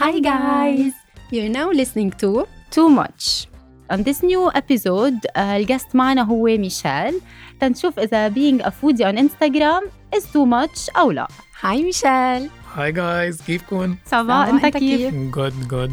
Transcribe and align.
Hi 0.00 0.16
guys! 0.18 0.94
You're 1.30 1.52
now 1.52 1.68
listening 1.80 2.10
to 2.22 2.48
too 2.70 2.88
much. 2.88 3.48
On 3.90 4.02
this 4.02 4.22
new 4.22 4.50
episode 4.54 5.26
uh, 5.36 5.38
ال 5.38 5.47
guest 5.47 5.94
معنا 5.94 6.22
هو 6.22 6.44
ميشيل. 6.44 7.20
تنشوف 7.60 7.98
إذا 7.98 8.30
being 8.30 8.60
a 8.62 8.70
foodie 8.70 9.04
on 9.04 9.18
Instagram 9.18 9.82
is 10.16 10.24
too 10.24 10.46
much 10.46 10.96
أو 10.96 11.10
لا. 11.10 11.28
Hi 11.62 11.66
ميشيل. 11.66 12.50
Hi 12.74 12.92
guys 12.92 13.42
كيفكم؟ 13.42 13.96
ça 14.06 14.28
va 14.28 14.50
أنت 14.50 14.66
كيف؟ 14.66 15.14
good 15.14 15.68
good 15.68 15.92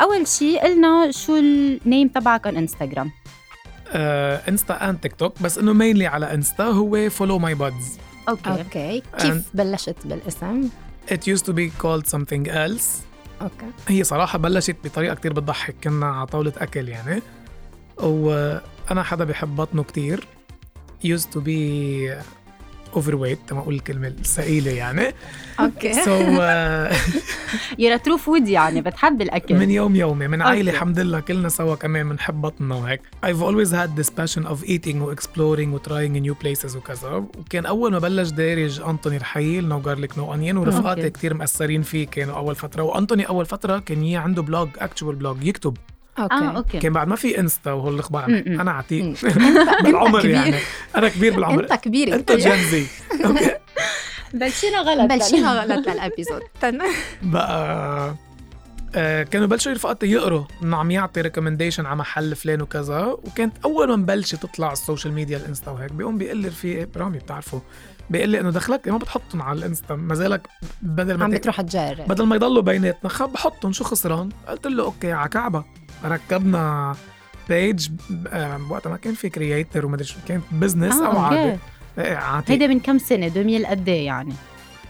أول 0.00 0.26
شي 0.26 0.58
قلنا 0.58 1.10
شو 1.10 1.36
ال 1.36 1.50
name 1.50 2.08
تبعك 2.08 2.48
on 2.48 2.52
Instagram. 2.52 3.08
انستا 4.48 4.90
and 4.90 4.98
تيك 4.98 5.12
توك 5.12 5.42
بس 5.42 5.58
إنه 5.58 5.72
mainly 5.72 6.06
على 6.06 6.34
انستا 6.34 6.64
هو 6.64 7.10
follow 7.10 7.38
my 7.38 7.54
buds 7.54 7.98
okay 8.28 8.50
okay 8.50 9.02
كيف 9.18 9.42
بلشت 9.54 9.96
بالاسم؟ 10.04 10.68
It 11.08 11.26
used 11.26 11.44
to 11.44 11.52
be 11.52 11.70
called 11.82 12.06
something 12.06 12.48
else. 12.48 13.13
okay. 13.42 13.66
هي 13.88 14.04
صراحة 14.04 14.38
بلشت 14.38 14.76
بطريقة 14.84 15.14
كتير 15.14 15.32
بتضحك 15.32 15.74
كنا 15.84 16.06
على 16.06 16.26
طاولة 16.26 16.52
أكل 16.58 16.88
يعني. 16.88 17.22
وأنا 17.96 19.02
حدا 19.02 19.24
بحب 19.24 19.56
بطنه 19.56 19.82
كتير. 19.82 20.26
Used 21.06 21.34
to 21.34 21.38
be 21.38 22.10
overweight 22.94 23.46
تما 23.48 23.60
أقول 23.60 23.74
الكلمة 23.74 24.08
الثقيلة 24.08 24.70
يعني. 24.70 25.14
أوكي. 25.60 25.92
You're 27.80 27.98
a 27.98 28.02
true 28.04 28.18
foodie 28.26 28.48
يعني 28.48 28.80
بتحب 28.80 29.22
الأكل. 29.22 29.54
من 29.54 29.70
يوم 29.70 29.96
يومي 29.96 30.28
من 30.28 30.42
okay. 30.42 30.60
الحمد 30.60 30.98
لله 30.98 31.20
كلنا 31.20 31.48
سوا 31.48 31.74
كمان 31.74 32.08
بنحب 32.08 32.40
بطننا 32.40 32.74
وهيك. 32.74 33.00
I've 33.26 33.42
always 33.42 33.70
had 33.72 34.00
this 34.02 34.10
passion 34.10 34.46
of 34.46 34.64
eating 34.64 34.96
و 34.96 35.14
exploring 35.14 35.68
و 35.68 35.78
trying 35.78 36.26
new 36.26 36.34
places 36.44 36.76
وكذا 36.76 37.10
وكان 37.10 37.66
أول 37.66 37.92
ما 37.92 37.98
بلش 37.98 38.28
دارج 38.30 38.80
أنطوني 38.80 39.16
رحيل 39.16 39.68
no 39.68 39.80
garlic 39.80 40.18
no 40.18 40.32
onion 40.32 40.56
ورفقاتي. 40.56 41.10
كتير 41.10 41.34
مأثرين 41.34 41.82
فيه 41.82 42.06
كانوا 42.06 42.36
أول 42.36 42.54
فترة. 42.54 42.82
وأنطوني 42.82 43.28
أول 43.28 43.46
فترة 43.46 43.78
كان 43.78 44.14
عنده 44.14 44.42
blog 44.42 44.68
actual 44.76 45.04
blog 45.04 45.44
يكتب. 45.44 45.76
آه 46.18 46.22
okay. 46.22 46.56
okay. 46.56 46.78
كان 46.78 46.92
بعد 46.92 47.08
ما 47.08 47.16
في 47.16 47.40
إنستا 47.40 47.74
م-م. 47.74 48.60
أنا 48.60 48.70
عتيق. 48.70 49.14
بالعمر. 49.84 50.26
يعني. 50.26 50.56
أنا 50.96 51.08
كبير 51.08 51.34
بالعمر. 51.34 51.62
أنت 51.62 51.72
كبير 51.72 52.14
أنت 52.14 52.32
Gen 52.32 52.73
Z 52.73 52.86
بلشينا 54.34 54.78
غلط؟ 54.78 55.10
بلشينا 55.12 55.52
غلط 55.52 55.88
لل 55.88 55.99
episode؟ 55.99 56.42
بقى 57.22 58.14
آه، 58.96 59.22
كانوا 59.22 59.46
بلشوا 59.46 59.72
رفقاتي 59.72 60.06
يقروا 60.06 60.44
إنه 60.62 60.76
عم 60.76 60.90
يعطي 60.90 61.20
recommendation 61.20 61.86
على 61.86 61.96
محل 61.96 62.36
فلان 62.36 62.62
وكذا 62.62 63.04
وكانت 63.06 63.56
أول 63.64 63.88
ما 63.88 63.96
مبلشه 63.96 64.36
تطلع 64.36 64.66
على 64.66 64.72
ال 64.72 64.78
social 64.78 65.14
media 65.14 65.36
الإنستا 65.36 65.70
وهيك 65.70 65.92
بيقوم 65.92 66.18
بيقول 66.18 66.36
لي 66.36 66.48
رفيقي 66.48 66.84
برامي 66.84 67.18
بتعرفوا؟ 67.18 67.60
بيقول 68.10 68.28
لي 68.28 68.40
إنه 68.40 68.50
دخلك 68.50 68.88
ما 68.88 68.98
بتحطهم 68.98 69.42
على 69.42 69.58
الإنستا 69.58 69.94
ما 69.94 70.14
زالك 70.14 70.48
بدل 70.82 71.14
ما 71.14 71.24
عم 71.24 71.30
بتروح 71.30 71.60
تجرب. 71.60 72.08
بدل 72.08 72.26
ما 72.26 72.36
يضلوا 72.36 72.62
بيناتنا 72.62 73.10
خب 73.10 73.32
بحطهم 73.32 73.72
شو 73.72 73.84
خسران؟ 73.84 74.28
قلت 74.48 74.66
له 74.66 74.84
okay 74.84 75.12
على 75.12 75.28
كعبة. 75.28 75.64
ركبنا 76.04 76.94
page 77.48 77.88
وقتها 78.70 78.90
ما 78.90 78.96
كان 78.96 79.14
في 79.14 79.28
creator 79.28 79.86
وما 79.86 79.94
أدري 79.94 80.06
شو 80.06 80.16
كانت 80.28 80.44
business 80.52 80.94
آه، 80.94 81.06
أو 81.06 81.58
إيه، 81.98 82.16
عادي. 82.16 82.52
هيدا 82.52 82.66
من 82.66 82.80
كم 82.80 82.98
سنة؟ 82.98 83.26
2000 83.26 83.66
قد 83.66 83.88
إيه 83.88 84.06
يعني؟ 84.06 84.34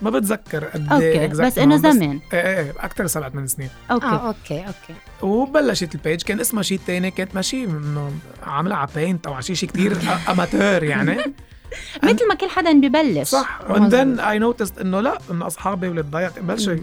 ما 0.03 0.11
بتذكر 0.11 0.65
قد 0.65 0.93
إيه 1.03 1.27
بس 1.27 1.55
exact 1.55 1.59
إنه 1.59 1.77
amount، 1.77 1.81
زمان 1.81 2.21
إيه 2.33 2.59
إيه 2.59 2.71
أكثر 2.81 3.07
سبعة 3.07 3.31
ثمان 3.31 3.47
سنين. 3.47 3.69
okay. 3.91 4.07
آه 4.07 4.27
okay 4.27 4.59
okay. 4.59 4.95
وبلشت 5.23 5.95
ال 5.95 6.00
page 6.00 6.23
كان 6.23 6.41
اسمها 6.41 6.63
شيء 6.63 6.81
تاني 6.87 7.11
كانت 7.11 7.35
ماشي 7.35 7.65
إنه 7.65 8.13
عاملة 8.43 8.75
على 8.75 8.89
Paint 8.95 9.27
أو 9.27 9.33
على 9.33 9.43
شيء 9.43 9.57
شيء 9.57 9.69
كثير 9.69 9.97
amateur 10.29 10.83
يعني. 10.83 11.17
مثل 12.03 12.29
ما 12.29 12.35
كل 12.35 12.49
حدا 12.49 12.73
ببلش. 12.73 13.29
صح. 13.29 13.61
and 13.69 13.91
then 13.91 14.21
I 14.21 14.39
noticed 14.39 14.81
إنه 14.81 15.01
لا 15.01 15.19
إنه 15.31 15.47
أصحابي 15.47 15.89
ولاد 15.89 16.11
ضيعة 16.11 16.39
بلشوا 16.39 16.77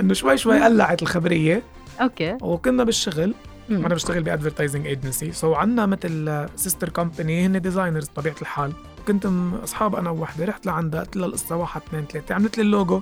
إنه 0.00 0.14
شوي 0.14 0.36
شوي 0.36 0.62
قلعت 0.62 1.02
الخبرية. 1.02 1.62
okay. 2.00 2.36
وكنا 2.40 2.84
بالشغل. 2.84 3.34
مم. 3.70 3.84
أنا 3.84 3.94
بشتغل 3.94 4.22
ب 4.22 4.27
advertising 4.27 4.86
agency 4.86 5.32
so 5.32 5.54
عندنا 5.54 5.86
مثل 5.86 6.46
sister 6.56 6.88
company 6.88 7.46
هن 7.46 7.60
designers 7.60 8.08
بطبيعة 8.08 8.34
الحال. 8.42 8.72
كنت 9.08 9.28
أصحاب 9.64 9.94
أنا 9.96 10.10
ووحدة 10.10 10.44
رحت 10.44 10.66
لعندها 10.66 11.00
قلت 11.00 11.16
لها 11.16 11.26
القصة 11.26 11.56
واحد 11.56 11.80
اثنين 11.88 12.04
ثلاثة. 12.04 12.34
عملت 12.34 12.58
لي 12.58 12.62
ال 12.62 12.68
logo. 12.68 13.00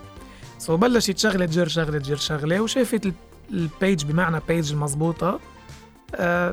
so 0.58 0.76
بلشت 0.76 1.18
شغلة 1.18 1.44
جر 1.44 1.68
شغلة 1.68 1.98
جر 1.98 2.16
شغلة. 2.16 2.60
وشافت 2.60 3.06
ال- 3.06 3.12
ال 3.50 3.61
page 3.61 4.04
بمعنى 4.04 4.40
page 4.48 4.72
المضبوطة. 4.72 5.40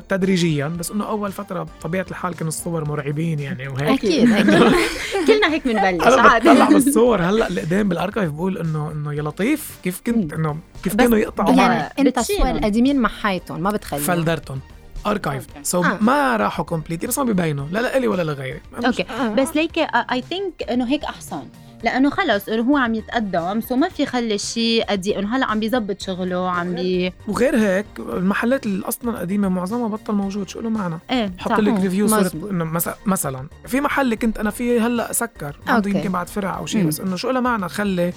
تدريجيا 0.08 0.66
بس 0.68 0.90
إنه 0.90 1.08
أول 1.08 1.32
فترة 1.32 1.62
بطبيعة 1.62 2.06
الحال 2.10 2.34
كانوا 2.34 2.48
الصور 2.48 2.88
مرعبين 2.88 3.38
يعني 3.40 3.68
وهيك. 3.68 3.88
أكيد 4.04 4.32
أكيد. 4.32 4.74
كلنا 5.26 5.52
هيك 5.52 5.68
بنبلش 5.68 6.04
عادي. 6.18 6.48
بطلع 6.50 6.68
بالصور 6.68 7.22
هلأ 7.22 7.48
اللي 7.48 7.60
قدام 7.60 7.88
بال 7.88 7.97
archive 7.97 8.30
بقول 8.30 8.58
إنه 8.58 8.92
إنه 8.92 9.12
يا 9.14 9.22
لطيف 9.22 9.70
كيف 9.84 10.00
كنت 10.06 10.32
إنه 10.32 10.56
كيف 10.84 10.94
كانوا 10.94 11.18
يقطعوا 11.18 11.48
يعني- 11.48 11.60
معي. 11.60 11.76
يعني 11.78 12.08
انت. 12.08 12.18
الصور 12.18 12.50
القديمين 12.50 13.00
محيتهم 13.00 13.60
ما 13.60 13.70
بتخليهم. 13.70 14.04
فلدرتهم. 14.04 14.60
archive. 15.06 15.46
so 15.62 15.82
آه. 15.84 15.98
ما 16.00 16.36
راحوا 16.36 16.64
completely 16.64 17.08
بس 17.08 17.18
ما 17.18 17.24
ببينوا 17.24 17.66
لا 17.72 17.78
لإلي 17.82 18.08
ولا 18.08 18.22
لغيري. 18.22 18.60
okay. 18.86 19.02
آه. 19.02 19.28
بس 19.28 19.56
like 19.56 19.78
I 19.78 20.22
think 20.30 20.62
إنه 20.70 20.88
هيك 20.88 21.04
أحسن. 21.04 21.42
لأنه 21.84 22.10
خلص 22.10 22.48
إنه 22.48 22.62
هو 22.62 22.76
عم 22.76 22.94
يتقدم 22.94 23.60
so 23.60 23.76
ما 23.76 23.88
في 23.88 24.06
خلي 24.06 24.38
شيء 24.38 24.84
قديم 24.84 25.18
إنه 25.18 25.36
هلأ 25.36 25.46
عم 25.46 25.60
بيزبط 25.60 26.00
شغله 26.00 26.50
عم 26.50 26.74
بي 26.74 27.12
وغير 27.28 27.56
هيك 27.58 27.86
المحلات 27.98 28.66
اللي 28.66 28.86
أصلا 28.88 29.18
قديمه 29.18 29.48
معظمها 29.48 29.88
بطل 29.88 30.12
موجود 30.14 30.48
شو 30.48 30.60
له 30.60 30.70
معنى 30.70 30.98
إيه 31.10 31.32
حط. 31.38 31.52
لك 31.60 31.80
review 31.80 32.06
مزبوط. 32.06 32.50
إنه 32.50 32.64
مس- 32.64 32.88
مثلا 33.06 33.46
في 33.66 33.80
محل 33.80 34.14
كنت 34.14 34.38
أنا 34.38 34.50
فيه 34.50 34.86
هلأ 34.86 35.12
سكر 35.12 35.56
عنده. 35.68 35.90
يمكن 35.90 36.12
بعد 36.12 36.28
فرع 36.28 36.58
أو 36.58 36.66
شيء. 36.66 36.86
بس 36.86 37.00
إنه 37.00 37.16
شو 37.16 37.30
له 37.30 37.40
معنى 37.40 37.68
خلي 37.68 38.12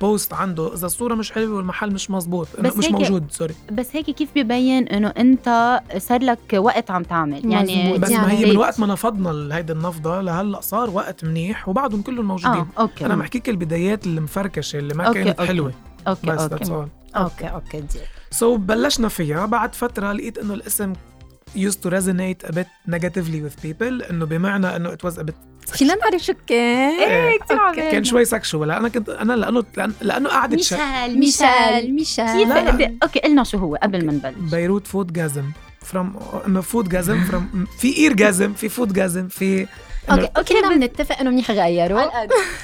post 0.00 0.32
عنده 0.34 0.74
إذا 0.74 0.86
الصورة 0.86 1.14
مش 1.14 1.32
حلوة 1.32 1.56
والمحل 1.56 1.92
مش 1.92 2.10
مزبوط 2.10 2.48
بس 2.60 2.76
مش 2.76 2.84
هيك- 2.84 2.92
موجود 2.92 3.24
sorry 3.30 3.54
بس 3.72 3.88
هيك 3.96 4.10
كيف 4.10 4.28
ببين 4.36 4.88
إنه 4.88 5.08
أنت 5.08 5.80
صار 5.98 6.22
لك 6.22 6.38
وقت 6.56 6.90
عم 6.90 7.02
تعمل؟ 7.02 7.52
يعني 7.52 7.84
مزبوط. 7.84 8.00
بس 8.00 8.10
يعني 8.10 8.26
ما 8.26 8.32
هي. 8.32 8.44
من 8.50 8.56
وقت 8.56 8.80
ما 8.80 8.86
نفضنا 8.86 9.56
هيدي 9.56 9.72
النفضة 9.72 10.20
لهلأ 10.20 10.60
صار 10.60 10.90
وقت 10.90 11.24
منيح 11.24 11.68
وبعدهم 11.68 12.02
كلهم 12.02 12.24
موجودين. 12.28 12.50
آه 12.60 12.66
okay. 12.78 13.06
أنا 13.06 13.16
بحكيك 13.16 13.48
البدايات 13.48 14.06
اللي 14.06 14.20
مفركشه 14.20 14.78
اللي 14.78 14.94
ما 14.94 15.04
okay، 15.04 15.24
كانت 15.24 15.38
okay. 15.38 15.48
حلوة. 15.48 15.72
أوكي 16.08 16.26
بس 16.26 16.40
أوكي. 16.40 16.88
أوكي 17.16 17.44
أوكي 17.46 17.80
دي 17.80 17.98
سو 18.30 18.56
so, 18.56 18.58
بلشنا 18.58 19.08
فيها 19.08 19.46
بعد 19.46 19.74
فترة 19.74 20.12
لقيت 20.12 20.38
إنه 20.38 20.54
الاسم 20.54 20.92
used 21.56 21.82
to 21.84 21.90
resonate 21.90 22.48
a 22.48 22.52
bit 22.52 22.68
negatively 22.94 23.40
with 23.44 23.62
people 23.66 24.10
إنه 24.10 24.26
بمعنى 24.26 24.76
إنه 24.76 24.90
it 24.92 25.08
was 25.08 25.14
a 25.18 25.22
bit 25.22 25.34
فينا 25.72 25.94
نعرف 25.94 26.22
شو 26.22 26.32
كان 26.46 27.00
إيه، 27.00 27.38
كتير 27.38 27.56
أوكي. 27.56 27.68
عبالنا. 27.70 27.90
كان 27.90 28.04
شوي 28.04 28.24
سكشوال 28.24 28.70
أنا 28.70 28.88
كنت 28.88 29.08
أنا 29.08 29.32
لأنه 29.32 29.64
لأنه 30.02 30.28
قعدت 30.28 30.60
ش... 30.60 30.72
ميشيل 30.72 31.18
ميشيل 31.18 31.94
ميشيل. 31.94 32.76
كيف 32.78 32.90
أوكي 33.02 33.20
قلنا 33.20 33.44
شو 33.44 33.58
هو 33.58 33.76
قبل 33.76 34.06
ما 34.06 34.12
نبلش. 34.12 34.50
بيروت 34.50 34.86
فود 34.86 35.12
جازم 35.12 35.44
فروم 35.84 36.16
انه 36.46 36.60
فود 36.60 36.88
جازم 36.88 37.20
فروم 37.24 37.66
في 37.78 37.96
اير 37.96 38.12
جازم 38.12 38.52
في 38.52 38.68
فود 38.68 38.92
جازم 38.92 39.28
في 39.28 39.66
أوكي 40.10 40.28
أوكي 40.36 40.54
كلنا 40.54 40.74
بنتفق 40.74 41.18
إنه 41.20 41.30
منيح 41.30 41.50
غيروا 41.50 42.02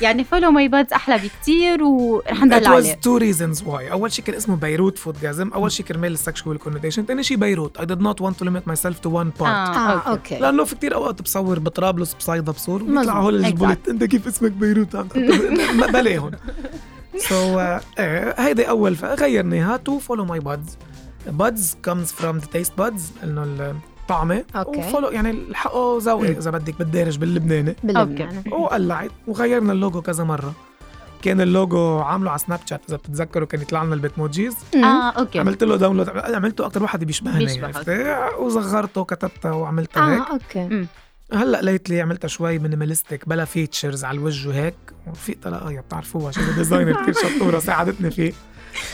يعني 0.01 0.25
Follow 0.25 0.50
My 0.50 0.69
Buds 0.69 0.93
أحلى 0.93 1.19
بكتير 1.19 1.83
ورح 1.83 2.45
نضل 2.44 2.61
It 2.61 2.65
was 2.65 2.71
عليه. 2.71 2.93
two 2.95 3.21
reasons 3.23 3.61
why. 3.65 3.91
أول 3.93 4.12
شيء 4.12 4.25
كان 4.25 4.34
اسمه 4.34 4.57
Beirut 4.56 4.99
Foodgasm 4.99 5.49
أول 5.53 5.73
شيء 5.73 5.87
كرمال 5.87 6.12
ال 6.12 6.19
sexual 6.19 6.59
connotation 6.59 7.05
ثاني 7.05 7.23
شيء 7.23 7.37
بيروت 7.37 7.78
I 7.78 7.83
did 7.83 7.99
not 8.01 8.25
want 8.25 8.34
to 8.43 8.45
limit 8.49 8.73
myself 8.73 8.95
to 8.95 9.11
one 9.11 9.41
part. 9.41 9.43
آه 9.43 9.47
آه 9.47 9.91
okay. 9.93 10.11
okay. 10.11 10.39
لأنه 10.39 10.65
في 10.65 10.75
كتير 10.75 10.95
أوقات 10.95 11.23
بصور 11.23 11.59
بطرابلس 11.59 12.15
بصيدا 12.15 12.53
بصور. 12.53 12.83
بيطلعوا 12.83 13.23
هول 13.25 13.47
Exact. 13.47 13.89
أنت 13.89 14.05
كيف 14.05 14.27
اسمك 14.27 14.51
بيروت 14.53 14.97
ما 14.97 15.87
بلاهم 15.87 16.31
so 17.19 17.61
إيه 17.99 18.34
هيدي 18.39 18.69
أول. 18.69 18.97
غيرناها 19.03 19.77
to 19.77 19.99
Follow 19.99 20.25
My 20.25 20.41
Buds 20.41 20.77
buds 21.28 21.77
comes 21.89 22.09
from 22.22 22.41
the 22.41 22.47
taste 22.47 22.72
buds 22.80 23.25
انه 23.25 23.75
الطعمة. 24.03 24.45
okay. 24.57 24.78
و 24.78 24.83
follow 24.83 25.09
يعني 25.09 25.30
الحقه 25.30 25.98
ذوقي 26.01 26.30
إذا 26.30 26.51
بدك 26.51 26.78
بالدارج 26.78 27.19
باللبناني. 27.19 27.77
باللبنان 27.83 28.42
وقلعت 28.53 29.10
وغيرنا 29.27 29.72
اللوجو 29.72 30.03
كذا 30.03 30.25
مرة. 30.25 30.53
كان 31.22 31.41
اللوجو 31.41 31.98
عامله 31.98 32.30
على 32.30 32.39
سناب 32.39 32.60
شات 32.66 32.80
إذا 32.89 32.97
بتتذكروا 32.97 33.47
كان 33.47 33.60
يطلع 33.60 33.83
لنا 33.83 33.95
ال 33.95 34.01
Bitmojis 34.01 34.57
آه 34.75 35.10
okay. 35.10 35.39
عملت 35.39 35.65
له 35.65 35.77
download 35.77 36.09
عملته 36.09 36.66
أكثر 36.66 36.83
واحد 36.83 37.04
بيشبهني. 37.04 37.65
عرفت 37.65 37.91
وصغرته 38.39 39.01
وكتبتها 39.01 39.53
وعملتها 39.53 40.15
هيك 40.15 40.21
آه 40.21 40.33
okay. 40.33 40.86
هلأ 41.33 41.63
lately 41.63 42.01
عملتها 42.01 42.28
شوي 42.28 42.59
minimalistic 42.59 43.28
بلا 43.28 43.45
features 43.45 44.04
على 44.04 44.19
الوجه 44.19 44.48
وهيك 44.48 44.75
وفي 45.07 45.34
طلاقية 45.34 45.80
بتعرفوها 45.80 46.33
شغله 46.33 46.57
designer 46.57 47.07
كثير 47.07 47.15
شطورة 47.15 47.59
ساعدتني 47.59 48.10
فيه. 48.10 48.33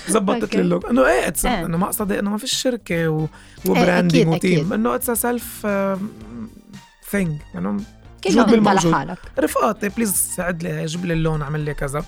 زبطت 0.08 0.42
okay. 0.42 0.56
لي 0.56 0.62
اللوجو 0.62 0.88
إنه 0.88 1.06
إيه 1.06 1.28
it's 1.28 1.46
إيه. 1.46 1.66
إنه 1.66 1.76
مقصدي 1.78 2.18
إنه 2.18 2.30
ما 2.30 2.38
فيش 2.38 2.54
شركة 2.54 3.08
و... 3.08 3.26
و 3.68 3.75
branding 3.75 4.28
و 4.28 4.34
team 4.34 4.58
أكيد. 4.58 4.72
إنه 4.72 4.94
it's 4.94 5.10
self 5.10 5.66
thing 7.10 7.40
إنه 7.54 7.76
كله 8.24 8.46
جهود 8.46 8.68
أنت. 8.68 8.84
لحالك 8.86 9.18
رفقاتي 9.38 9.88
please 9.88 10.12
ساعد 10.36 10.62
لي 10.62 10.86
جيب 10.86 11.04
لي 11.04 11.12
اللون 11.14 11.42
اعمل 11.42 11.60
لي 11.60 11.74
كذا 11.74 12.04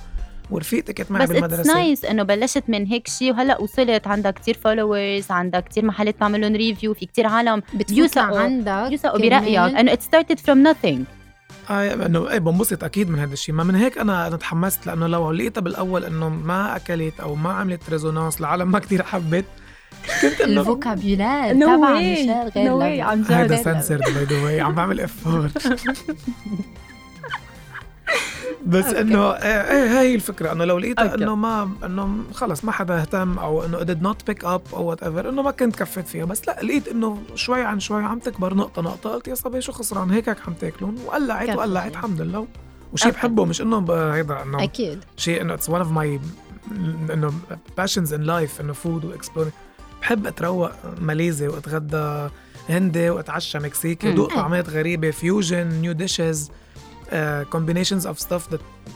ورفيقتي 0.51 0.93
كانت 0.93 1.11
معي 1.11 1.27
بس 1.27 1.33
بالمدرسة 1.33 1.75
nice 1.75 2.05
إنه 2.05 2.23
بلشت 2.23 2.65
من 2.69 2.87
هيك 2.87 3.09
شيء 3.09 3.33
وهلأ 3.33 3.61
وصلت 3.61 4.07
عندك 4.07 4.35
كتير 4.35 4.59
followers 4.65 5.31
عندك 5.31 5.65
كتير 5.65 5.85
محلات 5.85 6.21
تعمل 6.21 6.41
لهم 6.41 6.57
review 6.57 6.95
في 6.95 7.07
كتير 7.07 7.27
عالم 7.27 7.63
بتفوت 7.75 8.19
عندك 8.19 8.89
يوثقوا. 8.93 9.19
برأيك 9.19 9.59
إنه 9.59 9.93
it 9.93 9.99
started 9.99 10.39
from 10.39 10.69
nothing 10.69 11.16
آه 11.71 12.07
إنه 12.07 12.31
إيه 12.31 12.39
بنبسط 12.39 12.85
أكيد 12.85 13.11
من 13.11 13.19
هذا 13.19 13.33
الشيء 13.33 13.55
ما 13.55 13.65
من 13.65 13.75
هيك 13.75 13.99
أنا 13.99 14.27
أنا 14.27 14.37
تحمست 14.37 14.87
لأنه 14.87 15.07
لو 15.07 15.33
لقيتها 15.33 15.61
بالأول 15.61 16.05
إنه 16.05 16.29
ما 16.29 16.77
أكلت 16.77 17.21
أو 17.21 17.35
ما 17.35 17.53
عملت 17.53 17.91
resonance 17.91 18.41
العالم 18.41 18.71
ما 18.71 18.79
كثير 18.79 19.03
حبت 19.03 19.45
كنت 20.23 20.41
إنه 20.41 20.61
ال 20.61 20.69
vocabulary 20.69 21.55
No 21.55 21.59
تبع 21.77 21.95
way. 21.99 22.03
ميشيل 22.03 22.31
غير 22.33 22.71
No 22.71 22.81
way. 22.81 23.01
level. 23.05 23.09
عن 23.11 23.23
جد. 23.23 23.33
هيدا 23.33 23.57
سنسرد 23.63 24.01
by 24.15 24.25
the 24.25 24.45
way 24.45 24.61
عم 24.61 24.75
بعمل 24.75 25.01
effort 25.01 25.49
بس. 28.67 28.85
إنه 28.85 29.31
إيه 29.31 29.71
إيه، 29.71 30.01
هاي 30.01 30.15
الفكرة 30.15 30.53
إنه 30.53 30.65
لو 30.65 30.79
لقيتها. 30.79 31.15
إنه 31.15 31.35
ما 31.35 31.71
إنه 31.85 32.19
خلص 32.35 32.65
ما 32.65 32.73
حدا 32.73 33.01
اهتم 33.01 33.39
أو 33.39 33.65
إنه 33.65 33.79
did 33.79 33.99
not 34.07 34.33
pick 34.33 34.43
up 34.43 34.75
أو 34.75 34.85
whatever 34.85 35.29
إنه 35.29 35.43
ما 35.43 35.51
كنت 35.51 35.77
كفيت 35.77 36.09
فيها 36.09 36.25
بس 36.25 36.49
لا 36.49 36.63
لقيت 36.63 36.89
إنه 36.89 37.19
شوي 37.35 37.63
عن 37.63 37.81
شوي 37.81 38.05
عم 38.05 38.19
تكبر 38.19 38.55
نقطة 38.55 38.83
نقطة 38.83 39.11
قلت 39.11 39.29
يا 39.29 39.35
صبي 39.35 39.61
شو 39.61 39.73
خسران 39.73 40.11
هيك 40.11 40.29
هيك 40.29 40.39
عم 40.47 40.53
تاكلون 40.53 40.97
وقلعت. 41.07 41.49
وقلعت 41.57 41.93
الحمد 41.93 42.21
لله 42.21 42.47
وشيء. 42.93 43.13
بحبه 43.13 43.45
مش 43.45 43.61
إنه 43.61 43.93
هيدا 44.15 44.43
إنه 44.43 44.65
أكيد 44.65 45.05
شيء 45.17 45.43
إنه 45.43 45.55
it's 45.55 45.71
one 45.71 45.81
of 45.81 45.91
my 45.91 46.21
إنه 47.13 47.33
passions 47.77 48.13
in 48.15 48.23
life 48.23 48.61
إنه 48.61 48.73
food 48.73 49.05
و 49.05 49.10
explore 49.11 49.51
بحب 50.01 50.27
أتروق 50.27 50.71
ماليزي 51.01 51.49
وأتغدى 51.49 52.29
هندي 52.69 53.11
وأتعشى 53.11 53.59
مكسيكي. 53.59 54.09
ودوق. 54.09 54.35
طعمات 54.35 54.69
غريبة 54.71 55.11
fusion 55.11 55.67
new 55.67 55.93
dishes 55.93 56.51
combinations 57.51 58.07
of 58.07 58.21
stuff 58.21 58.49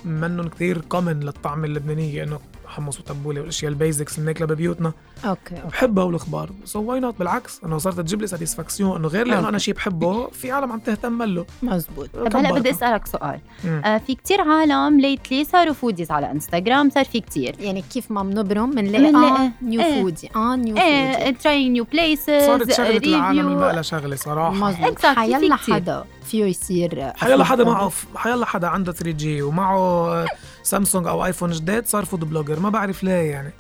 منهم 0.05 0.49
كثير 0.49 0.81
common 0.81 1.21
للطعمه 1.21 1.65
اللبنانيه 1.65 2.23
انه 2.25 2.39
حمص 2.67 3.01
وتبوله 3.01 3.41
والأشياء 3.41 3.71
ال 3.71 3.78
basics 3.78 4.19
اللي 4.19 4.25
بناكلها 4.25 4.55
ببيوتنا 4.55 4.93
okay. 5.25 5.55
بحبها 5.69 6.05
والأخبار 6.05 6.51
so 6.65 6.83
why 6.83 7.01
not 7.01 7.19
بالعكس 7.19 7.61
انه 7.65 7.79
صارت 7.79 8.01
تجيب 8.01 8.21
لي 8.21 8.27
satisfaction 8.27 8.97
إنه 8.97 9.09
غير 9.09 9.27
لأنه. 9.27 9.49
أنا 9.49 9.59
شيء 9.59 9.75
بحبه 9.75 10.29
في 10.29 10.51
عالم 10.51 10.73
عم 10.73 10.79
تهتم 10.79 11.23
له 11.23 11.47
مزبوط 11.63 12.11
طب 12.11 12.37
هلا 12.37 12.53
بدي 12.53 12.71
أسألك 12.71 13.07
سؤال 13.07 13.41
مم. 13.65 13.83
آه 13.85 13.99
في 13.99 14.15
كتير 14.15 14.41
عالم 14.41 15.01
lately 15.01 15.45
صاروا 15.45 15.75
foodies 15.75 16.11
على 16.11 16.31
انستغرام 16.31 16.91
صار 16.91 17.05
في 17.05 17.21
كتير 17.21 17.57
يعني 17.61 17.83
كيف 17.83 18.11
ما 18.11 18.23
بنبرم 18.23 18.71
بنلاقي. 18.71 19.15
آه 19.15 19.51
new 19.63 19.81
إيه. 19.81 20.03
foodie 20.03 20.31
آه 20.37 20.57
new 20.57 20.77
إيه 20.77 21.25
foodie 21.25 21.33
trying 21.33 21.71
new 21.71 21.85
places 21.85 22.27
صارت 22.47 22.73
شغلة 22.73 22.97
العالم 22.97 23.41
اللي 23.41 23.61
ما 23.61 23.73
لها 23.73 23.83
شغله 23.83 24.17
صراحة 24.17 24.51
مزبوط 24.55 25.07
حيلا 25.07 25.57
كتير. 25.57 25.75
حدا 25.75 26.05
فيه 26.31 26.45
يصير 26.45 27.13
حيلا 27.17 27.45
حدا 27.45 27.65
معه 27.65 27.93
حيلا 28.17 28.47
حدا 28.47 28.69
عنده 28.69 28.93
3G 28.93 29.43
ومعه 29.43 30.27
سامسونج 30.63 31.07
أو 31.07 31.25
ايفون 31.25 31.51
جديد 31.51 31.87
صار 31.87 32.05
food 32.05 32.21
blogger 32.25 32.61
ما 32.61 32.69
بعرف 32.71 33.03
ليه 33.05 33.13
يعني. 33.31 33.53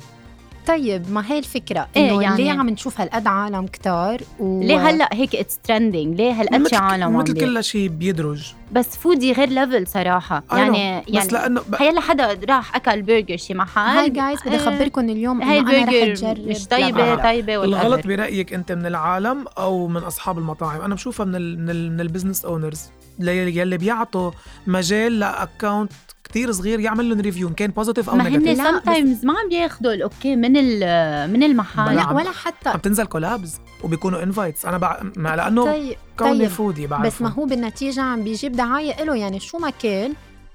طيب 0.70 1.12
ما 1.12 1.32
هي 1.32 1.38
الفكرة؟ 1.38 1.88
إيه 1.96 2.10
إنه 2.10 2.22
يعني- 2.22 2.44
ليه 2.44 2.50
عم 2.50 2.68
نشوف 2.68 3.00
هالقد 3.00 3.26
عالم 3.26 3.66
كتار 3.66 4.20
و... 4.38 4.60
ليه 4.62 4.88
هلأ 4.88 5.08
هيك 5.12 5.36
it's 5.36 5.58
trending 5.58 6.16
ليه 6.16 6.32
هالقد 6.32 6.68
شي 6.68 6.76
عالم 6.76 7.16
مثل 7.16 7.40
كل 7.40 7.64
شيء 7.64 7.88
بيدرج. 7.88 8.52
بس 8.72 8.96
foodie 8.96 9.32
غير 9.32 9.48
level 9.48 9.86
صراحة. 9.86 10.42
Know. 10.50 10.54
يعني 10.54 11.00
بس 11.00 11.14
يعني 11.14 11.28
لأنه 11.28 11.60
ب... 11.60 11.74
حيلا 11.74 12.00
حدا 12.00 12.38
راح 12.48 12.76
أكل 12.76 13.02
برجر 13.02 13.36
شي 13.36 13.54
محل 13.54 13.98
هاي 13.98 14.10
جايز 14.10 14.40
بدي 14.40 14.50
إيه، 14.50 14.56
أخبركم 14.56 15.08
اليوم 15.08 15.42
هاي 15.42 15.58
إنه 15.58 15.70
أنا 15.70 15.84
رح 15.84 15.94
أجرب. 15.94 16.48
مش 16.48 16.66
طيبة 16.66 17.14
لا،. 17.14 17.22
طيبة 17.22 17.64
الغلط. 17.64 18.06
برأيك 18.06 18.54
أنت 18.54 18.72
من 18.72 18.86
العالم 18.86 19.44
أو 19.58 19.88
من 19.88 20.02
أصحاب 20.02 20.38
المطاعم؟ 20.38 20.80
أنا 20.80 20.94
بشوفها 20.94 21.26
من 21.26 21.34
ال... 21.34 21.58
من, 21.58 21.70
ال... 21.70 21.92
من 21.92 22.00
ال 22.00 22.05
business 22.05 22.44
owners 22.44 22.90
يلي 23.18 23.78
بيعطوا 23.78 24.30
مجال 24.66 25.18
ل 25.18 25.27
account 25.27 25.92
كتير 26.24 26.52
صغير 26.52 26.80
يعمل 26.80 27.08
لهم 27.10 27.20
review 27.20 27.48
إن 27.48 27.54
كان 27.54 27.70
positive 27.70 28.10
أو 28.10 28.16
ما 28.16 28.28
هن 28.28 28.32
negative 28.32 28.60
بس- 28.60 28.66
sometimes 28.66 29.24
ما 29.26 29.32
عم 29.38 29.48
بياخذوا 29.48 29.92
ال 29.92 30.01
okay 30.01 30.36
من 30.36 30.56
ال- 30.56 31.30
من 31.32 31.42
المحل. 31.42 31.94
لا 31.94 32.02
عم- 32.02 32.16
ولا 32.16 32.30
حتى 32.30 32.68
عم 32.68 32.78
تنزل 32.78 33.04
collabs 33.04 33.60
وبيكونوا 33.84 34.22
invites 34.22 34.66
أنا 34.66 34.78
بع... 34.78 35.00
ما 35.16 35.36
لأنه 35.36 35.64
طيب 35.64 35.96
كوني 36.18 36.38
طيب 36.38 36.48
foodie 36.48 36.86
بعرف 36.86 37.06
بس 37.06 37.22
ما 37.22 37.28
هو 37.28 37.44
بالنتيجة 37.44 38.02
عم 38.02 38.24
بيجيب 38.24 38.52
دعاية 38.52 39.04
له 39.04 39.16
يعني 39.16 39.40
شو 39.40 39.58
ما 39.58 39.70
كان 39.70 40.12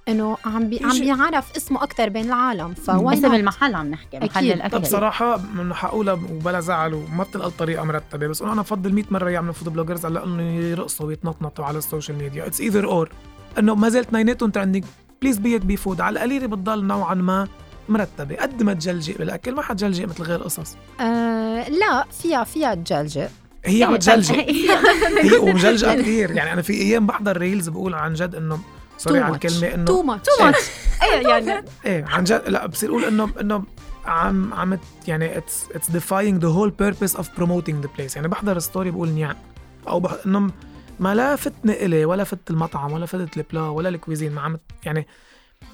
إنه 0.07 0.37
عم 0.45 0.69
بي... 0.69 0.79
عم 0.83 0.99
بيعرف 0.99 1.55
اسمه 1.57 1.83
أكثر 1.83 2.09
بين 2.09 2.25
العالم 2.25 2.73
فوين 2.73 3.17
اسم 3.17 3.35
المحل 3.35 3.75
عم 3.75 3.87
نحكي 3.91 4.17
محل 4.17 4.25
أكيد. 4.37 4.51
الأكل. 4.51 4.71
طب 4.77 4.81
بصراحة 4.81 5.37
منقولها 5.55 6.13
وبلا 6.13 6.59
زعل 6.59 6.93
وما 6.93 7.23
بتنقل 7.23 7.51
طريقة 7.51 7.83
مرتبة 7.83 8.27
بس 8.27 8.41
أنا 8.41 8.61
بفضل 8.61 8.93
100 8.93 9.03
مرة 9.11 9.29
يعملوا 9.29 9.53
food 9.53 9.73
bloggers 9.73 10.05
على 10.05 10.23
إنه 10.23 10.43
يرقصوا 10.43 11.05
ويتنطنطوا 11.05 11.65
على 11.65 11.77
ال 11.77 11.83
social 11.83 12.17
media. 12.17 12.47
it's 12.47 12.61
either 12.61 12.85
or 12.87 13.09
إنه 13.59 13.75
ما 13.75 13.89
زلت 13.89 14.07
اثنيناتهم 14.07 14.49
trending 14.49 14.83
please 15.21 15.37
be 15.37 15.59
be 15.59 15.77
food 15.77 16.01
على 16.01 16.13
القليلة 16.13 16.47
بتضل 16.47 16.83
نوعا 16.83 17.13
ما 17.13 17.47
مرتبة. 17.89 18.35
قد 18.35 18.63
ما 18.63 18.73
تجلجق 18.73 19.17
بالأكل 19.17 19.55
ما 19.55 19.61
حتجلجق 19.61 20.05
مثل 20.05 20.23
غير 20.23 20.43
قصص. 20.43 20.75
آه 21.01 21.69
لا 21.69 22.05
فيها 22.21 22.43
فيها 22.43 22.75
تجلجق 22.75 23.29
هي 23.65 23.83
عم 23.83 23.95
تجلجق 23.95 24.35
تجلجق 24.45 25.33
هي 25.33 25.37
ومجلجقة 25.37 25.95
كثير 26.01 26.31
يعني 26.31 26.53
أنا 26.53 26.61
في 26.61 26.73
أيام 26.73 27.07
بحضر 27.07 27.37
reels 27.37 27.69
بقول 27.69 27.93
عن 27.93 28.13
جد 28.13 28.35
إنه 28.35 28.59
sorry 28.97 29.19
على 29.19 29.33
much. 29.33 29.45
الكلمة 29.45 29.73
إنه 29.73 29.85
too 29.85 30.01
much 30.01 30.25
too 30.25 30.45
much 30.45 30.69
إيه 31.03 31.27
يعني 31.27 31.63
إيه 31.85 32.05
عن 32.05 32.23
جد 32.23 32.41
لا 32.47 32.65
بصير 32.65 32.89
أقول 32.89 33.05
إنه 33.05 33.29
إنه 33.41 33.63
عم 34.05 34.53
عم 34.53 34.79
يعني 35.07 35.37
it's 35.37 35.65
it's 35.75 35.89
defying 35.89 36.39
the 36.41 36.51
whole 36.55 36.71
purpose 36.71 37.19
of 37.19 37.25
promoting 37.39 37.85
the 37.85 37.89
place. 37.97 38.15
يعني 38.15 38.27
بحضر 38.27 38.59
story 38.59 38.91
بقول 38.91 39.09
نيان. 39.09 39.35
أو 39.87 39.99
بح... 39.99 40.15
إنه 40.25 40.51
ما 40.99 41.15
لا 41.15 41.35
فتني 41.35 41.85
إلي 41.85 42.05
ولا 42.05 42.23
فت 42.23 42.49
المطعم 42.49 42.91
ولا 42.91 43.05
فتت 43.05 43.37
البلا 43.37 43.61
ولا 43.61 43.89
ال 43.89 43.94
cuisine. 43.94 44.31
ما 44.31 44.41
عم 44.41 44.57
يعني 44.83 45.07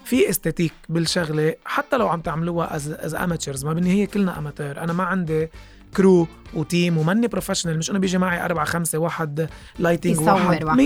في 0.06 0.30
aesthetic 0.30 0.74
بالشغلة 0.90 1.56
حتى 1.66 1.98
لو 1.98 2.08
عم 2.08 2.22
تعملوها 2.22 2.76
as 2.76 2.90
as 2.92 3.16
amateurs 3.16 3.66
ما 3.66 3.74
بالنهايه 3.74 4.06
كلنا 4.06 4.38
amateur 4.38 4.84
أنا 4.84 4.94
ما 4.94 5.04
عندي 5.04 5.50
crew 5.98 6.28
و 6.54 6.62
team 6.62 6.98
وماني 6.98 7.28
professional 7.28 7.78
مش 7.78 7.92
إنه 7.92 8.00
بيجي 8.00 8.18
معي 8.18 8.46
أربعة 8.46 8.66
خمسة 8.66 8.98
واحد 8.98 9.50
lighting 9.80 10.20
واحد 10.20 10.64
واحد. 10.64 10.78
100% 10.80 10.82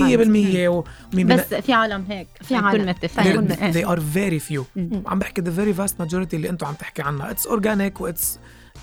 ومين 1.14 1.28
بس 1.28 1.54
في 1.54 1.74
عالم 1.74 2.06
هيك 2.10 2.28
في 2.42 2.56
عالم. 2.56 2.90
متفقين 2.90 3.52
إيه. 3.52 3.72
they 3.74 3.88
are 3.88 4.00
very 4.00 4.44
few 4.52 4.62
مم. 4.76 5.04
عم 5.06 5.20
بحكي 5.20 5.42
the 5.42 5.46
very 5.46 5.78
vast 5.80 5.94
majority 6.06 6.34
اللي 6.34 6.50
أنتم 6.50 6.68
عم 6.68 6.74
تحكي 6.74 7.02
عنها 7.02 7.32
it's 7.32 7.48
organic 7.48 8.02
و 8.02 8.09
it's 8.09 8.40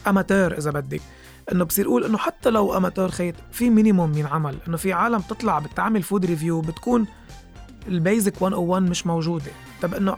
amateur 0.07 0.59
إذا 0.59 0.71
بدك 0.71 1.01
إنه 1.53 1.65
بصير 1.65 1.87
أقول 1.87 2.05
إنه 2.05 2.19
حتى 2.19 2.51
لو 2.51 2.77
amateur 2.77 3.09
خيط 3.09 3.35
في 3.53 3.71
minimum 3.71 4.19
ينعمل 4.19 4.57
إنه 4.69 4.77
في 4.77 4.93
عالم 4.93 5.21
تطلع 5.21 5.59
بتعمل 5.59 6.03
food 6.03 6.27
review 6.27 6.61
بتكون 6.61 7.07
ال 7.89 7.98
basic 7.98 8.43
101 8.43 8.83
مش 8.83 9.07
موجودة 9.07 9.51
طب 9.83 9.95
إنه 9.95 10.17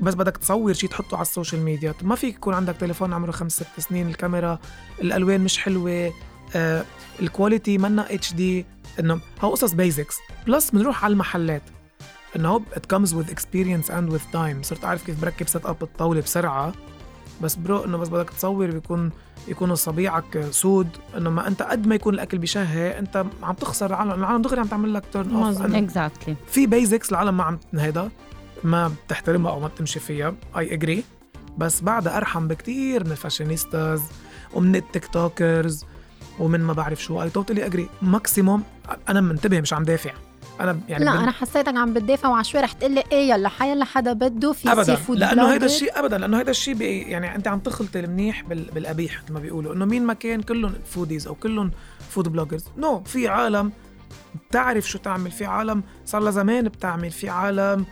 بس 0.00 0.14
بدك 0.14 0.36
تصور 0.36 0.72
شيء 0.72 0.90
تحطه 0.90 1.14
على 1.14 1.22
ال 1.22 1.28
social 1.28 1.62
media. 1.62 1.94
ما 2.02 2.14
فيك 2.14 2.34
يكون 2.34 2.54
عندك 2.54 2.76
تليفون 2.76 3.12
عمره 3.12 3.30
خمس 3.30 3.52
ست 3.52 3.80
سنين 3.80 4.08
الكاميرا 4.08 4.58
الألوان 5.00 5.40
مش 5.40 5.58
حلوة 5.58 6.12
آه 6.56 6.84
ال 7.20 7.27
quality 7.27 7.78
منا 7.78 8.14
HD 8.14 8.66
إنه 9.00 9.20
هو 9.40 9.50
قصص 9.50 9.72
basics 9.72 10.16
plus 10.46 10.70
بنروح 10.70 11.04
على 11.04 11.12
المحلات. 11.12 11.62
إنه 12.36 12.48
هو 12.48 12.60
it 12.74 12.96
comes 12.96 13.08
with 13.08 13.30
experience 13.30 13.88
and 13.88 14.12
with 14.12 14.34
time. 14.34 14.62
صرت 14.62 14.84
أعرف 14.84 15.06
كيف 15.06 15.20
بركب 15.20 15.48
set 15.48 15.66
up 15.66 15.82
الطاولة 15.82 16.20
بسرعة. 16.20 16.72
بس 17.42 17.54
bro 17.54 17.84
إنه 17.84 17.98
بس 17.98 18.08
بدك 18.08 18.30
تصور 18.30 18.70
بيكون 18.70 19.10
يكون 19.48 19.74
صبيعك 19.74 20.46
سود. 20.50 20.88
إنه 21.16 21.30
ما 21.30 21.48
أنت 21.48 21.62
قد 21.62 21.86
ما 21.86 21.94
يكون 21.94 22.14
الأكل 22.14 22.38
بشهي 22.38 22.98
أنت 22.98 23.24
عم 23.42 23.54
تخسر 23.54 23.86
العالم 23.86 24.10
العالم 24.12 24.42
دغري 24.42 24.60
عم 24.60 24.66
تعمل 24.66 24.94
لك 24.94 25.04
turn 25.12 25.36
off. 25.36 25.62
exactly 25.62 26.36
في 26.46 26.66
basics 26.66 27.10
العالم 27.10 27.36
ما 27.36 27.44
عم 27.44 27.58
هيدا. 27.74 28.10
ما 28.64 28.92
بتحترمها 29.06 29.52
أو 29.52 29.60
ما 29.60 29.68
بتمشي 29.68 30.00
فيها. 30.00 30.34
I 30.58 30.74
agree 30.74 31.04
بس 31.58 31.80
بعدها 31.80 32.16
أرحم 32.16 32.48
بكتير 32.48 33.04
من 33.04 33.10
ال 33.12 33.19
fashionistas 33.19 34.02
ومن 34.54 34.76
ال 34.76 35.06
TikTokers 35.06 35.84
ومن 36.38 36.60
ما 36.60 36.72
بعرف 36.72 37.02
شو. 37.02 37.22
I 37.22 37.30
totally 37.30 37.66
agree 37.66 37.88
maximum 38.02 38.62
أنا 39.08 39.20
منتبه 39.20 39.60
مش 39.60 39.72
عم 39.72 39.82
دافع. 39.82 40.10
أنا 40.60 40.80
يعني 40.88 41.04
لا 41.04 41.12
بال- 41.12 41.20
أنا 41.20 41.30
حسيتك 41.30 41.76
عم 41.76 41.94
بتدافع 41.94 42.28
وعشوي 42.28 42.60
رح 42.60 42.72
تقول 42.72 42.92
لي 42.94 43.02
إيه 43.12 43.30
يلا 43.30 43.48
حيلا 43.48 43.84
حدا 43.84 44.12
بده 44.12 44.52
في 44.52 44.72
ابدا. 44.72 44.82
seafood 44.84 45.18
لأنه 45.18 45.52
هيدا. 45.52 45.66
الشيء 45.66 45.98
ابدا. 45.98 46.18
لأنه 46.18 46.38
هيدا 46.38 46.50
الشيء 46.50 46.74
بي 46.74 46.98
يعني 47.02 47.34
أنت 47.34 47.48
عم 47.48 47.58
تخلطي 47.58 48.00
المنيح 48.00 48.42
بال- 48.42 48.70
بالقبيح 48.74 49.22
مثل 49.24 49.32
ما 49.32 49.40
بيقولوا. 49.40 49.74
إنه 49.74 49.84
مين 49.84 50.06
ما 50.06 50.14
كان 50.14 50.42
كلهم 50.42 50.72
foodies 50.86 51.26
أو 51.26 51.34
كلهم 51.34 51.70
food 52.10 52.28
bloggers 52.28 52.64
no 52.76 53.00
no. 53.04 53.08
في 53.08 53.28
عالم 53.28 53.72
بتعرف 54.50 54.88
شو 54.88 54.98
تعمل. 54.98 55.30
في 55.30 55.44
عالم 55.44 55.82
صار 56.06 56.20
لها 56.20 56.30
زمان 56.30 56.64
بتعمل. 56.68 57.10
في 57.10 57.28
عالم 57.28 57.84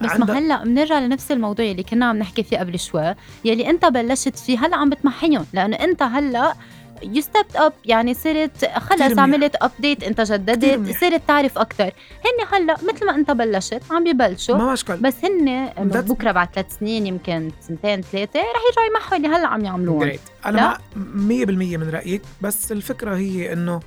بس 0.00 0.16
ما 0.16 0.38
هلأ 0.38 0.64
بنرجع 0.64 0.98
لنفس 0.98 1.32
الموضوع 1.32 1.66
اللي 1.66 1.82
كنا 1.82 2.06
عم 2.06 2.16
نحكي 2.18 2.42
فيه 2.42 2.58
قبل 2.58 2.78
شوي 2.78 3.14
يلي 3.44 3.70
أنت 3.70 3.84
بلشت 3.84 4.38
فيه 4.38 4.58
هلأ 4.66 4.76
عم 4.76 4.90
بتمحيهم 4.90 5.46
لأنه 5.52 5.76
أنت 5.76 6.02
هلأ 6.02 6.54
you 7.02 7.20
stepped 7.22 7.56
up 7.56 7.72
يعني 7.84 8.14
صرت 8.14 8.64
خلص. 8.76 9.18
عملت 9.18 9.56
update 9.62 10.02
أنت 10.02 10.20
جددت. 10.20 10.96
صرت 11.00 11.22
تعرف 11.28 11.58
أكثر 11.58 11.84
هن 11.84 12.46
هلأ 12.52 12.76
مثل 12.88 13.06
ما 13.06 13.14
أنت 13.14 13.30
بلشت 13.30 13.82
عم 13.90 14.04
ببلشوا 14.04 14.56
ما 14.56 14.72
مشكل 14.72 14.96
بس 14.96 15.14
هن 15.24 15.72
بكرة 15.78 16.32
بعد 16.32 16.48
ثلاث 16.54 16.78
سنين 16.78 17.06
يمكن 17.06 17.50
سنتين 17.60 18.00
ثلاثة 18.02 18.40
رح 18.40 18.62
يرجعوا 18.68 18.86
يمحوا 18.90 19.16
اللي 19.16 19.28
هلأ 19.28 19.48
عم 19.48 19.64
يعملوهم 19.64 20.00
great 20.00 20.20
أنا 20.46 20.56
لا. 20.56 20.78
مع 20.96 21.44
100% 21.44 21.48
من 21.78 21.90
رايك 21.90 22.22
بس 22.40 22.72
الفكرة 22.72 23.16
هي 23.16 23.52
إنه 23.52 23.80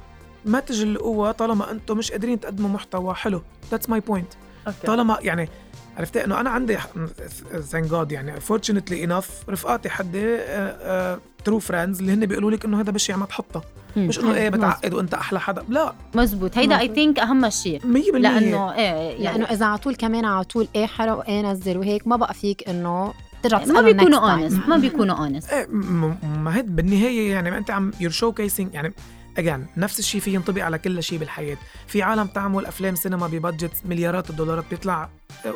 ما 0.46 0.60
تجي 0.60 0.84
القوة 0.84 1.32
طالما 1.32 1.72
أنتم 1.72 1.98
مش 1.98 2.12
قادرين 2.12 2.40
تقدموا 2.40 2.70
محتوى 2.70 3.14
حلو 3.14 3.42
that's 3.72 3.90
my 3.90 4.00
point 4.00 4.34
طالما 4.86 5.18
يعني 5.22 5.50
عرفتي 5.98 6.26
إنه 6.26 6.40
أنا 6.40 6.50
عندي 6.50 6.78
thank 7.62 7.90
God 7.92 8.12
يعني 8.12 8.40
fortunately 8.40 9.04
enough 9.04 9.30
رفقاتي 9.50 9.90
حدي 9.90 10.38
true 11.46 11.60
friends 11.60 12.00
اللي 12.00 12.14
هن 12.14 12.26
بيقولوا 12.26 12.52
لك 12.52 12.66
إنه 12.66 12.80
هذا 12.82 12.92
بشع 12.92 13.16
ما 13.16 13.26
تحطه 13.26 13.62
مم. 13.96 14.08
مش 14.08 14.20
إنه 14.20 14.34
إيه. 14.36 14.50
بتعقد 14.50 14.94
وأنت 14.94 15.14
أحلى 15.14 15.40
حدا 15.40 15.64
لا 15.70 15.94
مزبوط 16.16 16.58
هيدا 16.58 16.80
اي. 16.80 16.88
think 16.96 17.20
أهم 17.20 17.50
شيء 17.50 17.80
100% 17.82 17.86
لأنه 18.16 18.74
إيه 18.74 18.82
يعني 18.82 19.24
لأنه 19.24 19.46
إذا 19.46 19.66
على 19.66 19.78
طول 19.78 19.96
كمان 19.96 20.26
على 20.26 20.44
طول 20.44 20.68
إيه 20.76 20.86
حرق 20.86 21.18
وايه 21.18 21.42
نزل 21.42 21.78
وهيك 21.78 22.08
ما 22.08 22.16
بقى 22.16 22.34
فيك 22.34 22.70
إنه 22.70 23.14
ترجع 23.44 23.58
ما 23.58 23.64
تساله 23.64 23.82
بيكونوا. 23.82 24.32
honest 24.32 24.58
ما 24.68 24.78
بيكونوا 24.78 25.16
honest 25.16 25.50
إيه 25.50 25.68
ما 26.24 26.56
هي 26.56 26.62
بالنهاية 26.62 27.32
يعني 27.32 27.52
ما 27.52 27.58
أنت 27.58 27.72
عم 27.72 27.92
you're 28.00 28.12
showcasing 28.12 28.74
يعني 28.74 28.94
again 29.38 29.66
نفس 29.78 30.00
الشيء 30.00 30.22
في 30.22 30.34
ينطبق 30.34 30.64
على 30.64 30.78
كل 30.78 31.04
شيء 31.04 31.20
بالحياة. 31.20 31.58
في 31.88 32.02
عالم 32.02 32.28
تعمل 32.28 32.66
أفلام 32.66 32.96
سينما 32.96 33.28
ب 33.28 33.34
budget 33.34 33.72
مليارات 33.86 34.30
الدولارات 34.30 34.66
بيطلع 34.70 35.10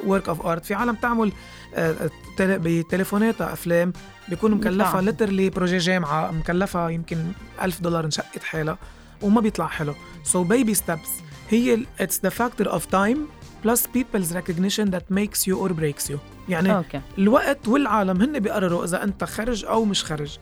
work 0.05 0.29
of 0.29 0.45
art 0.45 0.65
في 0.65 0.73
عالم 0.73 0.95
تعمل 0.95 1.31
آه، 1.75 2.09
تل- 2.37 2.59
بتليفوناتها 2.59 3.53
أفلام 3.53 3.93
بيكون 4.29 4.51
مكلفة. 4.51 5.01
literally 5.01 5.49
projet 5.49 5.77
جامعة 5.77 6.31
مكلفة 6.31 6.89
يمكن 6.89 7.17
ألف 7.61 7.81
دولار 7.81 8.05
انشقت 8.05 8.43
حالها 8.43 8.77
وما 9.21 9.41
بيطلع 9.41 9.67
حلو. 9.67 9.93
so 10.23 10.43
baby 10.43 10.73
steps 10.73 11.09
هي 11.49 11.85
it's 11.99 12.19
the 12.23 12.29
factor 12.29 12.71
of 12.71 12.85
time 12.85 13.27
plus 13.65 13.87
people's 13.97 14.33
recognition 14.33 14.85
that 14.91 15.15
makes 15.15 15.39
you 15.49 15.55
or 15.67 15.71
breaks 15.71 16.11
you. 16.11 16.17
يعني 16.49 16.77
okay. 16.77 17.01
الوقت 17.17 17.67
والعالم 17.67 18.21
هن 18.21 18.39
بيقرروا 18.39 18.83
إذا 18.85 19.03
أنت 19.03 19.23
خرج 19.23 19.65
أو 19.65 19.85
مش 19.85 20.03
خرج. 20.03 20.37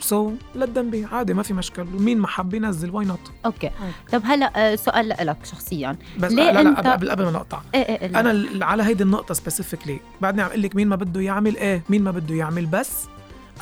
so 0.00 0.30
so, 0.30 0.56
let 0.56 0.71
them 0.71 0.90
be 0.90 1.04
عادي 1.12 1.34
ما 1.34 1.42
في 1.42 1.54
مشكل. 1.54 1.82
ومين 1.82 2.18
ما 2.18 2.28
حب 2.28 2.54
ينزل 2.54 2.90
why 2.90 3.04
not 3.06 3.20
okay. 3.46 3.70
طب 4.12 4.22
هلا 4.24 4.72
آه، 4.72 4.76
سؤال 4.76 5.08
لك 5.08 5.36
شخصيا. 5.44 5.96
بس 6.18 6.32
ليه 6.32 6.50
لا 6.50 6.62
لا 6.62 6.74
أنت- 6.82 6.86
قبل 6.86 7.10
قبل 7.10 7.24
ما 7.24 7.30
نقطع. 7.30 7.60
إيه 7.74 7.80
إيه، 7.82 8.06
لا. 8.06 8.20
أنا 8.20 8.64
على 8.66 8.82
هيدي 8.82 9.02
النقطة 9.02 9.34
specifically 9.34 10.00
بعدني 10.20 10.42
عم 10.42 10.48
أقول 10.48 10.62
لك 10.62 10.76
مين 10.76 10.88
ما 10.88 10.96
بده 10.96 11.20
يعمل 11.20 11.56
إيه 11.56 11.82
مين 11.88 12.04
ما 12.04 12.10
بده 12.10 12.34
يعمل. 12.34 12.66
بس 12.66 12.90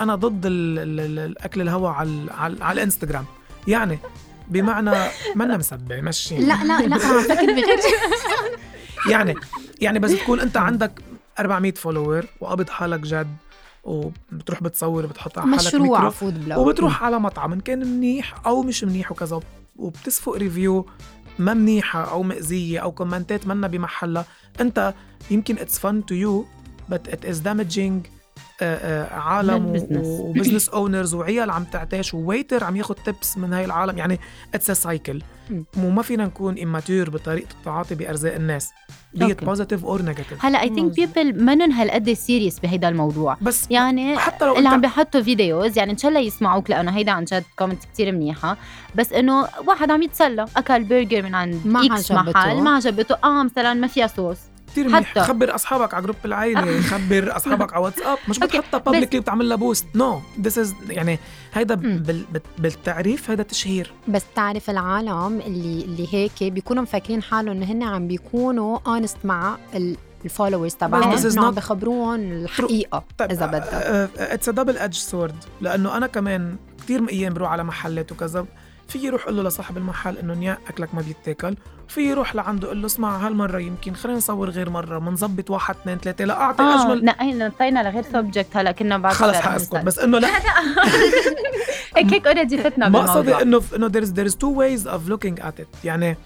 أنا 0.00 0.14
ضد 0.14 0.46
ال 0.46 0.78
ال 0.78 1.00
ال 1.00 1.18
الاكل 1.18 1.60
الهوا 1.60 1.88
على 1.90 2.26
على, 2.38 2.64
على 2.64 2.76
الإنستغرام. 2.76 3.24
يعني 3.68 3.98
بمعنى 4.48 4.90
منا 5.34 5.56
مسبه 5.56 6.00
مشي. 6.00 6.36
لا 6.38 6.44
لا 6.64 6.64
لا 6.64 6.86
أنا 6.86 6.94
عم 6.96 7.20
فكر 7.22 7.46
بغير 7.46 7.78
يعني 9.10 9.34
يعني 9.80 9.98
بس 9.98 10.12
تكون 10.20 10.40
أنت 10.40 10.56
عندك 10.56 10.92
400 11.38 11.72
followers 11.74 12.24
وقابض 12.40 12.68
حالك 12.68 13.00
جد. 13.00 13.36
وبتروح 13.84 14.62
بتصور 14.62 15.06
بتحط 15.06 15.38
على 15.38 15.50
حالك 15.50 15.66
مشروع 15.66 16.10
food 16.10 16.44
blog 16.44 16.58
وبتروح 16.58 17.02
على 17.02 17.18
مطعم 17.20 17.52
إن 17.52 17.60
كان 17.60 17.86
منيح 17.86 18.46
أو 18.46 18.62
مش 18.62 18.84
منيح 18.84 19.12
وكذا 19.12 19.40
وبتسفق 19.76 20.32
review 20.32 20.86
ما 21.38 21.54
منيحة 21.54 22.10
أو 22.10 22.22
مأزيه 22.22 22.78
أو 22.78 22.92
كومنتات 22.92 23.46
منا 23.46 23.66
بمحلها. 23.66 24.24
أنت 24.60 24.94
يمكن 25.30 25.58
it's 25.58 25.78
fun 25.78 26.06
to 26.06 26.14
you 26.14 26.46
but 26.88 27.08
it 27.08 27.24
is 27.24 27.38
damaging 27.38 28.06
عالم 29.10 29.66
لل 29.66 29.74
business. 29.74 30.06
و 30.06 30.13
business 30.13 30.68
owners 30.68 31.14
وعيال 31.14 31.50
عم 31.50 31.64
تعتاش 31.64 32.14
و 32.14 32.21
waiter 32.21 32.64
عم 32.64 32.76
ياخد 32.76 32.94
tips 32.94 33.38
من 33.38 33.52
هاي 33.52 33.64
العالم 33.64 33.98
يعني 33.98 34.20
it's 34.54 34.70
cycle 34.70 35.22
مم. 35.50 35.64
وما 35.78 36.02
فينا 36.02 36.24
نكون 36.24 36.58
amateur 36.58 37.10
بطريقة 37.10 37.48
التعاطي 37.58 37.94
بأرزاق 37.94 38.34
الناس 38.34 38.70
be 39.14 39.26
it. 39.26 39.44
positive 39.44 39.84
or 39.84 40.02
negative 40.02 40.44
هلا 40.44 40.60
I 40.62 40.68
think. 40.68 40.94
people 40.94 41.44
منن 41.44 41.72
هالقد 41.72 42.12
serious 42.12 42.60
بهيدا 42.60 42.88
الموضوع 42.88 43.36
بس 43.42 43.66
يعني 43.70 44.18
حتى 44.18 44.44
لو 44.44 44.56
اللي 44.56 44.68
عم 44.68 44.80
بيحطوا 44.80 45.20
videos 45.22 45.78
يعني 45.78 45.92
إن 45.92 45.98
شاء 45.98 46.08
الله 46.08 46.20
يسمعوك 46.20 46.70
لأنه 46.70 46.96
هيدا 46.96 47.12
عن 47.12 47.24
جد 47.24 47.44
comment 47.58 47.84
كتير 47.84 48.12
منيحة 48.12 48.56
بس 48.94 49.12
إنه 49.12 49.48
واحد 49.66 49.90
عم 49.90 50.02
يتسلى 50.02 50.46
أكل 50.56 50.84
برجر 50.84 51.22
من 51.22 51.34
عند 51.34 51.60
ما 51.66 51.86
X 51.86 52.12
عجبته. 52.12 52.30
محل 52.30 52.62
ما 52.62 52.70
عجبته 52.70 53.16
آه 53.24 53.42
مثلا 53.42 53.74
ما 53.74 53.86
فيها 53.86 54.06
صوص 54.06 54.38
كثير 54.74 54.88
منيح. 54.88 55.10
حتى. 55.10 55.20
خبر 55.20 55.54
أصحابك 55.54 55.94
على 55.94 56.02
group 56.02 56.16
العائله 56.24 56.80
خبر 56.80 57.36
أصحابك 57.36 57.72
على 57.72 57.84
واتساب. 57.84 58.18
مش 58.28 58.38
بتحطها 58.38 58.78
publicly 58.78 59.20
بتعمل 59.20 59.48
لها 59.48 59.56
post. 59.56 59.86
no 59.94 60.20
this 60.40 60.58
is 60.58 60.74
يعني 60.88 61.18
هيدا 61.52 61.74
بالتعريف 62.58 63.30
هيدا 63.30 63.42
تشهير. 63.42 63.92
بس 64.08 64.22
تعرف 64.34 64.70
العالم 64.70 65.40
اللي 65.40 65.84
اللي 65.84 66.08
هيك 66.14 66.44
بيكونوا 66.44 66.82
مفكرين 66.82 67.22
حالهم 67.22 67.56
إنه 67.56 67.66
هن 67.66 67.82
عم 67.82 68.08
بيكونوا 68.08 68.78
honest 68.86 69.16
مع 69.24 69.58
ال 70.24 70.29
followers 70.29 70.74
تبعهم. 70.74 71.26
إنه 71.26 71.46
عم 71.46 71.54
بخبروهم 71.54 72.14
الحقيقة 72.14 73.04
طيب 73.18 73.30
إذا 73.30 73.46
بدك. 73.46 73.68
it's 74.18 74.50
double 74.50 74.78
edged 74.78 74.94
sword 74.94 75.44
لأنه 75.60 75.96
أنا 75.96 76.06
كمان 76.06 76.56
كثير 76.78 77.08
أيام 77.08 77.34
بروح 77.34 77.50
على 77.50 77.64
محلات 77.64 78.12
وكذا 78.12 78.46
في 78.88 78.98
يروح 78.98 79.22
أقول 79.22 79.36
له 79.36 79.42
لصاحب 79.42 79.76
المحل 79.76 80.18
انه 80.18 80.34
نيا 80.34 80.58
أكلك 80.68 80.94
ما 80.94 81.02
بيتاكل 81.02 81.56
في 81.88 82.00
يروح 82.10 82.34
لعنده 82.34 82.66
يقول 82.66 82.80
له 82.80 82.86
اسمع 82.86 83.26
هالمرة 83.26 83.58
يمكن 83.58 83.94
خلينا 83.94 84.18
نصور 84.18 84.50
غير 84.50 84.70
مرة 84.70 84.98
بنظبط 84.98 85.50
واحد 85.50 85.74
اثنين 85.74 85.98
ثلاثة 85.98 86.24
لا 86.24 86.40
أعطي 86.40 86.62
آه 86.62 86.92
أجمل. 86.92 87.04
نقينا 87.04 87.48
نطينا 87.48 87.88
لغير 87.88 88.02
subject 88.12 88.56
هلا 88.56 88.72
كنا 88.72 88.98
بعد 88.98 89.12
خلص 89.12 89.36
حاسكت. 89.36 89.76
بس 89.76 89.98
إنه 89.98 90.18
لا. 90.18 90.28
هيك 91.96 92.12
هيك 92.12 92.26
already 92.26 92.58
فتنا 92.58 92.88
مقصدي 92.88 93.32
بالموضوع. 93.32 93.42
انه 93.42 93.62
إنه 93.76 93.88
there 93.88 94.04
is 94.04 94.08
there 94.10 94.32
is 94.32 94.36
two 94.36 94.54
ways 94.58 94.90
of 94.90 95.10
looking 95.12 95.44
at 95.44 95.62
it. 95.62 95.84
يعني 95.84 96.16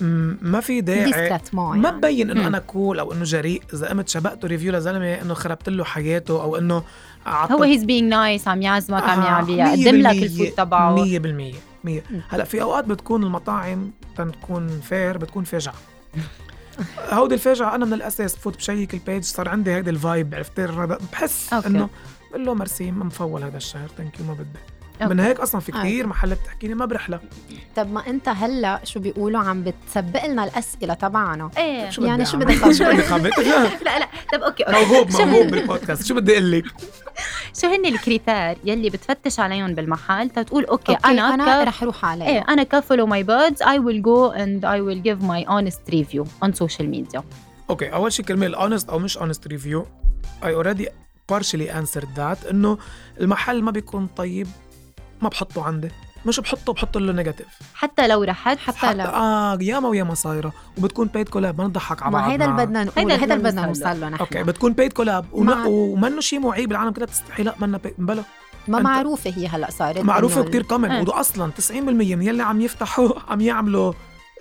ما 0.00 0.60
في 0.60 0.80
داعي. 0.80 1.38
ما 1.52 1.80
يعني. 1.84 1.98
ببين 1.98 2.30
إنه. 2.30 2.46
أنا 2.46 2.58
cool 2.58 2.98
أو 2.98 3.12
إنه 3.12 3.24
جريء. 3.24 3.62
إذا 3.74 3.88
قمت 3.88 4.08
شبقته 4.08 4.48
review 4.48 4.72
لزلمة 4.72 5.14
إنه 5.14 5.34
خربت 5.34 5.68
له 5.68 5.84
حياته 5.84 6.42
أو 6.42 6.56
إنه 6.56 6.82
هو 7.26 7.62
هيز 7.62 7.84
بينج 7.84 8.10
نايس 8.10 8.48
عم 8.48 8.62
يعزمك 8.62 9.02
عم 9.02 9.20
آه، 9.20 9.50
يقدم 9.50 9.76
لك 9.76 9.84
بالمية، 9.84 10.22
ال 10.22 10.27
food 10.27 10.46
تبعه. 10.46 10.94
مية 10.94 11.18
بالمية 11.84 12.02
مية 12.10 12.16
مم. 12.16 12.22
هلا 12.28 12.44
في 12.44 12.62
أوقات 12.62 12.84
بتكون 12.84 13.24
المطاعم 13.24 13.90
تكون 14.16 14.80
fair 14.80 15.18
بتكون 15.18 15.44
فاجعة 15.44 15.74
هودي 17.10 17.34
الفاجعة 17.34 17.74
أنا 17.74 17.84
من 17.84 17.92
الأساس 17.92 18.36
بفوت 18.36 18.56
بشيك 18.56 18.94
ال 18.94 19.00
page 19.00 19.22
صار 19.24 19.48
عندي 19.48 19.74
هيدي 19.74 19.90
ال 19.90 19.99
vibe 19.99 20.34
عرفت 20.34 20.60
بحس. 21.12 21.52
إنه 21.66 21.88
بقول 22.30 22.46
له 22.46 22.54
ميرسي 22.54 22.90
مفول 22.90 23.44
هذا 23.44 23.56
الشهر 23.56 23.88
thank 23.96 24.20
you 24.20 24.26
ما 24.26 24.32
بدي 24.34 24.58
okay. 25.02 25.14
من 25.14 25.20
هيك 25.20 25.40
أصلا 25.40 25.60
في 25.60 25.72
okay. 25.72 25.82
كثير 25.82 26.06
محلات 26.06 26.38
بتحكي 26.42 26.68
لي 26.68 26.74
ما 26.74 26.84
برحلة 26.86 27.20
طب 27.76 27.92
ما 27.92 28.06
أنت 28.06 28.28
هلأ 28.28 28.80
شو 28.84 29.00
بيقولوا 29.00 29.40
عم 29.40 29.64
بتسبق 29.64 30.26
لنا 30.26 30.44
الأسئلة 30.44 30.94
تبعنا. 30.94 31.50
إيه. 31.58 31.90
شو 31.90 32.02
يعني 32.02 32.22
بدي 32.22 32.30
شو؟ 32.30 32.36
بدك 32.38 32.72
شو 32.72 32.84
بدي 32.84 33.02
خبط 33.02 33.38
لا 33.86 33.98
لا. 33.98 34.08
طب 34.32 34.42
okay 34.42 34.62
okay. 34.62 34.86
موهوب 34.86 35.10
موهوب 35.12 35.46
بالبودكاست. 35.50 36.06
شو 36.06 36.14
بدي 36.14 36.32
أقول 36.32 36.50
لك؟ 36.52 36.64
شو 37.60 37.66
هن 37.66 37.86
ال 37.86 37.94
critères 37.94 38.58
يلي 38.64 38.90
بتفتش 38.90 39.40
عليهم 39.40 39.74
بالمحل؟ 39.74 40.30
تتقول 40.30 40.64
okay, 40.64 40.92
okay 40.92 41.06
أنا, 41.06 41.34
أنا 41.34 41.64
ك... 41.64 41.66
رح 41.68 41.82
أروح 41.82 42.04
عليه. 42.04 42.26
إيه 42.26 42.44
أنا 42.48 42.62
ك 42.62 42.68
Follow 42.68 43.06
My 43.06 43.22
Beards 43.22 43.62
I 43.62 43.78
will 43.78 44.02
go 44.02 44.26
and 44.26 44.64
I 44.64 44.80
will 44.80 45.02
give 45.02 45.22
my 45.22 45.42
honest 45.44 45.80
review 45.90 46.26
on 46.42 46.52
social 46.52 46.90
media 46.90 47.22
okay 47.70 47.92
أول 47.92 48.12
شيء 48.12 48.24
كرمال 48.24 48.54
honest 48.54 48.88
أو 48.90 48.98
مش 48.98 49.18
honest 49.18 49.46
review 49.46 49.86
I 50.44 50.54
already 50.54 50.88
partially 51.32 51.70
answered 51.80 52.08
that 52.16 52.50
إنه 52.50 52.78
المحل 53.20 53.62
ما 53.62 53.70
بيكون 53.70 54.06
طيب 54.16 54.46
ما 55.22 55.28
بحطه 55.28 55.64
عندي. 55.64 55.88
مش 56.26 56.40
بحطه 56.40 56.72
بحط 56.72 56.98
له 56.98 57.12
negative 57.12 57.46
حتى 57.74 58.08
لو 58.08 58.22
رحت 58.22 58.58
حتى 58.58 58.94
لو. 58.94 59.04
آه 59.04 59.58
ياما 59.60 59.88
وياما 59.88 60.14
صايرة. 60.14 60.52
وبتكون 60.78 61.06
paid 61.06 61.28
collab 61.28 61.58
ما 61.60 61.66
نضحك 61.66 62.02
على 62.02 62.12
بعض 62.12 62.22
ما 62.24 62.32
هيدا 62.32 62.44
اللي 62.44 62.56
بدنا 62.66 62.84
نقول 62.84 62.98
هيدا 63.10 63.22
هيدا 63.22 63.34
اللي 63.34 63.48
بدنا 63.50 63.66
نوصل 63.66 64.00
له. 64.00 64.08
نحن 64.08 64.20
okay 64.20 64.42
بتكون 64.42 64.72
paid 64.72 64.92
collab 64.92 65.24
مع- 65.34 65.64
ومنه 65.66 66.20
شيء 66.20 66.40
معيب 66.40 66.68
بالعالم 66.68 66.90
كلها 66.92 67.06
بتستحي 67.06 67.42
لا 67.42 67.54
منا 67.60 67.78
بي... 67.78 67.94
بلا. 67.98 68.22
ما 68.68 68.80
معروفة 68.80 69.30
هي 69.36 69.46
هلا 69.46 69.70
صارت 69.70 69.98
معروفة 70.00 70.42
كتير 70.44 70.62
common. 70.62 71.00
وده 71.00 71.20
أصلا 71.20 71.52
90% 71.70 71.72
من 71.72 72.22
يلي 72.22 72.42
عم 72.42 72.60
يفتحوا 72.60 73.08
عم 73.30 73.40
يعملوا 73.40 73.92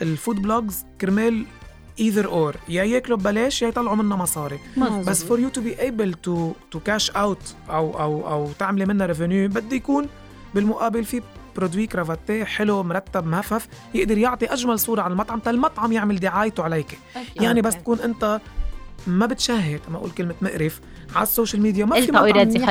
ال 0.01 0.09
food 0.09 0.41
blogs 0.41 0.85
كرمال 1.01 1.45
either 1.99 2.27
or 2.27 2.55
يا 2.69 2.83
ياكلوا 2.83 3.17
ببلاش 3.17 3.61
يا 3.61 3.67
يطلعوا 3.67 3.95
منها 3.95 4.17
مصاري. 4.17 4.59
مظبوط. 4.77 5.09
بس 5.09 5.23
for 5.23 5.39
you 5.39 5.49
to 5.49 5.61
be 5.61 5.79
able 5.81 6.13
to 6.13 6.51
to 6.71 6.79
cash 6.79 7.11
out 7.11 7.55
أو 7.69 7.99
أو 7.99 8.27
أو 8.31 8.51
تعملي 8.59 8.85
منها 8.85 9.05
revenue 9.05 9.49
بده 9.49 9.75
يكون 9.75 10.07
بالمقابل 10.55 11.03
في 11.05 11.21
produit 11.55 11.87
cravaté 11.87 12.43
حلو 12.43 12.83
مرتب 12.83 13.25
مهفف 13.27 13.67
يقدر 13.93 14.17
يعطي 14.17 14.45
أجمل 14.45 14.79
صورة 14.79 15.01
على 15.01 15.11
المطعم 15.11 15.41
المطعم 15.47 15.91
يعمل 15.91 16.19
دعايته 16.19 16.63
عليك. 16.63 16.99
يعني 17.35 17.61
بس. 17.61 17.75
تكون 17.75 17.99
أنت 17.99 18.39
ما 19.07 19.25
بتشهد 19.25 19.79
ما 19.89 19.97
أقول 19.97 20.11
كلمة 20.11 20.35
مقرف 20.41 20.81
على 21.15 21.23
ال 21.23 21.29
social 21.29 21.61
media 21.61 21.85
ما 21.85 22.01
في 22.01 22.11
مطعم. 22.11 22.23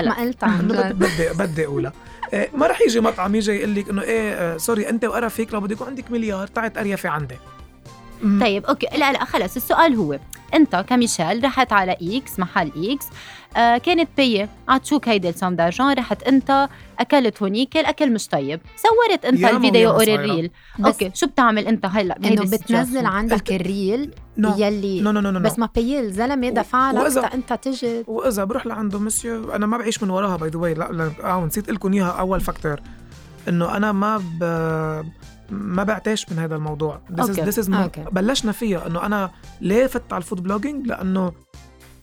ما 0.05 0.15
قلت 0.15 0.45
عن. 0.45 0.69
بدي 0.69 1.29
بدي 1.39 1.67
أقولها. 1.67 1.93
إيه، 2.33 2.51
ما 2.55 2.67
رح 2.67 2.81
يجي 2.81 3.01
مطعم 3.01 3.35
يجي 3.35 3.53
يقول 3.53 3.75
لك 3.75 3.89
إنه 3.89 4.03
إيه 4.03 4.33
آه، 4.33 4.57
sorry 4.57 4.89
أنت 4.89 5.05
وقرفك 5.05 5.55
لو 5.55 5.61
بده 5.61 5.73
يكون 5.73 5.87
عندك 5.87 6.11
مليار 6.11 6.47
تعي 6.47 6.71
تقريفي 6.71 7.09
عندي. 7.09 7.37
طيب 8.41 8.67
okay. 8.67 8.87
لا 8.97 9.13
لا 9.13 9.25
خلص. 9.25 9.57
السؤال 9.57 9.95
هو 9.95 10.19
أنت 10.55 10.77
كميشيل 10.89 11.45
رحت 11.45 11.73
على 11.73 11.97
X 12.03 12.39
محل 12.39 12.73
X 12.77 13.07
آه 13.57 13.79
كانت 13.79 14.09
paid 14.17 14.49
عطشوك 14.69 15.09
هيدي 15.09 15.29
ال 15.29 15.34
somme 15.34 15.57
d'argent 15.57 15.93
رحت 15.93 16.23
أنت 16.23 16.69
أكلت 16.99 17.43
هونيك 17.43 17.77
الأكل 17.77 18.13
مش 18.13 18.29
طيب. 18.29 18.61
صورت 18.77 19.25
أنت 19.25 19.45
الفيديو 19.45 19.91
or. 19.91 20.03
ال 20.03 20.12
reel 20.12 20.51
okay 20.87 21.11
شو 21.15 21.27
بتعمل 21.27 21.67
أنت؟ 21.67 21.87
هلا 21.87 22.17
إنه 22.17 22.43
بتنزل؟ 22.43 23.07
عندك 23.07 23.53
ال 23.53 23.65
reel 23.65 24.11
no. 24.39 24.55
يلي 24.59 25.01
no 25.01 25.11
no 25.11 25.21
no 25.21 25.31
no 25.31 25.41
بس 25.41 25.59
ما 25.59 25.69
paid 25.75 26.01
الزلمة 26.01 26.49
دفع 26.51 26.91
لك 26.91 27.13
وإذا- 27.13 27.35
أنت 27.35 27.53
تجي. 27.53 28.05
وإذا 28.07 28.45
بروح 28.45 28.67
لعنده 28.67 28.99
مسيو 28.99 29.53
أنا 29.53 29.67
ما 29.67 29.79
بعيش 29.79 30.03
من 30.03 30.11
وراها 30.11 30.37
by 30.37 30.49
the 30.51 30.59
way 30.59 30.75
لا 30.75 30.89
لا 30.93 31.11
آه 31.25 31.45
نسيت 31.47 31.71
لكم 31.71 31.93
إياها 31.93 32.11
أول 32.11 32.41
factor 32.41 32.81
إنه 33.49 33.77
أنا 33.77 33.93
ما 33.93 34.19
ب... 34.41 34.45
ما 35.51 35.85
بعتاش 35.85 36.31
من 36.33 36.39
هذا 36.39 36.57
الموضوع. 36.57 37.01
This 37.13 37.25
is, 37.25 37.29
okay. 37.39 37.53
this 37.53 37.55
is 37.65 37.69
my... 37.69 37.75
okay. 37.75 38.05
بلشنا 38.13 38.53
فيها. 38.53 38.87
إنه 38.87 39.07
أنا 39.07 39.31
ليه 39.61 39.87
فت 39.87 40.13
على 40.13 40.21
ال 40.21 40.25
food 40.25 40.43
blogging 40.43 40.87
لأنه 40.87 41.33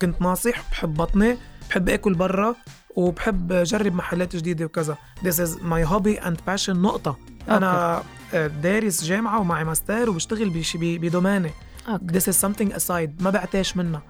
كنت 0.05 0.21
ناصح 0.21 0.69
بحب 0.71 0.93
بطني 0.93 1.37
بحب 1.69 1.89
آكل 1.89 2.13
برا 2.13 2.55
وبحب 2.95 3.53
جرب 3.53 3.95
محلات 3.95 4.35
جديدة 4.35 4.65
وكذا. 4.65 4.97
This 5.23 5.35
is 5.35 5.49
my 5.61 5.91
hobby 5.91 6.25
and 6.25 6.35
passion. 6.49 6.69
نقطة. 6.69 7.17
أنا 7.49 8.03
دارس 8.33 9.03
جامعة 9.03 9.39
ومعي 9.39 9.63
ماستر 9.63 10.09
وبشتغل 10.09 10.63
ب 10.75 10.85
domaine 10.85 11.51
ي. 11.87 11.96
Okay. 11.96 12.19
This 12.19 12.23
is 12.23 12.35
something 12.35 12.75
aside. 12.75 13.23
ما 13.23 13.29
بعتاش 13.29 13.77
منها. 13.77 14.01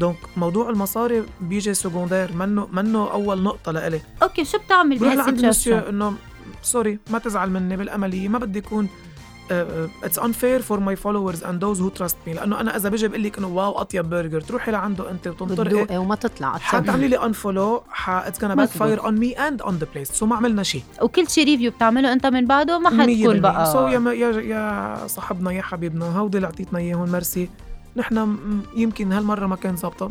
donc 0.00 0.16
موضوع 0.36 0.70
المصاري 0.70 1.24
بيجي 1.40 1.74
secondaire 1.74 2.32
منه 2.32 2.68
منه 2.72 3.12
أول 3.12 3.42
نقطة 3.42 3.72
لإلي. 3.72 4.00
okay 4.22 4.44
شو 4.44 4.58
بتعمل 4.58 4.98
بروح 4.98 5.14
لعند 5.14 5.38
المسيو 5.38 5.78
انه 5.78 6.14
sorry 6.62 6.98
ما 7.10 7.18
تزعل 7.18 7.50
مني 7.50 7.76
بالأملية 7.76 8.28
ما 8.28 8.38
بدي 8.38 8.58
يكون 8.58 8.88
it's 9.52 10.20
unfair 10.20 10.60
for 10.62 10.80
my 10.80 10.96
followers 10.96 11.44
and 11.44 11.64
those 11.64 11.80
who 11.80 11.88
trust 11.88 12.16
me 12.26 12.32
لأنه 12.34 12.60
أنا 12.60 12.76
إذا 12.76 12.88
بيجي 12.88 13.08
بقول 13.08 13.22
لك 13.22 13.38
إنه 13.38 13.46
wow 13.48 13.72
أطيب 13.80 14.10
برجر 14.10 14.40
تروحي 14.40 14.70
لعنده 14.72 15.10
أنت 15.10 15.26
وتنطرقي 15.26 15.64
بتدوقي 15.64 15.96
وما 15.98 16.14
تطلع 16.14 16.58
حتعملي 16.58 17.08
لي 17.08 17.16
unfollow 17.24 17.82
it's 18.08 18.40
gonna 18.40 18.44
back. 18.44 18.68
fire 18.68 19.04
on 19.04 19.14
me 19.18 19.32
and 19.32 19.62
on 19.62 19.76
the 19.76 19.86
place 19.94 20.08
so 20.12 20.26
ما 20.26 20.36
عملنا 20.36 20.62
شيء. 20.62 20.82
وكل 21.02 21.28
شيء 21.28 21.44
review 21.44 21.70
بتعمله 21.70 22.12
أنت 22.12 22.26
من 22.26 22.46
بعده 22.46 22.78
ما 22.78 23.02
حتكون 23.02 23.40
بقى. 23.40 23.72
so 23.72 23.86
يا 23.88 23.98
ما- 23.98 24.12
يا 24.12 24.30
يا 24.40 25.06
صاحبنا 25.06 25.52
يا 25.52 25.62
حبيبنا 25.62 26.18
هودي 26.18 26.36
اللي 26.36 26.46
أعطيتنا 26.46 26.78
إياهم 26.78 27.12
ميرسي 27.12 27.48
نحن 27.96 28.36
يمكن 28.74 29.12
هالمرة 29.12 29.46
ما 29.46 29.56
كان 29.56 29.76
ظابطه 29.76 30.10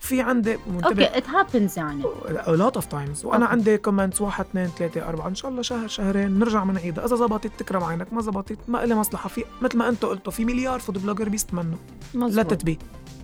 في 0.00 0.20
عندي 0.20 0.58
okay 0.84 1.18
it 1.18 1.28
happens 1.28 1.78
يعني. 1.78 2.02
a 2.02 2.58
lot 2.58 2.80
of 2.80 2.84
times. 2.84 3.24
وأنا 3.24 3.44
okay. 3.44 3.52
عندي 3.52 3.78
comments 3.78 4.20
واحد 4.20 4.44
اثنين 4.44 4.66
ثلاثة 4.66 5.08
أربعة. 5.08 5.28
إن 5.28 5.34
شاء 5.34 5.50
الله 5.50 5.62
شهر 5.62 5.88
شهرين 5.88 6.38
نرجع 6.38 6.64
بنعيدها 6.64 7.06
إذا 7.06 7.16
زبطت 7.16 7.50
تكرم 7.58 7.84
عينك 7.84 8.12
ما 8.12 8.22
زبطت 8.22 8.58
ما 8.68 8.84
إلي 8.84 8.94
مصلحة. 8.94 9.28
في 9.28 9.44
مثل 9.62 9.78
ما 9.78 9.88
أنتوا 9.88 10.08
قلتوا 10.08 10.32
في 10.32 10.44
مليار 10.44 10.80
food 10.80 10.98
blogger 10.98 11.28
بيستمنوا 11.28 11.78
لا 12.14 12.42
تتبي 12.42 12.78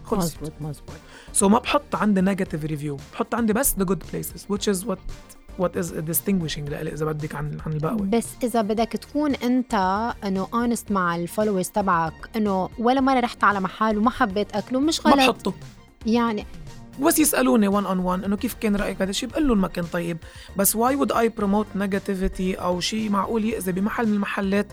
خلص. 0.05 0.35
مزبوط 0.35 0.53
مزبوط 0.61 0.97
so 1.33 1.49
ما 1.49 1.59
بحط 1.59 1.95
عندي 1.95 2.21
negative 2.21 2.65
review 2.65 2.97
بحط 3.13 3.35
عندي 3.35 3.53
بس 3.53 3.75
the 3.75 3.85
good 3.85 4.03
places 4.13 4.55
which 4.55 4.75
is 4.75 4.87
what 4.87 4.99
what 5.59 5.71
is 5.77 5.87
distinguishing 5.87 6.71
لإلي 6.71 6.93
إذا 6.93 7.07
بدك 7.07 7.35
عن 7.35 7.59
عن 7.67 7.73
الباقي. 7.73 7.97
بس 7.97 8.29
إذا 8.43 8.63
بدك 8.63 8.89
تكون 8.89 9.35
أنت 9.35 9.75
إنه 10.25 10.49
honest 10.55 10.93
مع 10.93 11.17
ال 11.17 11.22
followers 11.22 11.69
تبعك 11.69 12.31
إنه 12.37 12.69
ولا 12.79 13.01
مرة 13.01 13.21
رحت 13.21 13.45
على 13.45 13.61
محل 13.61 13.99
وما 13.99 14.11
حبيت 14.11 14.57
أكله 14.57 14.81
مش 14.81 15.07
ما 15.07 15.13
غلط. 15.13 15.19
بحطه. 15.21 15.55
يعني 16.07 16.47
بس 17.03 17.19
يسألوني 17.19 17.69
1 17.69 17.87
on 17.87 17.99
1 17.99 18.25
إنه 18.25 18.37
كيف 18.37 18.55
كان 18.55 18.77
رأيك 18.77 19.03
هذا 19.03 19.11
الشيء؟ 19.11 19.29
بقول 19.29 19.49
لهم 19.49 19.61
ما 19.61 19.69
كان 19.69 19.85
طيب. 19.85 20.19
بس 20.57 20.77
why 20.77 20.97
would 20.97 21.13
I 21.13 21.29
promote 21.29 21.67
negativity 21.75 22.55
أو 22.55 22.81
شيء 22.81 23.11
معقول 23.11 23.45
يأذي 23.45 23.73
بمحل 23.73 24.07
من 24.07 24.15
المحلات؟ 24.15 24.67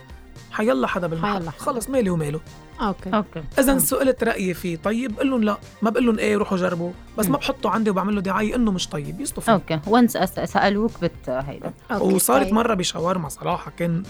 حيلا 0.52 0.88
حدا 0.88 1.08
بالمحل. 1.08 1.40
حيلا. 1.40 1.52
خلص 1.52 1.90
مالي 1.90 2.10
وماله. 2.10 2.40
أوكي. 2.82 3.10
okay. 3.10 3.44
اذا. 3.60 3.78
سئلت 3.78 4.24
رأيي 4.24 4.54
فيه 4.54 4.78
طيب 4.78 5.16
بقول 5.16 5.30
لهم 5.30 5.44
لا 5.44 5.58
ما 5.82 5.90
بقول 5.90 6.06
لهم 6.06 6.20
إيه 6.20 6.38
روحوا 6.38 6.58
جربوا. 6.58 6.92
بس 7.18 7.26
مم. 7.26 7.32
ما 7.32 7.38
بحطه 7.38 7.70
عندي 7.70 7.90
وبعمل 7.90 8.16
له 8.16 8.22
دعاية 8.22 8.56
إنه 8.56 8.72
مش 8.72 8.88
طيب 8.88 9.22
يصطفي. 9.22 9.52
okay. 9.52 9.80
Once 9.88 10.12
سألوك 10.46 10.92
بت 11.02 11.30
هيدا. 11.30 11.74
وصارت 12.00 12.46
طيب. 12.46 12.54
مرة 12.54 12.74
بشاورما 12.74 13.30
صراحة 13.30 13.72
كان 13.72 14.04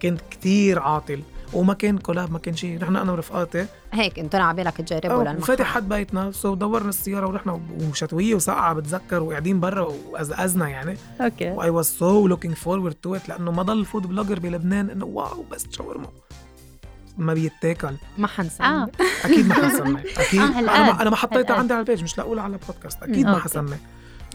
كان 0.00 0.16
كتير 0.30 0.78
عاطل. 0.78 1.20
وما 1.52 1.74
كان 1.74 1.98
collab 1.98 2.32
ما 2.32 2.38
كان 2.38 2.56
شيء. 2.56 2.78
نحن 2.78 2.96
أنا 2.96 3.12
ورفقاتي. 3.12 3.66
هيك 3.92 4.18
انت 4.18 4.34
على 4.34 4.56
بالك 4.56 4.76
تجربوا 4.76 5.22
للمحل 5.22 5.38
وفاتح 5.38 5.66
حد 5.66 5.88
بيتنا. 5.88 6.30
سو 6.30 6.54
دورنا 6.54 6.88
السيارة 6.88 7.26
ورحنا 7.26 7.60
وشتوية 7.90 8.34
وسقعه 8.34 8.74
بتذكر 8.74 9.22
وقاعدين 9.22 9.60
برا 9.60 9.92
وازازنا 10.10 10.68
يعني. 10.68 10.96
okay. 11.20 11.50
و 11.50 11.70
I 11.70 11.74
was 11.74 11.86
so 11.86 12.28
looking 12.28 12.54
forward 12.54 12.94
to 12.94 13.14
it 13.14 13.28
لأنه 13.28 13.52
ما 13.52 13.62
ضل 13.62 13.84
food 13.84 14.06
blogger 14.06 14.38
بلبنان 14.38 14.90
إنه 14.90 15.04
wow 15.04 15.44
بس 15.50 15.66
شاورما. 15.70 16.08
ما 17.18 17.34
بيتاكل. 17.34 17.94
ما 18.18 18.26
حنسى 18.26 18.62
آه. 18.62 18.88
أكيد 19.24 19.46
ما 19.46 19.54
حسمي 19.54 20.00
أكيد. 20.26 20.40
آه، 20.40 20.58
أنا 20.58 21.02
أنا 21.02 21.10
ما 21.10 21.16
حطيتها. 21.16 21.56
عندي 21.56 21.72
على 21.74 21.80
ال 21.80 21.84
page 21.84 22.02
مش 22.02 22.18
لاقولها 22.18 22.44
على 22.44 22.52
البودكاست 22.56 23.02
أكيد 23.02 23.26
ما. 23.26 23.38
حسمي 23.38 23.76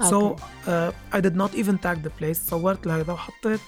so. 0.01 0.35
I 0.67 1.21
did 1.21 1.35
not 1.35 1.55
even 1.55 1.79
tag 1.79 1.97
the 2.03 2.11
place 2.19 2.49
صورت 2.49 2.87
لهيدا 2.87 3.13
وحطيت 3.13 3.59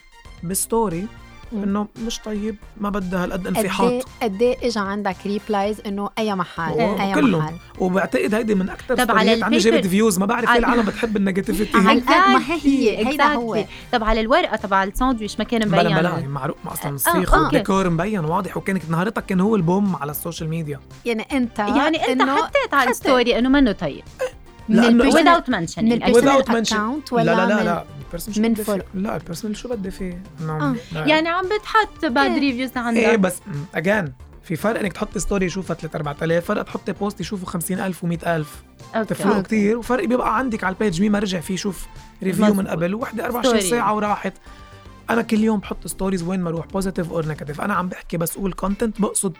ب 0.43 0.53
story. 0.53 1.08
إنه 1.53 1.88
مش 2.06 2.20
طيب 2.20 2.56
ما 2.78 2.89
بدها 2.89 3.23
هالقد 3.23 3.47
قد 3.47 3.56
إيه 3.58 3.63
انفحاط. 3.63 4.04
قد 4.23 4.41
إيه 4.41 4.58
اجى 4.67 4.80
عندك 4.80 5.15
ريبلايز 5.26 5.82
إنه 5.86 6.10
أي 6.19 6.36
محل 6.36 6.80
أي 6.80 7.13
كلهم. 7.13 7.41
محل؟ 7.45 7.54
وبعتقد 7.80 8.34
هيدي 8.34 8.56
من 8.56 8.69
أكثر 8.69 8.95
طب 8.95 9.12
على 9.17 9.34
البيبر- 9.34 9.58
جابت 9.58 9.88
فيوز 9.88 10.19
ما 10.19 10.26
بعرف 10.26 10.45
على- 10.50 10.52
ليه 10.52 10.60
العالم 10.60 10.82
بتحب 10.86 11.17
النيجاتيفيتي. 11.17 11.78
عن 11.88 12.00
قد 12.00 12.10
ما 12.10 12.39
هي 12.63 12.97
Exactly, 13.04 13.08
هيدا 13.08 13.23
هو. 13.26 13.63
طب 13.91 14.04
على 14.04 14.21
الورقة 14.21 14.56
تبع 14.56 14.84
الساندويش 14.84 15.39
ما 15.39 15.45
كان 15.45 15.67
مبين. 15.67 15.80
بلا 15.84 16.02
بلا 16.02 16.28
معروف 16.28 16.56
ما 16.65 16.73
أصلا 16.73 16.95
الصيخ 16.95 17.34
أوكي. 17.34 17.43
والديكور 17.43 17.89
مبين 17.89 18.26
واضح 18.26 18.58
وكانت 18.58 18.89
نهارتها 18.89 19.21
كان 19.21 19.39
هو 19.41 19.56
البوم 19.56 19.95
على 19.95 20.12
السوشيال 20.12 20.50
ميديا. 20.50 20.80
يعني 21.06 21.26
أنت 21.32 21.60
يعني 21.60 21.97
أنت 22.12 22.21
حطيت 22.21 22.73
على. 22.73 22.89
الستوري 22.89 23.39
إنه 23.39 23.50
منه 23.50 23.71
طيب. 23.71 24.04
من 24.69 24.80
البيرسونال 24.80 25.43
without 25.43 25.50
من 25.50 25.67
mentioning 25.67 25.78
البيرسونال 25.78 26.43
Without 26.43 26.47
mention. 26.47 26.73
اكونت 26.73 27.12
لا 27.12 27.17
ولا 27.17 27.32
لا 27.36 27.47
لا 27.47 27.63
لا. 27.63 27.84
شو 28.17 28.41
من. 28.41 28.54
فيه 28.54 28.86
لا 28.93 29.15
ال 29.15 29.20
personal 29.20 29.58
شو 29.58 29.69
بدي 29.69 29.91
فيه 29.91 30.24
آه. 30.41 30.43
نعم 30.45 30.76
لا. 30.91 31.06
يعني 31.06 31.30
عم 31.30 31.45
بتحط 31.45 32.06
bad 32.06 32.32
إيه. 32.32 32.39
reviews 32.39 32.71
إيه 32.78 32.84
عندك 32.84 33.19
بس 33.19 33.39
again 33.75 34.13
في 34.43 34.56
فرق 34.56 34.80
إنك 34.80 34.93
تحط 34.93 35.17
story 35.17 35.45
يشوفها 35.45 35.76
3 35.76 35.98
4000 35.98 36.45
فرق 36.45 36.62
تحطي 36.63 36.91
post 36.93 37.21
يشوفوا 37.22 37.48
50000 37.48 38.06
و100000 38.06 38.45
تفرقوا 39.08 39.36
okay. 39.36 39.43
كتير 39.43 39.78
وفرق 39.78 40.06
بيبقى 40.06 40.38
عندك 40.38 40.63
على 40.63 40.74
ال 40.73 40.79
page 40.79 41.02
مين 41.02 41.12
ما 41.12 41.19
رجع 41.19 41.39
فيه 41.39 41.54
يشوف 41.54 41.88
review 42.23 42.54
من. 42.54 42.67
قبل 42.67 42.95
وحدة 42.95 43.26
24 43.26 43.60
story. 43.62 43.69
ساعة 43.69 43.95
وراحت 43.95 44.34
أنا 45.10 45.22
كل 45.22 45.39
يوم 45.39 45.60
بحط 45.60 45.88
stories 45.88 46.23
وين 46.24 46.39
ما 46.39 46.50
أروح 46.50 46.65
positive 46.67 47.12
or 47.12 47.25
negative 47.28 47.62
أنا 47.62 47.74
عم 47.74 47.88
بحكي 47.89 48.17
بس 48.17 48.38
أقول 48.38 48.54
content 48.54 49.02
بقصد 49.02 49.34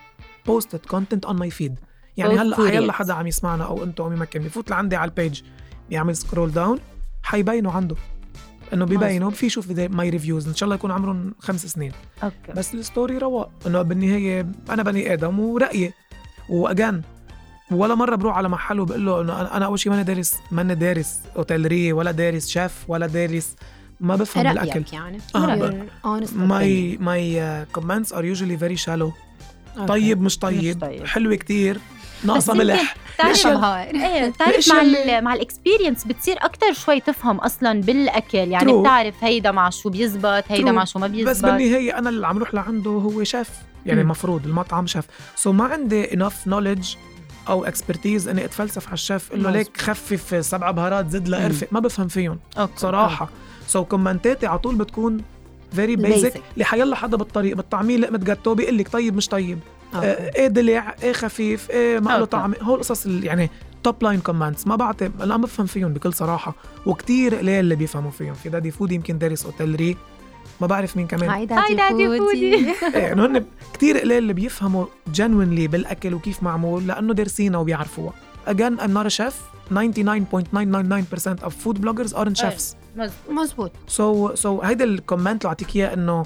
posted 0.46 0.80
content 0.86 1.26
on 1.26 1.36
my 1.36 1.52
feed 1.52 1.80
يعني 2.18 2.36
Post 2.38 2.40
هلأ 2.40 2.56
حيلا 2.56 2.88
reels. 2.94 2.96
حدا 2.96 3.14
عم 3.14 3.28
يسمعنا 3.28 3.64
أو 3.66 3.84
أنتم 3.84 4.04
أو 4.04 4.10
مين 4.10 4.20
ما 4.20 4.26
كان 4.26 4.44
بفوت 4.44 4.70
لعندي 4.72 4.96
على 4.96 5.10
ال 5.10 5.16
page 5.16 5.42
بيعمل 5.90 6.16
scroll 6.16 6.52
down 6.52 6.80
حيبينوا 7.24 7.72
عنده 7.72 7.96
إنه 8.74 8.86
بيبينوا 8.86 9.32
في 9.32 9.50
شوف 9.50 9.72
my 9.72 10.10
reviews 10.10 10.48
إن 10.48 10.56
شاء 10.56 10.68
الله 10.68 10.76
يكون 10.76 10.92
عمرهم 10.92 11.34
خمس 11.40 11.66
سنين. 11.66 11.92
okay. 12.24 12.36
بس 12.56 12.74
ال 12.74 12.81
story 12.81 13.18
رواق 13.18 13.52
إنه 13.68 13.82
بالنهاية 13.82 14.48
أنا 14.70 14.84
بني 14.84 15.14
آدم 15.14 15.40
ورأيي. 15.40 15.94
و 16.50 16.58
again 16.58 17.02
ولا 17.72 17.96
مرة 17.96 18.16
بروح 18.16 18.38
على 18.38 18.50
محل 18.50 18.80
وبقول 18.80 19.06
له 19.06 19.22
إنه 19.22 19.34
أنا- 19.48 19.52
أنا 19.54 19.66
أول 19.66 19.80
شيء 19.80 19.92
ماني 19.92 20.04
دارس 20.04 20.36
ماني 20.52 20.76
دارس 20.76 21.20
hôtellerie 21.36 21.94
ولا 21.94 22.12
دارس 22.12 22.48
شيف 22.48 22.74
ولا 22.88 23.08
دارس 23.08 23.56
ما 24.00 24.16
بفهم 24.16 24.44
بالأكل. 24.44 24.70
رايك 24.70 24.94
يعني. 24.94 25.18
آه، 25.36 26.20
ماي 26.36 26.98
ماي 26.98 27.66
كومنتس 27.66 28.14
ار 28.14 28.26
يوجولي 28.26 28.58
فيري 28.58 28.76
شالو 28.76 29.12
opinion. 29.78 29.86
طيب 29.88 30.22
مش 30.22 30.38
طيب, 30.40 30.82
طيب. 30.82 31.06
حلوة 31.06 31.36
كتير. 31.36 31.80
ناقصة 32.24 32.54
ملح. 32.54 32.96
تعرف 33.18 33.46
إيه 33.48 34.30
بتعرف 34.30 34.70
مع 34.74 34.82
اللي- 34.82 35.18
ال 35.20 35.24
مع 35.24 35.34
ال 35.34 35.40
experience 35.40 36.04
بتصير 36.06 36.38
أكثر 36.42 36.74
شوي 36.74 37.00
تفهم 37.00 37.38
أصلا 37.38 37.82
بالأكل. 37.82 38.38
يعني 38.38 38.72
True. 38.72 38.76
بتعرف 38.76 39.24
هيدا 39.24 39.52
مع 39.52 39.70
شو 39.70 39.90
بيزبط 39.90 40.44
هيدا 40.48 40.70
True. 40.72 40.74
مع 40.74 40.84
شو 40.86 41.00
ما 41.00 41.08
بس 41.08 41.14
بيزبط. 41.14 41.46
بالنهاية 41.46 41.98
أنا 41.98 42.10
اللي 42.10 42.28
عم 42.28 42.38
روح 42.38 42.54
لعنده 42.54 42.92
هو 42.92 43.24
شيف. 43.24 43.50
يعني. 43.86 44.02
المفروض 44.02 44.46
المطعم 44.46 44.88
شيف. 44.88 45.06
so 45.36 45.52
so 45.52 45.56
ما 45.56 45.64
عندي 45.66 46.08
enough 46.08 46.50
knowledge 46.50 46.88
أو 47.50 47.66
expertise 47.66 48.28
إني 48.28 48.46
أتفلسف 48.46 48.86
على 48.88 48.94
الشيف. 48.94 49.34
إنه. 49.34 49.50
ليك 49.52 49.78
خفف 49.82 50.46
سبع 50.46 50.72
بهارات 50.72 51.10
زد 51.10 51.28
لقرفه 51.28 51.68
ما 51.72 51.80
بفهم 51.80 52.08
فيهم. 52.08 52.40
صراحة. 52.76 53.30
so 53.68 53.84
so 53.84 53.86
كومنتاتي 53.88 54.48
على 54.48 54.60
طول 54.60 54.76
بتكون 54.76 55.22
very 55.76 55.96
basic 55.96 56.34
Basic. 56.34 56.40
اللي 56.54 56.66
حيلا 56.66 56.96
حدا 56.96 57.18
بالطريق 57.18 57.56
بالطعميه 57.56 57.98
لقمة 57.98 58.18
جاتو 58.18 58.56
بيقول 58.56 58.78
لك 58.78 58.88
طيب 58.90 59.16
مش 59.16 59.28
طيب. 59.28 59.60
إيه 59.96 60.48
دلع 60.48 60.96
إيه 61.04 61.14
خفيف 61.14 61.72
إيه 61.72 62.00
ما 62.00 62.18
له. 62.18 62.26
طعم. 62.26 62.54
هول 62.62 62.76
القصص 62.76 63.06
اللي 63.06 63.28
يعني 63.28 63.50
top 63.84 64.04
line 64.04 64.20
comments 64.20 64.68
ما 64.68 64.76
بعطي 64.76 65.12
لا 65.20 65.38
ما 65.38 65.44
بفهم 65.44 65.66
فيهم 65.66 65.94
بكل 65.94 66.14
صراحة. 66.14 66.56
وكتير 66.86 67.36
قليل 67.36 67.60
اللي 67.60 67.76
بيفهموا 67.76 68.12
فيهم. 68.12 68.34
في 68.34 68.50
Daddy 68.50 68.72
Foody 68.72 68.96
يمكن 68.96 69.18
دارس 69.18 69.46
hôtellerie 69.46 69.98
ما 70.62 70.68
بعرف 70.68 70.98
مين 70.98 71.08
كمان. 71.08 71.30
هاي 71.30 71.40
هاي 71.40 71.46
Daddy 71.46 71.76
Daddy 71.76 72.18
Foody. 72.18 72.56
إيه 72.96 73.14
إنه 73.14 73.26
هن 73.26 73.46
كثير 73.74 73.98
قليل 73.98 74.18
اللي 74.18 74.34
بيفهموا 74.34 74.86
genuinely 75.14 75.68
بالأكل 75.68 76.14
وكيف 76.14 76.44
معمول 76.44 76.88
لأنه 76.88 77.14
دارسينها 77.14 77.60
وبيعرفوها 77.60 78.14
again 78.48 78.80
I'm 78.80 78.94
not 78.94 79.06
a 79.06 79.16
chef. 79.20 79.34
99.999% 79.72 81.44
of 81.48 81.54
food 81.64 81.78
bloggers 81.82 82.14
aren't 82.14 82.44
إيه. 82.44 82.50
chefs. 82.50 82.76
مزبوط. 82.96 83.12
مزبوط. 83.30 83.72
so 83.88 84.36
so 84.36 84.62
هيدا 84.62 84.86
ال 84.86 84.93
comment 84.93 85.42
اللي 85.42 85.50
اعطيك 85.50 85.76
إياه 85.76 85.94
إنه 85.94 86.26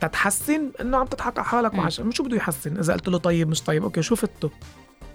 تتحسن؟ 0.00 0.70
إنه 0.80 0.96
عم 0.96 1.06
تضحك 1.06 1.38
على 1.38 1.46
حالك. 1.46 1.74
وعشان. 1.74 2.12
شو 2.12 2.22
بده 2.22 2.36
يحسن؟ 2.36 2.78
إذا 2.78 2.92
قلت 2.92 3.08
له 3.08 3.18
طيب 3.18 3.48
مش 3.48 3.62
طيب 3.62 3.82
أوكي 3.82 4.02
شو 4.02 4.16
فته 4.16 4.50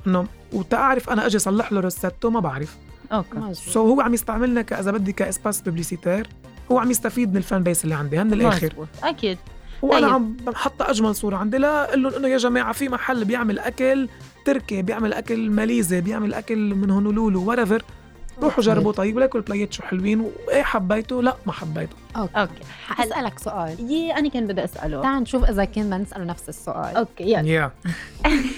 إنه 0.08 0.28
وتعرف 0.54 1.10
أنا 1.10 1.26
أجي 1.26 1.40
صلح 1.40 1.72
له 1.72 1.80
روسيتو 1.80 2.30
ما 2.30 2.40
بعرف. 2.40 2.78
أوكي. 3.12 3.54
سو 3.54 3.88
هو 3.88 4.02
عم 4.02 4.14
يستعملنا 4.14 4.62
كاذا 4.62 4.92
بدي 4.92 5.12
كإسباس 5.12 5.62
ببليسيتير 5.62 6.28
هو 6.72 6.80
عم 6.80 6.92
يستفيد 6.92 7.30
من 7.30 7.38
الفان 7.38 7.64
بيس 7.64 7.84
اللي 7.84 7.96
عندي 7.96 8.24
من 8.24 8.34
الآخر. 8.34 8.68
مزبوط 8.68 8.88
أكيد. 9.04 9.38
وأنا 9.82 10.08
طيب. 10.08 10.16
عم 10.16 10.34
بحط 10.34 10.82
أجمل 10.82 11.16
صورة 11.16 11.38
عندي. 11.38 11.58
لا 11.58 11.90
أقول 11.90 12.04
لهم 12.04 12.14
إنه 12.14 12.28
يا 12.28 12.38
جماعة 12.38 12.74
في 12.74 12.90
محل 12.90 13.26
بيعمل 13.26 13.60
أكل 13.60 14.10
تركي 14.46 14.82
بيعمل 14.82 15.14
أكل 15.14 15.50
ماليزي 15.50 16.02
بيعمل 16.02 16.34
أكل 16.34 16.76
من 16.76 16.92
هونولولو 16.92 17.50
وريفر 17.50 17.84
روحوا 18.42 18.64
جربوا 18.64 18.92
طيب 18.92 19.16
ولكن 19.16 19.40
البلايات 19.40 19.74
شو 19.74 19.84
حلوين 19.84 20.32
وإيه 20.48 20.64
حبيته؟ 20.64 21.22
لا 21.22 21.36
ما 21.46 21.52
حبيته. 21.52 21.96
okay. 22.16 22.64
حاسالك 22.88 23.40
سؤال. 23.40 23.92
يي 23.92 24.12
أنا 24.18 24.30
كان 24.30 24.48
بدي 24.48 24.64
أسأله. 24.64 25.02
تعال 25.02 25.22
نشوف 25.22 25.44
إذا 25.44 25.66
كان 25.66 25.84
بدنا 25.86 25.98
نسأله 25.98 26.24
نفس 26.24 26.50
السؤال. 26.50 26.96
okay 26.98 27.24
يلا. 27.24 27.72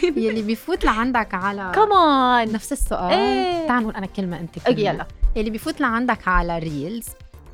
يلي 0.18 0.42
بيفوت 0.42 0.86
لعندك 0.86 1.34
على 1.34 1.72
كمان 1.76 2.52
نفس 2.52 2.72
السؤال. 2.72 3.12
إيه. 3.12 3.68
تعال 3.68 3.84
نقول 3.84 3.96
أنا 3.96 4.06
كلمة 4.06 4.40
أنت 4.40 4.58
okay 4.58 4.74
كلمة. 4.74 4.90
يلا. 4.90 5.06
اللي 5.38 5.50
بيفوت 5.50 5.82
لعندك 5.82 6.28
على 6.28 6.60
reels 6.60 7.08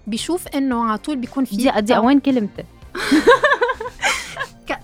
بيشوف 0.07 0.47
إنه 0.47 0.83
على 0.83 0.97
طول 0.97 1.15
بيكون 1.15 1.45
في 1.45 1.55
دقيقة 1.55 1.79
دقيقة 1.79 2.01
وين 2.01 2.19
كلمتي؟ 2.19 2.63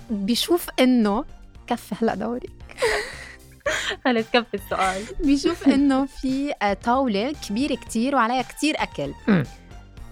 بيشوف 0.10 0.67
إنه 0.80 1.25
كفي 1.67 1.95
هلا 2.02 2.15
دوري. 2.15 2.49
خلص 4.05 4.25
كفي 4.34 4.53
السؤال. 4.53 5.01
بيشوف 5.23 5.67
إنه 5.67 6.05
في 6.05 6.53
آه، 6.62 6.73
طاولة 6.73 7.34
كبيرة 7.49 7.75
كتير 7.75 8.15
وعليها 8.15 8.41
كتير 8.41 8.75
أكل. 8.77 9.13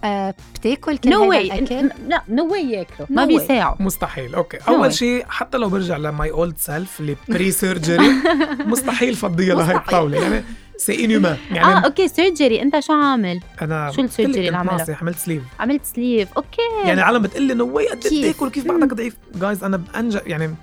آه 0.04 0.34
بتاكل 0.54 0.98
كل 0.98 1.14
واي 1.14 1.42
الأكل؟ 1.52 1.90
لا 2.08 2.22
نو 2.28 2.52
واي 2.52 2.70
ياكلوا 2.70 3.06
ما 3.10 3.24
No. 3.24 3.28
بيساعوا 3.28 3.76
مستحيل. 3.82 4.34
أوكي. 4.34 4.58
No 4.58 4.68
أول. 4.68 4.92
شيء 4.94 5.24
حتى 5.28 5.58
لو 5.58 5.68
برجع 5.68 5.96
لماي 5.96 6.30
أولد 6.30 6.58
سيلف 6.58 7.00
اللي 7.00 7.16
بري 7.28 7.50
سيرجري 7.50 8.08
مستحيل 8.72 9.14
فضيها 9.14 9.54
لهي. 9.54 9.76
الطاولة. 9.76 10.22
يعني 10.22 10.44
سي 10.76 11.04
انيوما 11.04 11.32
آه 11.32 11.54
يعني 11.54 11.84
أوكي 11.84 12.08
سيرجري 12.08 12.62
أنت 12.62 12.78
شو 12.80 12.92
عامل؟ 12.92 13.40
أنا 13.62 13.92
شو 13.96 14.02
السيرجري 14.02 14.48
اللي؟ 14.48 14.50
ناصح، 14.64 15.00
عملت 15.02 15.18
سليف 15.18 15.42
عملت 15.60 15.84
سليف 15.84 16.28
أوكي. 16.36 16.62
يعني 16.84 17.00
عالم 17.00 17.22
بتقول 17.22 17.42
لي 17.42 17.54
نو 17.54 17.76
واي 17.76 17.88
قد 17.88 18.04
إيه 18.06 18.10
كيف؟ 18.22 18.28
بتاكل 18.36 18.50
كيف 18.50 18.66
بعدك 18.66 18.94
ضعيف؟ 18.94 19.16
جايز 19.34 19.64
أنا 19.64 19.76
بانجا 19.76 20.22
يعني 20.26 20.54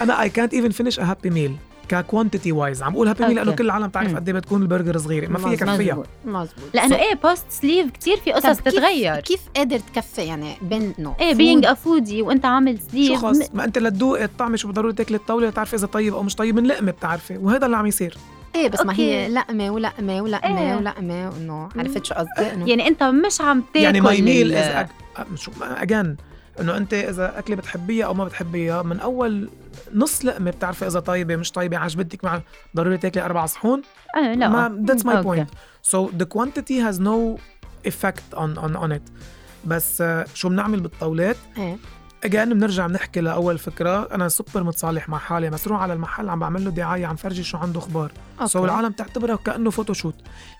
أنا 0.00 0.22
اي 0.22 0.28
كانت 0.28 0.54
ايفن 0.54 0.70
فينيش 0.70 1.00
ا 1.00 1.02
هابي 1.02 1.30
ميل 1.30 1.56
ككوانتيتي 1.90 2.52
وايز 2.52 2.82
عم 2.82 2.92
بقول 2.92 3.08
هابي 3.08 3.24
ميل 3.24 3.36
لأنه 3.36 3.50
أوكي. 3.50 3.58
كل 3.58 3.64
العالم 3.64 3.86
بتعرف. 3.86 4.16
قد 4.16 4.28
إيه 4.28 4.34
بتكون 4.34 4.62
البرجر 4.62 4.98
صغيره 4.98 5.28
ما 5.28 5.38
فيها 5.38 5.54
كفيها 5.54 6.02
مزبوط. 6.24 6.74
لأنه 6.74 6.96
إيه 6.96 7.14
post 7.14 7.44
sleeve 7.48 7.90
كتير 7.90 8.16
في 8.16 8.32
قصص 8.32 8.56
تتغير 8.60 9.20
كيف 9.20 9.40
قادر 9.56 9.78
تكفي 9.78 10.22
يعني 10.22 10.54
بين 10.62 10.94
انه 10.98 11.14
إيه 11.20 11.34
بينج 11.34 11.66
a 11.66 11.74
foodie 11.74 12.22
وأنت 12.22 12.44
عامل 12.44 12.78
شو 12.78 12.84
sleeve 12.90 13.18
خص 13.18 13.38
ما 13.54 13.64
أنت 13.64 13.78
لتدوق 13.78 14.22
الطعمة 14.22 14.56
شو 14.56 14.70
ضروري 14.70 14.92
تاكل 14.92 15.14
الطاولة 15.14 15.48
لتعرفي 15.48 15.76
إذا 15.76 15.86
طيب 15.86 16.14
أو 16.14 16.22
مش 16.22 16.34
طيب 16.34 16.56
من 16.56 16.66
لقمة 16.66 16.90
بتعرفي 16.92 17.36
وهذا 17.36 17.66
اللي 17.66 17.76
عم 17.76 17.86
يصير 17.86 18.16
إيه 18.54 18.68
بس 18.68 18.80
ما 18.80 18.92
هي 18.94 19.22
okay. 19.22 19.34
لقمة 19.34 19.70
ولقمة 19.70 20.22
ولقمة 20.22 20.60
إيه. 20.60 20.76
ولقمة 20.76 21.28
وإنه 21.30 21.68
عرفت 21.76 22.04
شو 22.04 22.14
قصدي 22.14 22.54
إنه 22.54 22.68
يعني 22.68 22.88
أنت 22.88 23.02
مش 23.02 23.40
عم 23.40 23.60
تاكل 23.60 23.84
يعني 23.84 24.00
my 24.00 24.22
meal 24.22 24.52
is 24.52 24.86
شو 25.34 25.50
again 25.60 26.16
إنه 26.60 26.76
أنت 26.76 26.94
إذا 26.94 27.38
أكلة 27.38 27.56
بتحبيها 27.56 28.06
أو 28.06 28.14
ما 28.14 28.24
بتحبيها 28.24 28.82
من 28.82 29.00
أول 29.00 29.50
نص 29.94 30.24
لقمة 30.24 30.50
بتعرفي 30.50 30.86
إذا 30.86 31.00
طيبة 31.00 31.36
مش 31.36 31.52
طيبة 31.52 31.78
عجبتك 31.78 32.24
مع 32.24 32.42
ضروري 32.76 32.98
تاكلي 32.98 33.24
أربع 33.24 33.46
صحون؟ 33.46 33.82
آه 34.16 34.34
لا. 34.34 34.48
ما 34.48 34.86
that's 34.86 35.02
my 35.02 35.22
point. 35.22 35.48
So 35.82 36.10
the 36.22 36.26
quantity 36.26 36.78
has 36.78 36.98
no 36.98 37.40
effect 37.84 38.34
on 38.34 38.58
on 38.58 38.76
on 38.76 38.92
it. 38.92 39.10
بس 39.64 40.00
آه، 40.00 40.24
شو 40.34 40.48
بنعمل 40.48 40.80
بالطاولات؟ 40.80 41.36
إيه. 41.58 41.76
again 42.24 42.54
بنرجع 42.54 42.86
بنحكي 42.86 43.20
لأول 43.20 43.58
فكرة. 43.58 44.08
أنا 44.14 44.28
سوبر 44.28 44.62
متصالح 44.62 45.08
مع 45.08 45.18
حالي. 45.18 45.50
بس 45.50 45.68
روح 45.68 45.82
على 45.82 45.92
المحل 45.92 46.28
عم 46.28 46.38
بعمل 46.38 46.64
له 46.64 46.70
دعاية 46.70 47.06
عم 47.06 47.16
فرجي 47.16 47.42
شو 47.42 47.58
عنده 47.58 47.78
أخبار. 47.80 48.12
so. 48.44 48.64
العالم 48.64 48.92
تعتبرها 48.92 49.36
كأنه 49.36 49.70
photoshoot 49.70 50.14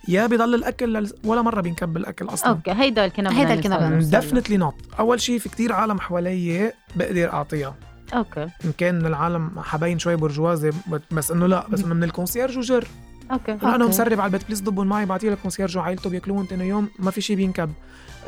يا 0.09 0.27
بضل 0.27 0.55
الأكل 0.55 0.93
لل... 0.93 1.13
ولا 1.25 1.43
مرة 1.43 1.61
بينكب 1.61 1.97
الاكل 1.97 2.27
أصلا. 2.29 2.51
okay. 2.51 2.71
هيدا 2.71 3.05
اللي 3.05 3.17
كنا 3.17 3.31
هيدا 3.31 3.43
بدنا 3.43 3.53
اللي 3.53 3.63
كنا 3.63 3.75
نوصل 3.75 3.83
له. 3.83 3.87
بدنا 3.87 3.97
نوصل 3.97 4.13
له. 4.13 4.21
definitely 4.21 4.57
not 4.57 4.75
أول 4.99 5.21
شيء 5.21 5.39
في 5.39 5.49
كتير 5.49 5.73
عالم 5.73 6.01
حوالي 6.01 6.73
بقدر 6.97 7.33
أعطيها. 7.33 7.75
okay. 8.15 8.43
ان 8.65 8.73
كان 8.79 8.99
من 8.99 9.07
العالم 9.07 9.61
حباين 9.61 9.99
شوي 9.99 10.17
برجوازي 10.17 10.71
بس 11.11 11.31
إنه 11.31 11.47
لا 11.47 11.67
بس 11.69 11.85
انه 11.85 11.95
من 11.95 12.05
ال 12.05 12.10
concierge 12.10 12.59
وجر. 12.59 12.87
okay. 13.33 13.53
أنا. 13.53 13.87
مسرب 13.87 14.21
على 14.21 14.27
البيت 14.27 14.47
please 14.47 14.63
ضبوا 14.63 14.85
معي 14.85 15.07
بعطيه 15.07 15.31
لل 15.31 15.39
concierge 15.39 15.79
وعائلته 15.79 16.11
بياكلوهم 16.11 16.45
تاني 16.45 16.69
يوم 16.69 16.89
ما 16.99 17.11
في 17.11 17.21
شيء 17.21 17.37
بينكب. 17.37 17.73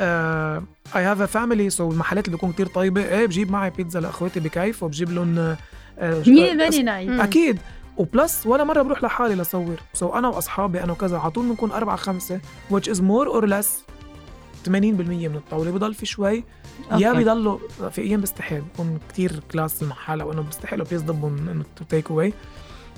I 0.00 1.04
have 1.04 1.20
a 1.20 1.26
family 1.26 1.70
so 1.70 1.90
المحلات 1.90 2.26
اللي 2.26 2.36
بتكون 2.36 2.52
كتير 2.52 2.66
طيبة. 2.66 3.02
إيه 3.04 3.26
بجيب 3.26 3.50
معي 3.50 3.70
بيتزا 3.70 4.00
لأخواتي 4.00 4.40
بكيف 4.40 4.82
وبجيب 4.82 5.10
لهم 5.10 5.38
آه، 5.38 5.56
يي 5.98 6.08
آه، 6.08 6.22
very 6.22 6.82
nice. 6.82 7.20
أكيد. 7.20 7.58
و 7.96 8.06
plus 8.06 8.46
ولا 8.46 8.64
مرة 8.64 8.82
بروح 8.82 9.04
لحالي 9.04 9.34
لصور. 9.34 9.76
so 9.92 10.08
أنا 10.08 10.28
وأصحابي 10.28 10.82
أنا 10.82 10.92
وكذا 10.92 11.18
على 11.18 11.30
طول 11.30 11.46
بنكون 11.48 11.70
أربعة 11.70 11.96
خمسة 11.96 12.40
which 12.70 12.84
is 12.92 12.96
more 12.98 13.28
or 13.28 13.46
less 13.46 13.66
80% 14.66 14.68
من 14.68 15.34
الطاولة. 15.36 15.70
بضل 15.70 15.94
في 15.94 16.06
شوي. 16.06 16.44
yeah 16.92 17.08
okay. 17.08 17.18
بيضلوا 17.18 17.58
في 17.90 18.02
أيام 18.02 18.20
بستحي 18.20 18.60
بكون 18.60 18.98
كتير 19.08 19.40
class 19.52 19.82
المحل 19.82 20.20
أو 20.20 20.32
إنه 20.32 20.42
بستحي 20.42 20.76
please 20.76 21.02
ضبوا 21.02 21.28
إنه 21.28 21.64
take 21.88 22.10
away 22.10 22.32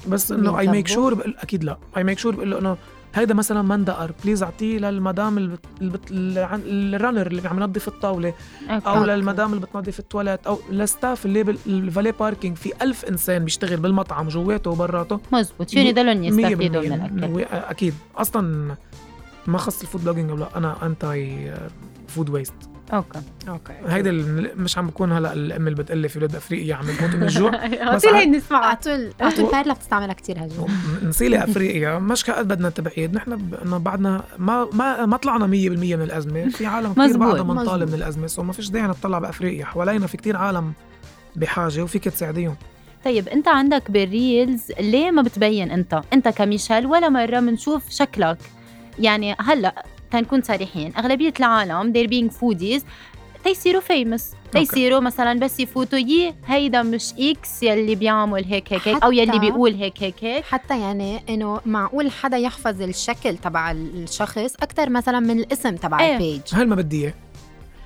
بس 0.09 0.33
إنه 0.33 0.59
I 0.59 0.69
make؟ 0.69 0.89
sure 0.89 1.35
أكيد 1.39 1.65
لا. 1.65 1.79
I 1.97 2.05
make 2.05 2.19
sure 2.19 2.35
بقول 2.37 2.51
له 2.51 2.59
إنه 2.59 2.77
هيدا 3.15 3.35
مثلا 3.35 3.63
مندقر 3.63 4.13
please 4.25 4.43
أعطيه 4.43 4.79
للمدام 4.79 5.39
اللي 5.39 5.57
بت... 5.81 6.11
اللي 6.11 7.49
عم 7.49 7.59
ينظف 7.59 7.89
الطاولة. 7.89 8.35
أو. 8.71 9.05
للمدام 9.05 9.53
اللي 9.55 9.67
بتنظف 9.67 9.99
التواليت 9.99 10.47
أو 10.47 10.59
لل 10.71 10.87
staff 10.87 11.27
اللي 11.27 11.43
بال 11.43 11.63
valet 11.63 12.13
parking 12.13 12.57
في 12.57 12.73
ألف 12.83 13.05
إنسان 13.05 13.45
بيشتغل 13.45 13.77
بالمطعم 13.77 14.29
جواته 14.29 14.71
وبراته 14.71 15.21
مزبوط 15.33 15.71
شو 15.71 15.79
يضلهم 15.79 16.25
يستفيدوا. 16.25 16.83
من 16.83 16.93
الأكل 17.25 17.45
أكيد 17.53 17.95
أصلا 18.17 18.75
ما 19.47 19.59
خص 19.59 19.81
ال 19.81 19.86
food 19.86 20.05
blogging 20.05 20.31
أو 20.31 20.37
لا 20.37 20.49
أنا 20.57 20.87
anti 20.87 21.55
food 22.09 22.31
waste 22.31 22.55
okay. 22.93 23.21
okay. 23.49 23.73
هيدا 23.87 24.11
مش 24.57 24.79
عم 24.79 24.87
بكون 24.87 25.13
هلأ 25.13 25.33
الأم 25.33 25.69
اللي 25.69 25.83
بتقلي 25.83 26.09
في 26.09 26.19
ولاد 26.19 26.37
أفريقيا 26.37 26.75
عم 26.75 26.87
بتموت 26.87 27.15
من 27.15 27.23
الجوع. 27.23 27.67
بس 27.95 28.07
هي 28.07 28.27
نسمعها. 28.27 28.67
عطول 28.67 29.11
عطول 29.21 29.51
بيرلا 29.51 29.73
بتستعملها 29.75 30.15
كتير 30.15 30.39
هال 30.39 30.48
joke 30.48 30.67
نسيلي 31.03 31.45
أفريقيا. 31.45 31.99
مش 31.99 32.25
كقد 32.25 32.49
بدنا 32.49 32.71
تبعيد. 32.71 33.15
نحن 33.15 33.37
ب... 33.37 33.55
إنه 33.55 33.79
بعدنا 33.79 34.25
ما 34.39 34.69
ما 34.73 35.07
ما 35.07 35.17
طلعنا 35.17 35.47
100% 35.47 35.49
من 35.49 36.03
الأزمة. 36.03 36.49
في 36.49 36.67
عالم 36.67 36.93
كثير. 36.93 37.17
بعدها 37.17 37.43
مزبوط. 37.43 37.83
من 37.83 37.95
الأزمة. 37.95 38.27
so 38.27 38.43
ما 38.43 38.53
فيش 38.53 38.71
داعي 38.71 38.87
نطلع 38.87 39.19
بأفريقيا. 39.19 39.65
حوالينا 39.65 40.07
في 40.07 40.17
كتير 40.17 40.37
عالم 40.37 40.73
بحاجة 41.37 41.83
وفيك 41.83 42.05
تساعديهم. 42.05 42.57
طيب 43.05 43.29
أنت 43.29 43.49
عندك 43.49 43.91
بال 43.91 44.14
reels 44.14 44.73
ليه 44.81 45.11
ما 45.11 45.23
بتبين 45.23 45.71
أنت؟ 45.71 46.03
أنت 46.13 46.29
كميشيل 46.29 46.87
ولا 46.87 47.09
مرة 47.09 47.41
بنشوف 47.41 47.91
شكلك؟ 47.91 48.39
يعني 48.99 49.37
هلأ 49.41 49.85
تنكون 50.11 50.43
صريحين. 50.43 50.93
أغلبية 50.97 51.35
العالم 51.41 51.93
they're 51.93 52.09
being 52.11 52.35
foodies. 52.35 52.83
تيصيروا 53.45 53.81
famous 53.81 54.31
تيصيروا 54.53 55.01
مثلا 55.01 55.41
بس 55.41 55.61
يفوتوا 55.61 55.99
يي 55.99 56.35
هيدا 56.47 56.83
مش 56.83 57.13
X 57.19 57.63
يلي 57.63 57.95
بيعمل 57.95 58.45
هيك 58.45 58.73
هيك 58.73 58.89
هيك 58.89 59.05
أو 59.05 59.13
يلي 59.13 59.39
بيقول 59.39 59.75
هيك 59.75 60.03
هيك 60.03 60.25
هيك. 60.25 60.45
حتى 60.45 60.81
يعني 60.81 61.23
إنه 61.29 61.61
معقول 61.67 62.11
حدا 62.11 62.37
يحفظ 62.37 62.83
الشكل 62.83 63.37
تبع 63.39 63.71
الشخص 63.71 64.55
أكثر 64.63 64.91
مثلا 64.91 65.21
من 65.21 65.39
الاسم 65.41 65.77
تبع 65.77 66.01
إيه. 66.01 66.13
ال 66.13 66.18
page 66.18 66.41
هل 66.53 66.69
ما 66.69 66.75
بدي 66.75 67.03
إياه؟ 67.05 67.15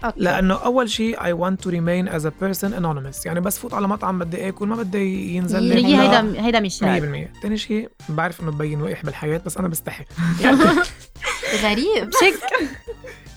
okay. 0.04 0.20
لأنه 0.20 0.54
أول 0.54 0.90
شيء 0.90 1.16
I 1.16 1.32
want 1.40 1.56
to 1.64 1.70
remain 1.70 2.14
as 2.18 2.24
a 2.24 2.30
person 2.44 2.80
anonymous. 2.80 3.26
يعني 3.26 3.40
بس 3.40 3.58
فوت 3.58 3.74
على 3.74 3.88
مطعم 3.88 4.18
بدي 4.18 4.48
اكل 4.48 4.66
ما 4.68 4.76
بدي 4.76 5.34
ينزل 5.36 5.62
لي 5.62 5.82
لا. 5.82 6.02
هيدا 6.02 6.44
هيدا 6.46 6.60
ميشيل 6.60 7.28
100% 7.38 7.42
ثاني 7.42 7.56
شيء 7.56 7.88
بعرف 8.08 8.40
إنه 8.40 8.50
ببين 8.50 8.82
وقح 8.82 9.04
بالحياة 9.04 9.40
بس 9.46 9.56
أنا 9.56 9.68
بستحي. 9.68 10.04
يعني 10.40 10.58
غريب. 11.62 12.10
شك. 12.20 12.68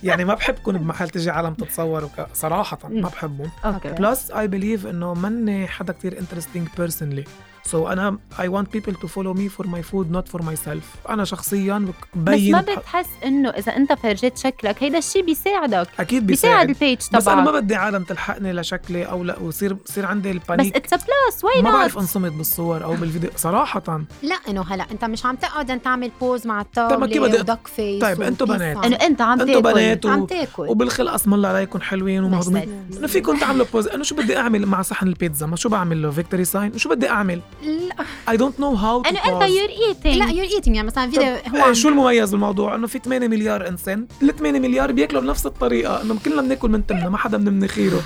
يعني 0.04 0.26
ما 0.26 0.34
بحب 0.34 0.56
كون 0.56 0.78
بمحل 0.78 1.10
تجي 1.10 1.30
عالم 1.30 1.54
تتصور 1.54 2.04
وك... 2.04 2.28
صراحة 2.34 2.80
ما 2.90 3.10
بحبهم. 3.10 3.52
okay. 3.66 3.90
plus 3.90 4.32
I 4.32 4.48
believe 4.48 4.88
إنه 4.88 5.14
ماني 5.14 5.68
حدا 5.68 5.94
كتير 5.94 6.20
interesting 6.20 6.68
personally 6.78 7.24
so 7.64 7.88
أنا 7.88 8.18
I 8.40 8.48
want 8.48 8.74
people 8.74 8.96
to 8.96 9.08
follow 9.08 9.34
me 9.34 9.50
for 9.50 9.68
my 9.68 9.84
food 9.84 10.12
not 10.12 10.28
for 10.28 10.42
my 10.42 10.56
self 10.56 10.86
أنا 11.10 11.24
شخصيا 11.26 11.78
بك- 11.78 12.08
بس 12.16 12.34
ببين 12.34 12.52
ما 12.52 12.62
بتحس 12.62 13.08
إنه 13.26 13.50
إذا 13.50 13.76
أنت 13.78 13.94
فرجيت 13.94 14.38
شكلك 14.38 14.84
هيدا 14.84 14.98
الشيء 14.98 15.26
بيساعدك. 15.26 15.88
أكيد 16.00 16.28
بيساعد. 16.28 16.68
بيساعد 16.68 16.70
ال 16.70 16.76
page 16.76 17.00
بس 17.14 17.28
أنا 17.28 17.42
ما 17.42 17.52
تبعك. 17.52 17.64
بدي 17.64 17.76
عالم 17.76 18.04
تلحقني 18.04 18.54
لشكلي 18.54 19.04
أو 19.04 19.24
لا 19.24 19.40
ويصير 19.40 19.78
يصير 19.90 20.06
عندي 20.06 20.30
بس 20.30 20.36
البانيك 20.36 20.76
it's 20.76 20.94
plus 20.94 21.44
why 21.44 21.62
ما 21.62 21.72
بعرف 21.72 21.98
أنصمت 21.98 22.32
بالصور 22.32 22.84
أو 22.84 22.94
بالفيديو. 22.96 23.30
صراحة. 23.36 24.02
لا 24.24 24.36
إنه 24.50 24.62
هلا 24.62 24.86
أنت 24.92 25.06
مش 25.06 25.26
عم 25.26 25.36
تقعد 25.36 25.72
أنت 25.72 25.86
تعمل 25.86 26.12
pose 26.22 26.48
مع 26.48 26.62
طيب 26.62 26.68
الطاوله 26.84 27.22
و 27.22 27.31
duck 27.31 27.68
face 27.68 28.02
طيب، 28.02 28.22
انتو 28.22 28.46
و 28.46 28.47
peace 28.47 28.56
بنات. 28.58 28.86
إنه 28.86 28.96
أنت 28.96 29.22
عم 29.22 29.42
انتو 29.42 29.62
تاكل. 29.62 29.74
بنات 29.74 30.06
و... 30.06 30.10
عم 30.10 30.26
تاكل. 30.26 30.68
وبالخلق 30.70 31.14
اسم 31.14 31.34
الله 31.34 31.50
عليكم 31.50 31.82
حلوين 31.82 32.24
ومهضومين 32.24 32.88
إنه 32.98 33.08
فيكم 33.08 33.40
تعملوا 33.40 33.66
pose 33.74 33.88
انه 33.88 34.04
شو 34.04 34.16
بدي 34.16 34.38
أعمل 34.38 34.66
مع 34.66 34.82
صحن 34.82 35.08
البيتزا؟ 35.08 35.46
ما 35.46 35.56
شو 35.56 35.70
بعمل 35.70 36.02
له 36.02 36.12
victory 36.12 36.46
sign 36.46 36.78
شو 36.78 36.90
بدي 36.90 37.10
أعمل؟ 37.10 37.42
لا 37.62 37.96
I 38.30 38.38
don't 38.38 38.60
know 38.60 38.74
how 38.74 39.02
انه 39.02 39.20
أنت 39.20 39.50
يور 39.50 39.70
eating 39.88 40.18
لا 40.18 40.30
you're 40.32 40.44
eating 40.44 40.76
يعني 40.76 40.88
مثلا 40.88 41.10
فيديو 41.12 41.36
هو 41.56 41.64
عم- 41.64 41.74
شو 41.74 41.90
المميز 41.90 42.32
بالموضوع؟ 42.32 42.76
إنه 42.76 42.88
في 42.88 43.00
8 43.00 43.28
مليار 43.28 43.68
إنسان. 43.68 44.08
ال 44.24 44.36
8 44.36 44.60
مليار 44.60 44.92
بياكلوا 44.92 45.22
بنفس 45.22 45.46
الطريقة. 45.46 46.02
إنه 46.02 46.20
كلنا 46.26 46.42
بناكل 46.42 46.70
من 46.70 46.88
تمنا 46.88 47.10
ما 47.10 47.18
حدا 47.18 47.38
من 47.38 47.54
مناخيره 47.54 48.02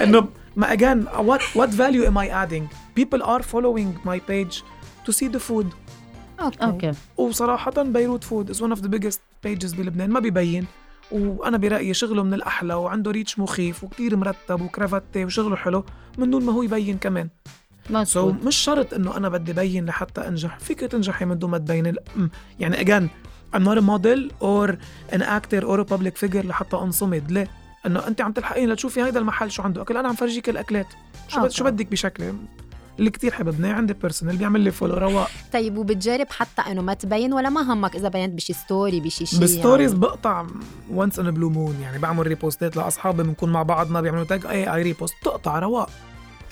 إنه 0.00 0.28
ما 0.56 0.72
again 0.72 1.06
what 1.08 1.40
what 1.58 1.68
value 1.70 2.06
am 2.10 2.16
I 2.16 2.28
adding? 2.28 2.64
People 3.00 3.22
are 3.22 3.42
following 3.42 4.08
my 4.08 4.18
page 4.30 4.62
to 5.06 5.12
see 5.12 5.28
the 5.28 5.40
food. 5.50 5.66
okay 6.40 6.64
okay 6.64 6.92
وصراحة 7.16 7.82
بيروت 7.82 8.24
فود 8.24 8.52
is 8.52 8.56
one 8.58 8.76
of 8.78 8.82
the 8.82 8.88
biggest 8.88 9.18
pages 9.46 9.74
بلبنان. 9.76 10.10
ما 10.10 10.20
بيبين. 10.20 10.66
وأنا 11.12 11.56
برأيي 11.58 11.94
شغله 11.94 12.22
من 12.22 12.34
الأحلى 12.34 12.74
وعنده 12.74 13.10
reach 13.10 13.38
مخيف 13.38 13.84
وكتير 13.84 14.16
مرتب 14.16 14.60
و 14.62 14.69
creative 14.69 15.24
وشغله 15.24 15.56
حلو 15.56 15.84
من 16.18 16.30
دون 16.30 16.44
ما 16.44 16.52
هو 16.52 16.62
يبين 16.62 16.98
كمان. 16.98 17.28
سو 18.04 18.32
so, 18.32 18.34
مش 18.46 18.56
شرط 18.56 18.94
إنه 18.94 19.16
أنا 19.16 19.28
بدي 19.28 19.52
بين 19.52 19.86
لحتى 19.86 20.28
أنجح. 20.28 20.58
فيك 20.58 20.80
تنجحي 20.80 21.24
من 21.24 21.38
دون 21.38 21.50
ما 21.50 21.58
تبيني 21.58 21.94
يعني 22.60 22.80
again 22.80 23.08
I'm 23.56 23.58
not 23.58 23.78
a 23.78 23.82
model 23.82 24.20
or 24.42 24.70
an 25.16 25.22
actor 25.22 25.62
or 25.64 25.80
a 25.80 25.84
public 25.94 26.16
figure 26.26 26.44
لحتى 26.46 26.76
أنصمد. 26.76 27.32
ليه؟ 27.32 27.48
إنه 27.86 28.06
أنت 28.06 28.20
عم 28.20 28.32
تلحقيني 28.32 28.72
لتشوفي 28.72 29.02
هيدا 29.02 29.20
المحل 29.20 29.50
شو 29.50 29.62
عنده. 29.62 29.82
اكل 29.82 29.96
أنا 29.96 30.08
عم 30.08 30.14
فرجيك 30.14 30.48
الأكلات. 30.48 30.86
شو 31.28 31.36
بد- 31.36 31.42
okay. 31.42 31.56
شو 31.56 31.64
بدك 31.64 31.86
بشكل؟ 31.86 32.32
اللي 32.98 33.10
كتير 33.10 33.32
حببني 33.32 33.72
عندي 33.72 33.92
personal 33.92 34.36
بيعمل 34.36 34.60
لي 34.60 34.70
follow 34.70 34.94
رواق. 34.94 35.30
طيب 35.52 35.78
وبتجرب 35.78 36.26
حتى 36.30 36.62
إنه 36.62 36.82
ما 36.82 36.94
تبين 36.94 37.32
ولا 37.32 37.48
ما 37.48 37.72
همك 37.72 37.96
إذا 37.96 38.08
بينت 38.08 38.34
بشي 38.34 38.52
story 38.52 39.00
بشي 39.00 39.26
شيء 39.26 39.40
بال 39.40 39.51
stories 39.51 39.90
يعني. 39.90 40.00
بقطع 40.02 40.46
once 40.90 41.18
in 41.18 41.30
blue 41.30 41.50
moon 41.50 41.76
يعني 41.82 41.98
بعمل 41.98 42.26
repost 42.26 42.69
ات 42.69 42.76
لأصحابي 42.76 43.22
بنكون 43.22 43.52
مع 43.52 43.62
بعضنا 43.62 44.00
بيعملوا 44.00 44.24
tag 44.24 44.46
I 44.46 44.74
I 44.74 44.82
repost 44.82 45.14
بتقطع 45.22 45.58
رواق. 45.58 45.90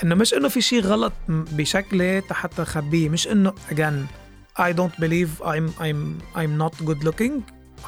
إنه 0.05 0.15
مش 0.15 0.35
إنه 0.35 0.49
في 0.49 0.61
شيء 0.61 0.81
غلط 0.81 1.13
بشكلي 1.29 2.23
حتى 2.31 2.63
اخبيه 2.63 3.09
مش 3.09 3.29
إنه 3.29 3.53
again 3.71 3.95
I 4.59 4.73
don't 4.73 5.01
believe 5.05 5.45
I'm 5.47 5.69
I'm 5.81 6.23
I'm 6.37 6.63
not 6.63 6.87
good 6.87 7.05
looking. 7.09 7.33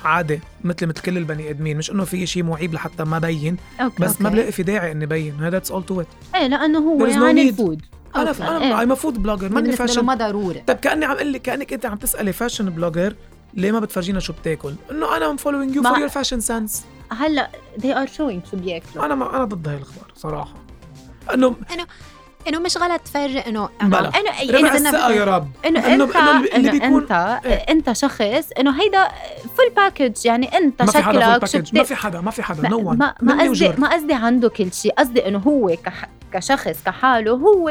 عادي 0.04 0.40
مثل 0.64 0.86
مثل 0.86 1.00
كل 1.00 1.16
البني 1.18 1.50
آدمين. 1.50 1.76
مش 1.76 1.90
إنه 1.90 2.04
في 2.04 2.26
شيء 2.26 2.42
معيب 2.42 2.74
لحتى 2.74 3.04
ما 3.04 3.18
بين. 3.18 3.56
okay 3.80 4.02
بس 4.02 4.20
ما 4.20 4.28
okay. 4.28 4.36
بلاقي 4.36 4.52
في 4.52 4.62
داعي 4.62 4.92
إني 4.92 5.06
بين. 5.06 5.34
that's 5.34 5.70
all 5.70 5.86
to 5.86 6.00
it 6.00 6.06
إيه 6.34 6.46
لأنه 6.46 6.78
هو 6.78 7.06
is 7.06 7.12
no. 7.12 7.22
ال 7.22 7.34
food 7.34 7.82
أنا 8.16 8.28
okay. 8.30 8.42
أنا 8.82 8.94
a 8.94 8.98
food 8.98 9.14
blogger 9.16 9.52
ماني 9.52 9.72
fashion 9.72 10.04
ما 10.04 10.14
ضروري. 10.14 10.62
طيب 10.66 10.76
كأني 10.76 11.04
عم 11.04 11.16
أقول 11.16 11.32
لك 11.32 11.42
كأنك 11.42 11.72
أنت 11.72 11.86
عم 11.86 11.96
تسألي 11.96 12.32
fashion 12.32 12.70
blogger 12.70 13.14
ليه 13.54 13.72
ما 13.72 13.80
بتفرجينا 13.80 14.20
شو 14.20 14.32
بتاكل؟ 14.32 14.74
إنه 14.90 15.16
أنا 15.16 15.30
am 15.30 15.36
following 15.36 15.76
you 15.76 15.82
ما- 15.82 15.90
for 15.90 15.98
your 15.98 16.08
fashion 16.08 16.40
sense 16.40 16.84
هلأ 17.12 17.50
they 17.78 17.84
are 18.06 18.10
showing 18.10 18.50
شو 18.50 18.56
بياكلوا. 18.56 19.04
أنا 19.06 19.14
ما 19.14 19.36
أنا 19.36 19.44
ضد 19.44 19.68
هاي 19.68 19.76
الأخبار 19.76 20.12
صراحة. 20.16 20.54
انه 21.34 21.54
انه 22.48 22.58
مش 22.58 22.76
غلط 22.76 23.00
تفرق 23.00 23.46
إنه. 23.46 23.68
إنه 23.82 23.98
رب. 23.98 24.14
إنه 25.66 25.80
إنه- 25.82 25.84
انت 25.84 26.16
إنه 26.16 26.40
اللي 26.40 26.56
إنه 26.56 26.70
بيكون- 26.70 27.00
انت 27.02 27.40
إيه. 27.44 27.52
أنت 27.54 27.92
شخص 27.92 28.48
إنه 28.60 28.82
هيدا 28.82 29.08
full 29.56 29.70
package 29.76 30.26
يعني 30.26 30.56
أنت 30.58 30.82
ما 30.82 30.90
في 30.92 30.98
حدا 30.98 31.20
شكلك 31.20 31.38
full 31.46 31.48
شو 31.48 31.58
package 31.58 31.78
ما 31.78 31.84
في 31.84 31.94
حدا 31.94 32.20
ما 32.20 32.30
في 32.30 32.42
حدا. 32.42 32.62
ما 32.62 32.68
نو 32.68 32.80
ما, 32.80 33.14
ما 33.22 33.42
قصدي 33.44 33.68
ما 33.68 33.92
قصدي 33.94 34.14
عنده 34.14 34.48
كل 34.48 34.72
شيء. 34.72 34.92
قصدي 34.98 35.28
إنه 35.28 35.38
هو 35.38 35.76
كح 35.84 36.08
كشخص 36.32 36.76
كحاله 36.86 37.30
هو 37.32 37.68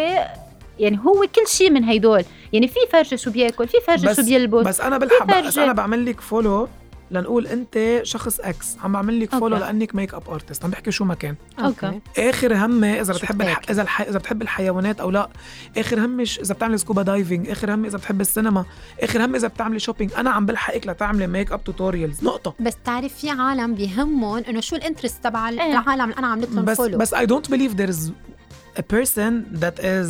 يعني 0.79 0.99
هو 1.05 1.25
كل 1.35 1.47
شيء 1.47 1.69
من 1.71 1.83
هيدول. 1.83 2.23
يعني 2.53 2.67
في 2.67 2.79
فرجه 2.91 3.15
شو 3.15 3.31
بياكل 3.31 3.67
في 3.67 3.77
فرجه 3.87 4.07
بس- 4.07 4.15
شو 4.15 4.23
بيلبس 4.25 4.65
بس 4.67 4.81
أنا 4.81 4.97
بلحق 4.97 5.25
بس 5.25 5.33
فرجة. 5.33 5.63
أنا 5.63 5.73
بعمل 5.73 6.05
لك 6.05 6.21
follow 6.21 6.67
لنقول 7.11 7.47
أنت 7.47 7.99
شخص 8.03 8.39
X 8.39 8.77
عم 8.83 8.91
بعمل 8.91 9.19
لك 9.19 9.31
follow. 9.35 9.57
لأنك 9.57 9.95
makeup 9.95 10.29
artist 10.29 10.63
عم 10.63 10.71
بحكي 10.71 10.91
شو 10.91 11.05
ما 11.05 11.13
كان. 11.13 11.35
okay. 11.59 12.01
آخر 12.17 12.65
همي 12.65 13.01
إذا 13.01 13.13
بتحب 13.13 13.41
الح... 13.41 13.61
إذا 13.69 13.81
الح... 13.81 14.01
إذا 14.01 14.17
بتحب 14.17 14.41
الحيوانات 14.41 14.99
أو 14.99 15.09
لا. 15.09 15.29
آخر 15.77 16.05
همي 16.05 16.25
ش- 16.25 16.39
إذا 16.39 16.53
بتعملي 16.53 16.77
scuba 16.77 17.01
diving 17.01 17.49
آخر 17.49 17.73
همي 17.73 17.87
إذا 17.87 17.97
بتحب 17.97 18.21
السينما. 18.21 18.65
آخر 19.03 19.25
همي 19.25 19.37
إذا 19.37 19.47
بتعملي 19.47 19.79
shopping 19.79 20.11
أنا 20.13 20.29
عم 20.29 20.45
بلحقك 20.45 20.87
لتعملي 20.87 21.27
makeup 21.27 21.63
tutorials 21.63 22.23
نقطة. 22.23 22.53
بس 22.59 22.73
تعرف 22.85 23.13
في 23.13 23.29
عالم 23.29 23.75
بيهمهم 23.75 24.43
إنه 24.49 24.61
شو 24.61 24.75
ال 24.75 24.81
interest 24.81 25.23
تبع 25.23 25.49
إيه. 25.49 25.71
العالم 25.71 26.03
اللي 26.03 26.15
أنا 26.17 26.27
عملت 26.27 26.51
لهم 26.51 26.65
بس 26.65 26.77
follow 26.77 26.97
بس 26.97 27.15
I 27.15 27.25
don't 27.25 27.49
believe 27.51 27.77
there 27.77 27.91
is 27.91 28.11
a 28.79 28.83
person 28.95 29.59
that 29.61 29.79
is 29.79 30.09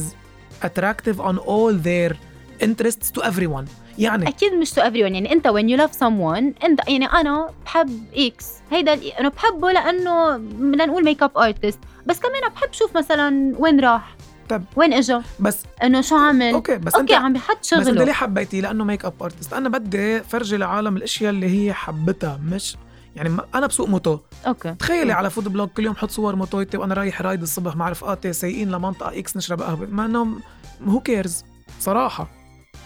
attractive 0.68 1.20
on 1.20 1.38
all 1.38 1.74
their 1.74 2.14
interests 2.62 3.12
to 3.16 3.22
everyone. 3.22 3.66
يعني. 4.00 4.28
أكيد 4.28 4.54
مش 4.54 4.72
to 4.72 4.82
everyone. 4.82 4.96
يعني 4.96 5.32
أنت 5.32 5.48
when 5.48 5.66
you 5.76 5.82
love 5.82 5.94
someone 6.00 6.64
أنت 6.66 6.80
يعني 6.88 7.06
أنا 7.06 7.50
بحب 7.66 8.04
X 8.16 8.46
هيدا 8.72 9.00
أنا 9.20 9.30
بحبه 9.30 9.72
لأنه 9.72 10.38
بدنا 10.38 10.86
نقول 10.86 11.04
makeup 11.04 11.38
artist 11.38 11.80
بس 12.06 12.20
كمان 12.20 12.50
بحب 12.56 12.74
شوف 12.74 12.98
مثلا 12.98 13.56
وين 13.58 13.80
راح 13.80 14.16
طب. 14.50 14.64
وين 14.76 14.94
إجا 14.94 15.24
بس 15.40 15.58
إنه 15.84 16.02
شو 16.02 16.16
عمل 16.16 16.54
okay 16.54 16.78
بس 16.78 16.96
okay 16.96 17.16
انت 17.16 17.24
عم 17.24 17.34
بحط 17.34 17.60
بس 17.62 17.74
أنت 17.74 17.86
شغله. 17.88 18.04
ليه 18.04 18.12
حبيتيه؟ 18.12 18.62
لأنه 18.62 18.84
makeup 18.84 19.24
artist 19.24 19.54
أنا 19.54 19.70
بدي 19.70 20.20
فرجي 20.20 20.58
لعالم 20.58 20.98
الأشياء 20.98 21.30
اللي 21.30 21.48
هي 21.68 21.74
حبتها 21.74 22.40
مش 22.44 22.78
يعني 23.16 23.38
أنا 23.56 23.68
بسوق 23.68 23.90
موتو. 23.90 24.20
okay. 24.48 24.76
تخيلي 24.80 25.14
على 25.14 25.30
food 25.30 25.48
blog 25.48 25.70
كل 25.70 25.86
يوم 25.86 25.96
حط 25.96 26.12
صور 26.12 26.36
موتويتي 26.36 26.78
وأنا 26.78 26.94
رايح 26.94 27.22
رايد 27.22 27.42
الصبح 27.42 27.76
مع 27.76 27.90
رفقاتي 27.90 28.34
سايقين 28.34 28.72
لمنطقة 28.72 29.20
X 29.20 29.38
نشرب 29.38 29.62
قهوة. 29.62 29.88
ما 29.92 30.06
انهم 30.06 30.40
who 30.88 31.00
cares 31.00 31.44
صراحة. 31.80 32.28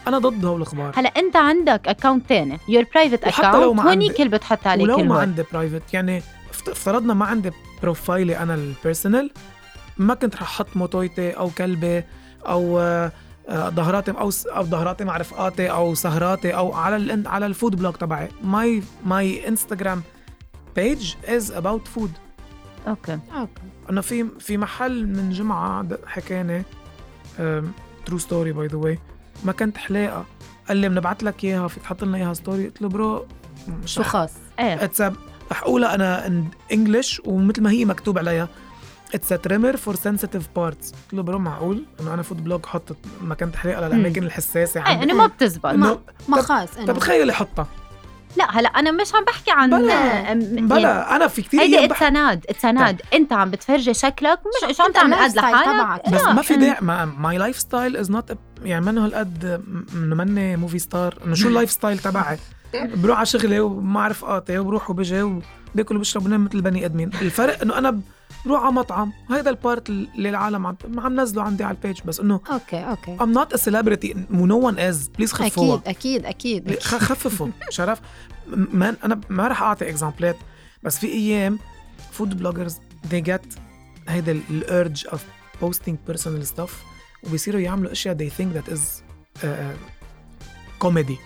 أنا 0.09 0.17
ضد 0.17 0.45
هول 0.45 0.57
الأخبار. 0.57 0.91
هلا 0.95 1.09
أنت 1.09 1.35
عندك 1.35 1.87
account 1.87 2.29
تاني 2.29 2.59
your 2.69 2.85
private 2.95 3.23
account 3.23 3.79
هونيك 3.79 4.19
اللي 4.21 4.37
بتحط 4.37 4.67
عليه 4.67 4.83
ولو 4.83 4.95
كل 4.97 5.07
ما 5.07 5.19
عندي 5.19 5.43
private 5.53 5.93
يعني 5.93 6.21
افت- 6.51 6.69
افترضنا 6.69 7.13
ما 7.13 7.25
عندي 7.25 7.51
profile 7.83 8.31
ي 8.31 8.37
أنا 8.37 8.53
ال 8.55 8.64
personal 8.64 9.31
ما 9.97 10.13
كنت 10.13 10.35
رح 10.35 10.41
أحط 10.41 10.67
موتويتي 10.75 11.31
أو 11.31 11.49
كلبي 11.49 12.03
أو 12.45 12.79
آه، 12.79 13.11
آه، 13.49 13.69
ظهراتي 13.69 14.11
أو 14.11 14.29
أو 14.47 14.63
ظهراتي 14.63 15.03
مع 15.03 15.17
رفقاتي 15.17 15.71
أو 15.71 15.95
سهراتي 15.95 16.55
أو 16.55 16.73
على 16.73 16.95
ال 16.95 17.27
على 17.27 17.45
ال 17.45 17.51
food 17.51 17.75
blog 17.75 17.93
تبعي. 17.93 18.29
my 18.43 18.83
my 19.05 19.47
Instagram 19.47 20.01
page 20.75 21.13
is 21.25 21.51
about 21.51 21.87
food 21.87 22.11
okay. 22.87 23.19
okay. 23.39 23.61
انه 23.89 24.01
في 24.01 24.25
في 24.39 24.57
محل 24.57 25.07
من 25.07 25.29
جمعة 25.29 25.85
حكاني 26.07 26.63
true 28.05 28.17
story 28.17 28.51
by 28.51 28.67
the 28.67 28.77
way 28.77 28.99
ما 29.43 29.51
كانت 29.51 29.77
حلاقة. 29.77 30.25
قال 30.67 30.77
لي 30.77 30.89
بنبعث 30.89 31.23
لك 31.23 31.43
إياها 31.43 31.67
فيك 31.67 31.83
تحط 31.83 32.03
لنا 32.03 32.17
إياها 32.17 32.33
story 32.33 32.65
قلت 32.67 32.81
له 32.81 32.89
bro 32.89 33.25
شو 33.85 34.03
خاص؟ 34.03 34.31
إيه. 34.59 34.89
رح 35.51 35.61
أقولها 35.63 35.95
أنا 35.95 36.41
English 36.71 37.21
ومثل 37.25 37.61
ما 37.63 37.71
هي 37.71 37.85
مكتوب 37.85 38.17
عليها. 38.17 38.49
it's 39.15 39.29
trimmer 39.29 39.77
for 39.77 39.95
sensitive 39.95 40.47
parts 40.55 40.91
قلت 40.91 41.13
له 41.13 41.23
bro 41.23 41.39
معقول؟ 41.39 41.83
إنه 41.99 42.13
أنا 42.13 42.21
food 42.21 42.37
blog 42.37 42.65
حط 42.65 42.95
مكان 43.21 43.53
حلاقة 43.53 43.87
للأماكن 43.87 44.23
الحساسة 44.23 44.79
إيه 44.79 44.85
عندي. 44.87 45.03
إنه 45.03 45.13
ما 45.13 45.27
بتزبط. 45.27 45.65
ما 45.65 45.99
طب- 46.27 46.39
خاص 46.39 46.71
طب 46.71 46.79
انه 46.81 46.93
تخيلي 46.93 47.33
حطها. 47.33 47.67
لا 48.37 48.57
هلا 48.59 48.69
أنا 48.69 48.91
مش 48.91 49.15
عم 49.15 49.23
بحكي 49.25 49.51
عن 49.51 49.69
بلا. 49.69 49.79
أم- 49.79 50.25
يعني 50.25 50.61
بلا 50.61 51.15
أنا 51.15 51.27
في 51.27 51.41
كثير 51.41 51.61
هيدي 51.61 51.77
أيام 51.79 51.91
it's 51.91 52.03
بح... 52.03 52.11
not 52.11 52.45
it's 52.49 52.65
not 52.65 53.01
أنت 53.13 53.33
عم 53.33 53.51
بتفرجي 53.51 53.93
شكلك 53.93 54.39
مش 54.69 54.77
شو 54.77 54.83
عم 54.83 54.91
تعمل 54.91 55.13
قد 55.15 55.35
لحالك. 55.35 56.09
بس 56.09 56.21
ما 56.21 56.41
في 56.41 56.55
داعي 56.55 56.77
ما 56.81 57.05
my 57.05 57.37
lifestyle 57.37 57.97
is 57.97 58.11
not 58.11 58.37
يعني 58.63 58.85
منه 58.85 59.05
هالقد 59.05 59.61
إنه 59.93 60.15
مني 60.15 60.55
movie 60.57 60.79
star 60.79 61.17
إنه 61.25 61.35
شو 61.35 61.47
ال 61.47 61.71
lifestyle 61.71 61.99
تبعي؟ 61.99 62.37
بروح 62.73 63.17
على 63.17 63.25
شغلي 63.25 63.59
ومع 63.59 64.07
رفقاتي 64.07 64.59
وبروح 64.59 64.89
وبجي 64.89 65.21
وباكل 65.21 65.95
وبشرب 65.97 66.25
ونام 66.25 66.45
مثل 66.45 66.55
البني 66.57 66.85
آدمين. 66.85 67.09
الفرق 67.21 67.61
إنه 67.61 67.77
أنا 67.77 68.01
بروح 68.45 68.61
على 68.63 68.71
مطعم. 68.71 69.13
هيدا 69.31 69.49
ال 69.49 69.57
part 69.57 69.89
اللي 69.89 70.29
العالم 70.29 70.67
عم 70.67 70.77
عم 70.97 71.19
نزله 71.19 71.43
عندي 71.43 71.63
على 71.63 71.77
ال 71.77 71.82
page 71.82 72.01
بس 72.05 72.19
إنه 72.19 72.41
okay 72.51 72.77
okay. 72.79 73.17
I'm 73.17 73.35
not 73.37 73.53
a 73.53 73.61
celebrity. 73.61 74.13
no 74.31 74.69
one 74.71 74.75
is 74.77 75.09
please 75.17 75.31
خفوها 75.33 75.81
أكيد 75.87 76.25
أكيد 76.25 76.67
أكيد. 76.67 76.79
خ- 76.83 76.95
خففوا 77.03 77.47
شرف. 77.69 78.01
ما 78.47 78.95
أنا 79.03 79.21
ما 79.29 79.47
رح 79.47 79.61
أعطي 79.61 79.89
example 79.89 80.30
ات 80.30 80.35
بس 80.83 80.97
في 80.99 81.07
أيام 81.07 81.59
food 82.11 82.37
bloggers 82.37 82.77
they 83.11 83.23
get 83.29 83.57
هيدا 84.07 84.31
ال 84.49 84.61
urge 84.61 85.07
of 85.07 85.19
posting 85.63 85.93
personal 86.11 86.45
stuff 86.57 86.71
وبيصيروا 87.23 87.61
يعملوا 87.61 87.91
أشياء 87.91 88.17
they 88.17 88.31
think 88.31 88.57
that 88.57 88.73
is 88.73 88.79
comedy 90.79 91.17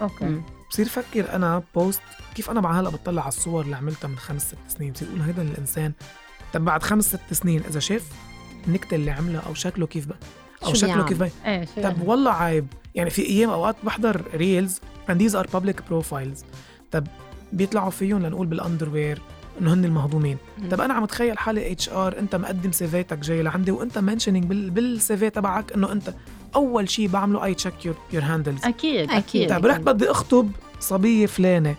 okay. 0.00 0.40
بصير 0.70 0.88
فكر 0.88 1.34
أنا 1.34 1.62
post 1.74 2.00
كيف 2.34 2.50
أنا 2.50 2.60
مع 2.60 2.80
هلا 2.80 2.88
بطلع 2.90 3.22
على 3.22 3.28
الصور 3.28 3.64
اللي 3.64 3.76
عملتها 3.76 4.08
من 4.08 4.16
خمس 4.18 4.42
ست 4.48 4.56
سنين. 4.78 4.92
بصير 4.92 5.08
أقول 5.08 5.20
هيدا 5.20 5.42
الإنسان 5.42 5.92
طب 6.52 6.64
بعد 6.64 6.82
خمس 6.82 7.08
ست 7.08 7.32
سنين 7.32 7.62
إذا 7.70 7.80
شاف 7.80 8.02
النكته 8.66 8.94
اللي 8.94 9.10
عملها 9.10 9.40
أو 9.40 9.54
شكله 9.54 9.86
كيف 9.86 10.06
بقى 10.06 10.18
أو 10.64 10.74
شكله 10.74 10.94
بيعمل؟ 10.94 11.08
كيف 11.08 11.18
بقى 11.18 11.30
إيه 11.46 11.64
طب 11.64 11.82
يعني؟ 11.82 11.96
والله 12.04 12.30
عيب 12.32 12.66
يعني 12.94 13.10
في 13.10 13.22
أيام 13.26 13.50
أوقات 13.50 13.76
بحضر 13.84 14.22
reels 14.34 14.80
and 15.10 15.14
these 15.14 15.34
are 15.34 15.46
public 15.56 15.76
profiles 15.90 16.44
طب 16.90 17.06
بيطلعوا 17.52 17.90
فيهم 17.90 18.22
لنقول 18.26 18.46
بال 18.46 18.59
underwear 18.59 19.18
إنه 19.60 19.72
هن 19.74 19.84
المهضومين 19.84 20.36
مم. 20.58 20.68
طب 20.68 20.80
أنا 20.80 20.94
عم 20.94 21.04
تخيل 21.04 21.38
حالي 21.38 21.72
HR 21.72 22.18
أنت 22.18 22.36
مقدم 22.36 22.72
CV 22.72 22.95
تك 22.95 23.18
جاي 23.18 23.42
لعندي 23.42 23.70
وأنت 23.70 23.98
mentioning 23.98 24.44
بال 24.44 24.70
بال 24.70 25.00
CV 25.00 25.30
تبعك 25.30 25.72
إنه 25.72 25.92
أنت 25.92 26.14
أول 26.54 26.90
شيء 26.90 27.08
بعمله 27.08 27.44
I 27.44 27.54
check 27.54 27.84
your 27.86 27.94
your 28.12 28.22
handles 28.22 28.64
أكيد 28.64 29.00
أكيد. 29.00 29.10
أكيد 29.10 29.48
طيب 29.50 29.66
رحت 29.66 29.80
بدي 29.80 30.10
أخطب 30.10 30.50
صبية 30.80 31.26
فلانة 31.26 31.74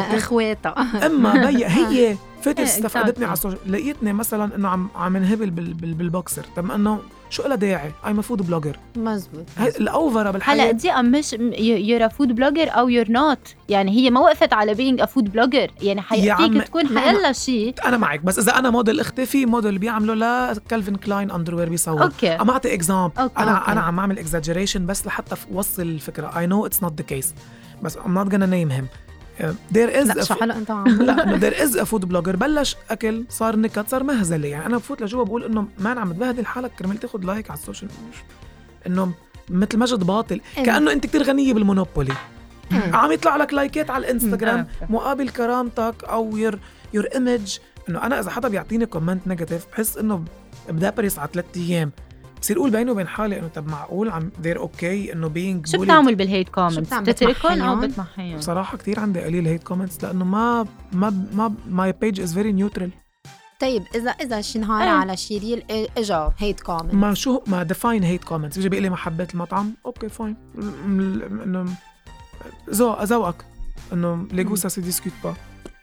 أخواتها. 0.00 0.74
أما 1.06 1.46
بي 1.46 1.66
هي 1.66 2.16
فتت 2.42 2.58
إيه، 2.58 2.64
استفادتني. 2.64 3.24
على 3.24 3.32
ال 3.32 3.38
social 3.38 3.72
لقيتني 3.72 4.12
مثلا 4.12 4.56
إنه 4.56 4.68
عم 4.68 4.88
عم 4.96 5.16
انهبل 5.16 5.50
بال 5.50 5.74
بال 5.74 5.94
بالبوكسر. 5.94 6.44
طب 6.56 6.70
إنه 6.70 6.98
شو 7.30 7.42
لها 7.42 7.56
داعي؟ 7.56 7.92
I'm 8.06 8.22
food 8.22 8.46
blogger 8.46 8.76
مزبوط. 8.96 9.44
ال 9.60 9.72
over 9.72 10.20
هلأ 10.20 10.30
بالحياة 10.30 10.70
دي 10.70 10.90
أم 10.90 11.10
مش 11.10 11.32
you're 11.58 12.08
food 12.08 12.34
blogger 12.34 12.68
أو 12.70 12.88
you're 12.88 13.10
not 13.10 13.38
يعني 13.68 13.90
هي 13.90 14.10
ما 14.10 14.20
وقفت 14.20 14.52
على 14.52 14.74
being 14.74 15.00
a 15.00 15.04
food 15.04 15.32
blogger 15.32 15.70
يعني 15.82 16.00
عم، 16.30 16.50
فيك 16.50 16.62
تكون 16.62 16.98
حيلا 16.98 17.32
شيء 17.32 17.74
أنا 17.84 17.96
معك. 17.96 18.20
بس 18.20 18.38
إذا 18.38 18.58
أنا 18.58 18.70
موديل 18.70 19.00
أختي 19.00 19.26
في 19.26 19.46
موديل 19.46 19.78
بيعملوا 19.78 20.54
ل 20.54 20.60
Calvin 20.60 20.94
Klein 20.96 21.30
underwear 21.30 21.68
بيصور 21.68 22.02
okay. 22.02 22.28
عم 22.28 22.50
أعطي 22.50 22.74
example 22.74 23.12
أنا 23.18 23.58
okay. 23.58 23.72
أنا 23.72 23.80
عم 23.80 23.98
أعمل 23.98 24.18
exaggeration 24.18 24.86
بس 24.86 25.06
لحتى 25.06 25.36
اوصل 25.54 25.82
الفكرة. 25.82 26.38
I 26.38 26.46
know 26.46 26.66
it's 26.66 26.82
not 26.82 26.94
the 26.96 27.06
case 27.06 27.34
بس 27.82 27.96
I'm 27.96 28.00
not 28.00 28.28
gonna 28.32 28.50
name 28.50 28.70
him. 28.78 29.09
there 29.72 30.00
is 30.00 30.10
لا 30.10 30.24
شو 30.24 30.34
حلو 30.34 30.52
انت 30.52 30.70
عم 30.70 31.02
لا 31.08 31.36
ذير 31.36 31.62
از 31.62 31.78
فود 31.78 32.08
بلوجر 32.08 32.36
بلش 32.36 32.76
أكل 32.90 33.24
صار 33.28 33.56
نكت 33.56 33.88
صار 33.88 34.02
مهزلة. 34.02 34.48
يعني 34.48 34.66
أنا 34.66 34.76
بفوت 34.76 35.02
لجوا 35.02 35.24
بقول 35.24 35.44
إنه 35.44 35.68
man 35.78 35.98
عم 35.98 36.12
تبهدل 36.12 36.46
حالك 36.46 36.70
كرمال 36.78 37.00
تاخذ 37.00 37.24
like 37.24 37.50
على 37.50 37.58
ال 37.58 37.63
social 37.63 37.90
media. 37.90 38.20
إنه 38.86 39.12
مثل 39.50 39.78
مجد 39.78 40.04
باطل. 40.04 40.40
إيه. 40.58 40.64
كأنه 40.64 40.92
أنت 40.92 41.06
كتير 41.06 41.22
غنية 41.22 41.54
بال 41.54 41.65
Monopoly. 41.65 42.14
إيه. 42.72 42.96
عم 42.96 43.12
يطلع 43.12 43.36
لك 43.36 43.54
like 43.54 43.83
ات 43.83 43.90
على 43.90 44.06
الإنستغرام. 44.06 44.58
okay. 44.58 44.92
مقابل 44.92 45.28
كرامتك 45.28 45.94
أو 46.04 46.36
your 46.36 46.58
your 46.94 47.04
image 47.14 47.58
إنه 47.88 48.06
أنا 48.06 48.20
إذا 48.20 48.30
حدا 48.30 48.48
بيعطيني 48.48 48.86
comment 48.86 49.26
negative 49.26 49.66
بحس 49.72 49.96
إنه 49.96 50.24
ب 50.68 50.74
depress 50.74 51.18
على 51.18 51.28
ثلاث 51.32 51.44
أيام. 51.56 51.90
بصير 52.40 52.56
أقول 52.56 52.70
بيني 52.70 52.90
وبين 52.90 53.08
حالي 53.08 53.38
انه 53.38 53.48
طب 53.48 53.68
معقول 53.68 54.10
عم 54.10 54.30
they're 54.42 54.56
okay 54.56 55.12
انه 55.12 55.28
being 55.28 55.70
شو 55.70 55.82
بتعمل 55.82 56.14
بال 56.14 56.25
hate 56.25 56.48
comments؟ 56.48 56.94
بتتركهم 56.94 57.62
أو 57.62 57.80
بتمحيهم؟ 57.80 58.38
بصراحه 58.38 58.76
كثير 58.76 59.00
عندي 59.00 59.20
قليل 59.20 59.46
hate 59.46 59.62
comments 59.62 60.04
لأنه 60.04 60.24
ما 60.24 60.66
ما 60.92 61.26
ما 61.32 61.54
my 61.68 61.92
page 61.92 62.20
is 62.20 62.34
very 62.34 62.52
neutral 62.52 62.90
طيب 63.60 63.82
اذا 63.94 64.10
اذا 64.10 64.40
شي 64.40 64.58
نهار 64.58 64.82
إيه. 64.82 64.88
على 64.88 65.16
شي 65.16 65.38
reel 65.38 65.62
اجا 65.98 66.32
hate 66.38 66.60
comment 66.60 66.94
ما 66.94 67.14
شو 67.14 67.42
ما 67.46 67.62
define 67.62 68.02
hate 68.02 68.24
comments 68.24 68.56
بيجي 68.56 68.68
بيقول 68.68 68.82
لي 68.82 68.90
ما 68.90 68.96
حبيت 68.96 69.34
المطعم 69.34 69.74
okay 69.86 70.08
fine 70.08 70.36
انه 71.44 71.66
ذوق 72.70 73.04
ذوقك 73.04 73.44
انه 73.92 74.26
les 74.32 74.42
goûts 74.42 74.68
ça 74.68 74.74
se 74.74 74.80
discute 74.80 75.12
pas 75.24 75.34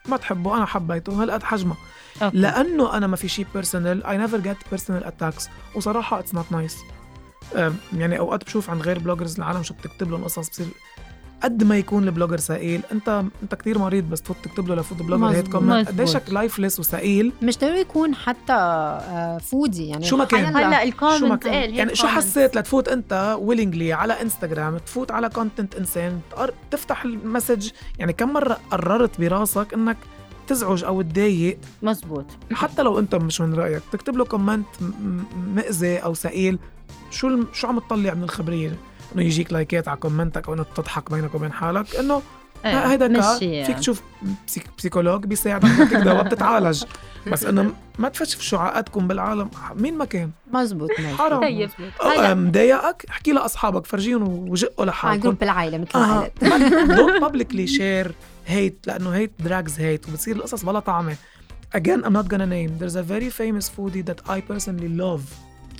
ما 0.07 0.17
تحبه 0.17 0.57
أنا 0.57 0.65
حبيته 0.65 1.23
هالقد 1.23 1.43
حجمها 1.43 1.77
okay. 2.21 2.37
لأنه 2.37 2.97
أنا 2.97 3.07
ما 3.07 3.15
في 3.15 3.27
شيء 3.27 3.45
personal 3.53 4.05
I 4.05 4.17
never 4.17 4.37
get 4.37 4.57
personal 4.69 5.03
attacks 5.03 5.49
وصراحة 5.75 6.19
it's 6.19 6.33
not 6.33 6.51
nice 6.51 6.77
يعني 7.93 8.19
أوقات 8.19 8.43
بشوف 8.43 8.69
عن 8.69 8.81
غير 8.81 8.99
bloggers 8.99 9.35
العالم 9.37 9.63
شو 9.63 9.73
بتكتب 9.73 10.11
لهم 10.11 10.23
قصص 10.23 10.49
بصير 10.49 10.67
قد 11.43 11.63
ما 11.63 11.77
يكون 11.77 12.03
ال 12.03 12.07
blogger 12.07 12.37
ثقيل 12.37 12.81
انت 12.91 13.23
انت 13.43 13.55
كثير 13.55 13.77
مريض 13.79 14.09
بس 14.09 14.21
تفوت 14.21 14.37
تكتب 14.43 14.67
له 14.67 14.75
ل 14.75 14.80
food 14.80 15.01
blogger 15.01 15.25
hate. 15.25 15.47
comment 15.47 15.87
قديشك. 15.87 16.23
lifeless 16.29 16.79
وثقيل 16.79 17.33
مش 17.41 17.57
ضروري 17.57 17.79
يكون 17.79 18.15
حتى 18.15 18.53
آه، 18.53 19.37
foodie 19.37 19.87
يعني 19.87 20.05
شو 20.05 20.17
ما 20.17 20.25
كان. 20.25 20.45
هلا 20.45 20.55
شو 20.55 20.67
ما 20.67 20.83
ال 20.83 20.91
comment 20.91 21.45
إيه 21.45 21.77
يعني 21.77 21.95
شو 21.95 22.07
حسيت 22.07 22.55
لتفوت 22.55 22.87
انت 22.87 23.37
willingly 23.39 23.93
على 23.93 24.21
انستغرام 24.21 24.77
تفوت 24.77 25.11
على 25.11 25.29
content 25.29 25.75
انسان 25.75 26.19
تفتح 26.71 27.03
ال 27.03 27.10
message. 27.10 27.69
يعني 27.99 28.13
كم 28.13 28.33
مرة 28.33 28.57
قررت 28.71 29.21
براسك 29.21 29.73
انك 29.73 29.97
تزعج 30.47 30.83
أو 30.83 31.01
تضايق؟ 31.01 31.57
مزبوط 31.81 32.25
حتى 32.53 32.81
لو 32.81 32.99
انت 32.99 33.15
مش 33.15 33.41
من 33.41 33.53
رأيك 33.53 33.81
تكتب 33.91 34.17
له 34.17 34.25
comment 34.25 34.65
مأذي 35.55 35.97
أو 35.97 36.13
ثقيل 36.13 36.59
شو 37.11 37.43
شو 37.53 37.67
عم 37.67 37.79
تطلع 37.79 38.13
من 38.13 38.23
الخبرية؟ 38.23 38.77
إنه 39.15 39.23
يجيك 39.23 39.53
like 39.53 39.80
ات 39.80 39.87
على 39.87 39.97
comment 39.97 40.41
ك 40.41 40.47
أو 40.47 40.53
إنه 40.53 40.65
تضحك 40.75 41.11
بينك 41.11 41.35
وبين 41.35 41.51
حالك 41.51 41.95
إنه 41.95 42.21
إيه، 42.65 42.91
هيدا 42.91 43.07
كا 43.07 43.39
شي- 43.39 43.63
فيك 43.65 43.79
تشوف 43.79 44.01
psych 44.47 44.67
psychologue 44.77 45.25
بيساعدك 45.25 45.67
تعطيك 45.77 45.93
دواء 45.97 46.23
بتتعالج. 46.23 46.83
بس 47.31 47.45
إنه 47.45 47.73
ما 47.99 48.09
تفشفشوا 48.09 48.59
عقدكم 48.59 49.07
بالعالم 49.07 49.49
مين 49.75 49.97
ما 49.97 50.05
كان. 50.05 50.31
مزبوط 50.53 50.89
حرام. 51.17 51.39
طيب 51.99 52.37
مضايقك 52.37 53.05
احكي 53.09 53.31
لأصحابك 53.31 53.85
فرجيهم 53.85 54.49
وجقوا 54.49 54.73
على 54.81 54.91
لحالكم 54.91 55.21
group 55.23 55.43
العائلة 55.43 55.77
مثل 55.77 55.97
ما 55.99 56.19
قلت 56.21 56.73
don't 56.73 57.21
publicly 57.21 57.67
share 57.67 58.11
hate 58.47 58.77
لأنه 58.87 59.09
hate 59.09 59.31
drags 59.39 59.79
hate 59.79 60.09
وبتصير 60.09 60.35
القصص 60.35 60.63
بلا 60.65 60.79
طعمة. 60.79 61.15
Again 61.77 62.01
I'm 62.05 62.13
not 62.13 62.27
gonna 62.33 62.47
name. 62.55 62.71
There's 62.81 62.95
a 62.95 63.03
very 63.13 63.29
famous 63.41 63.65
foodie 63.77 64.03
that 64.09 64.19
I 64.29 64.39
personally 64.51 64.89
love. 65.03 65.21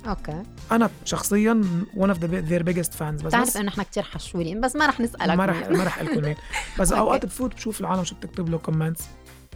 okay. 0.08 0.42
أنا 0.72 0.90
شخصيا 1.04 1.62
of 1.96 2.14
the, 2.16 2.50
their 2.50 2.62
biggest 2.62 2.92
fans 2.98 3.02
بس 3.02 3.22
بتعرف 3.22 3.56
إنه 3.56 3.66
نحن 3.66 3.82
كثير 3.82 4.02
حشورين 4.02 4.60
بس 4.60 4.76
ما 4.76 4.86
رح 4.86 5.00
نسألك 5.00 5.36
ما 5.36 5.46
رح. 5.46 5.68
ما 5.78 5.84
رح 5.84 6.02
لكم 6.02 6.22
مين. 6.22 6.36
بس 6.78 6.90
okay. 6.92 7.00
أوقات 7.00 7.26
بفوت 7.26 7.54
بشوف 7.54 7.80
العالم 7.80 8.04
شو 8.04 8.14
بتكتب 8.14 8.48
له 8.48 8.58
comments 8.58 9.04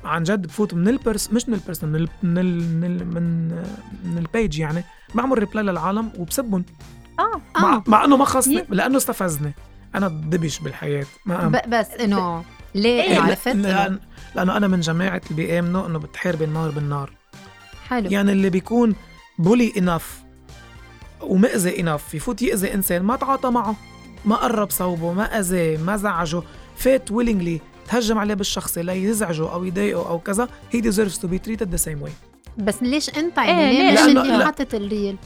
عن 0.04 0.22
جد 0.22 0.46
بفوت 0.46 0.74
من 0.74 0.88
ال 0.88 0.97
pers 0.97 1.32
مش 1.32 1.48
من 1.48 1.54
ال 1.54 1.59
person 1.59 1.88
من 1.92 1.96
ال 1.96 2.08
من 2.22 2.38
ال 2.38 2.76
من 2.76 2.84
ال 2.84 3.06
من, 3.14 3.48
من 4.04 4.18
ال 4.18 4.26
page 4.26 4.58
يعني. 4.58 4.84
بعمل 5.14 5.38
reply 5.38 5.64
للعالم 5.64 6.12
وبسبهم. 6.18 6.64
آه 7.18 7.40
مع, 7.60 7.74
آه. 7.76 7.82
مع 7.86 8.04
إنه 8.04 8.16
ما 8.16 8.24
خصني. 8.24 8.64
لأنه 8.70 8.96
استفزني. 8.96 9.52
أنا 9.94 10.08
دبش 10.08 10.58
بالحياة. 10.58 11.06
ما 11.26 11.48
ب- 11.48 11.70
بس 11.70 11.86
إنه 11.90 12.44
ليه 12.74 13.02
إيه، 13.02 13.20
عرفت؟ 13.20 13.48
لأن 13.48 13.98
لأنه 14.34 14.56
أنا 14.56 14.68
من 14.68 14.80
جماعة 14.80 15.20
اللي 15.30 15.42
بيآمنوا 15.42 15.86
إنه 15.86 15.98
بتحارب 15.98 16.42
النار 16.42 16.70
بالنار. 16.70 17.10
حلو. 17.88 18.10
يعني 18.10 18.32
اللي 18.32 18.50
بيكون 18.50 18.94
bully 19.38 19.72
enough 19.78 20.21
ومأذي 21.22 21.80
enough 21.80 22.14
يفوت 22.14 22.42
يأذي 22.42 22.74
إنسان 22.74 23.02
ما 23.02 23.16
تعاطى 23.16 23.50
معه 23.50 23.76
ما 24.24 24.36
قرب 24.36 24.70
صوبه 24.70 25.12
ما 25.12 25.38
اذاه 25.38 25.76
ما 25.76 25.96
زعجه. 25.96 26.42
فات 26.76 27.10
willingly 27.10 27.60
تهجم 27.88 28.18
عليه 28.18 28.34
بالشخصي 28.34 28.82
ليزعجه 28.82 29.52
أو 29.52 29.64
يضايقه 29.64 30.08
أو 30.08 30.18
كذا. 30.18 30.48
He 30.72 30.80
deserves 30.80 31.18
to 31.18 31.26
be 31.28 31.38
treated 31.38 31.70
the 31.70 31.78
same 31.78 32.00
way. 32.06 32.31
بس 32.58 32.82
ليش 32.82 33.08
انت 33.18 33.36
يعني 33.38 33.72
ليه 33.72 33.90
ليش؟ 33.90 34.00
مش 34.00 34.06
لأنه- 34.06 34.08
اللي 34.18 34.36
لا. 34.38 34.44
حاطط 34.44 34.74
ال 34.74 34.83
reel 34.83 35.16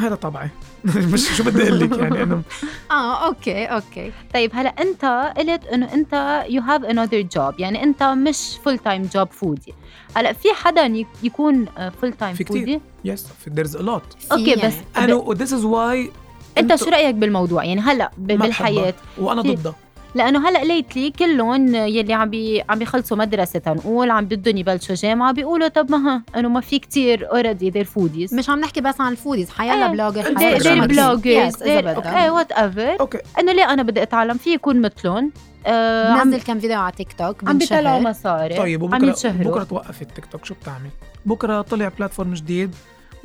هذا 0.00 0.14
طبعي 0.14 0.48
مش 1.12 1.36
شو 1.36 1.44
بدي 1.44 1.62
أقول 1.68 1.80
لك 1.80 1.98
يعني 1.98 2.22
انه 2.22 2.42
آه 2.90 3.26
okay 3.26 3.64
okay 3.64 4.12
طيب 4.34 4.50
هلا 4.54 4.68
أنت 4.68 5.04
قلت 5.38 5.64
إنه 5.66 5.92
أنت 5.94 6.44
you 6.48 6.62
have 6.62 6.84
another 6.84 7.20
job 7.20 7.60
يعني 7.60 7.82
أنت 7.82 8.02
مش 8.02 8.38
full 8.64 8.78
time 8.78 9.02
job 9.14 9.28
foodie 9.30 9.74
هلا 10.14 10.32
في 10.32 10.48
حدا 10.54 10.82
يك- 10.82 11.06
يكون 11.22 11.66
full 12.00 12.12
time 12.12 12.34
في 12.34 12.44
كتير. 12.44 12.58
foodie 12.60 12.80
yes 13.04 13.26
a 13.26 13.80
lot 13.80 14.18
في 14.18 14.32
okay 14.32 14.50
يعني. 14.50 14.62
بس 14.68 14.74
أنا 14.96 15.14
ب... 15.14 15.28
و 15.28 15.34
this 15.34 15.48
is 15.48 15.62
why 15.62 16.10
أنت 16.58 16.74
شو 16.74 16.90
رأيك 16.90 17.14
بالموضوع 17.14 17.64
يعني 17.64 17.80
هلا 17.80 18.10
بالحياة. 18.18 18.94
وأنا 19.18 19.42
ضدها 19.42 19.74
لأنه 20.16 20.48
هلأ 20.48 20.64
lately 20.64 21.10
كلهم 21.10 21.74
يلي 21.74 22.14
عم 22.14 22.30
بي 22.30 22.62
عم 22.68 22.78
بيخلصوا 22.78 23.16
مدرسة 23.16 23.58
تنقول 23.58 24.10
عم 24.10 24.24
بدهم 24.24 24.56
يبلشوا 24.56 24.94
جامعة 24.94 25.32
بيقولوا 25.32 25.68
طب 25.68 25.90
ما 25.90 25.96
ها 26.08 26.22
إنه 26.36 26.48
ما 26.48 26.60
في 26.60 26.78
كتير 26.78 27.30
already 27.30 27.70
there 27.70 27.84
foodies 27.84 28.34
مش 28.34 28.50
عم 28.50 28.60
نحكي 28.60 28.80
بس 28.80 29.00
عن 29.00 29.12
ال 29.12 29.17
foodies 29.17 29.50
حيلا 29.50 29.86
إيه. 29.86 29.92
blogger 29.92 30.38
there. 30.38 30.86
bloggers 30.86 31.54
Yes، 31.56 31.62
إذا 31.62 31.80
بدك 31.80 32.06
إيه 32.06 32.30
whatever 32.30 33.00
okay 33.00 33.18
إنه 33.40 33.52
ليه 33.52 33.72
أنا 33.72 33.82
بدي 33.82 34.02
أتعلم؟ 34.02 34.36
في 34.36 34.50
يكون 34.52 34.80
مثلهم 34.80 35.32
آه 35.66 36.24
نزل 36.24 36.40
كم 36.42 36.58
فيديو 36.60 36.80
على 36.80 36.92
تيك 36.96 37.12
توك 37.12 37.48
عم 37.48 37.58
بيطلعوا 37.58 38.00
مصاري. 38.00 38.56
طيب 38.56 38.82
وبكره 38.82 39.14
بكرة 39.24 39.64
توقف 39.64 40.02
التيك 40.02 40.26
توك 40.26 40.44
شو 40.44 40.54
بتعمل؟ 40.54 40.90
بكرة 41.26 41.62
طلع 41.62 41.88
platform 41.98 42.34
جديد 42.34 42.74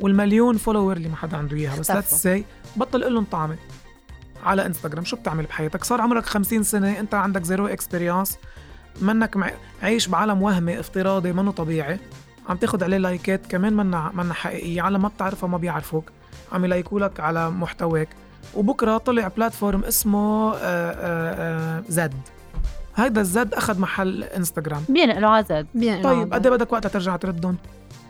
والمليون 0.00 0.56
follower 0.56 0.96
اللي 0.96 1.08
ما 1.08 1.16
حدا 1.16 1.36
عنده 1.36 1.56
إياها 1.56 1.72
بس 1.80 1.90
اختفوا. 1.90 1.94
let's 1.94 2.22
say 2.22 2.44
بطل 2.76 3.04
قول 3.04 3.14
لهم 3.14 3.24
طعمه 3.24 3.56
على 4.42 4.66
انستغرام 4.66 5.04
شو 5.04 5.16
بتعمل 5.16 5.44
بحياتك؟ 5.44 5.84
صار 5.84 6.00
عمرك 6.00 6.26
50 6.26 6.62
سنة 6.62 7.00
انت 7.00 7.14
عندك 7.14 7.42
zero 7.42 7.66
experience 7.66 8.38
منك 9.00 9.36
مع... 9.36 9.50
عايش 9.82 10.08
بعالم 10.08 10.42
وهمي 10.42 10.80
افتراضي 10.80 11.32
منه 11.32 11.50
طبيعي. 11.50 11.98
عم 12.48 12.56
تاخد 12.56 12.82
عليه 12.82 12.96
لايكات 12.96 13.46
كمان 13.46 13.72
منا 13.72 14.10
منا 14.14 14.34
حقيقية 14.34 14.82
عالم 14.82 15.02
ما 15.02 15.08
بتعرفها 15.08 15.48
ما 15.48 15.58
بيعرفوك. 15.58 16.10
عم 16.52 16.64
يلايكوا 16.64 17.00
لك 17.00 17.20
على 17.20 17.50
محتواك. 17.50 18.08
وبكرة 18.54 18.96
طلع 18.96 19.28
platform 19.28 19.84
اسمه 19.84 20.52
آه، 20.52 20.56
آه، 20.56 21.78
آه، 21.78 21.84
Z. 21.88 22.14
هيدا 22.96 23.20
ال 23.20 23.37
Z 23.37 23.54
أخذ 23.54 23.80
محل 23.80 24.24
انستغرام 24.24 24.84
بينقلوا 24.88 25.30
ع 25.30 25.48
Z 25.48 25.66
بين 25.74 26.02
طيب 26.02 26.34
قد 26.34 26.46
إيه 26.46 26.54
بدك 26.54 26.72
وقتها 26.72 26.88
ترجع 26.88 27.16
تردهم 27.16 27.56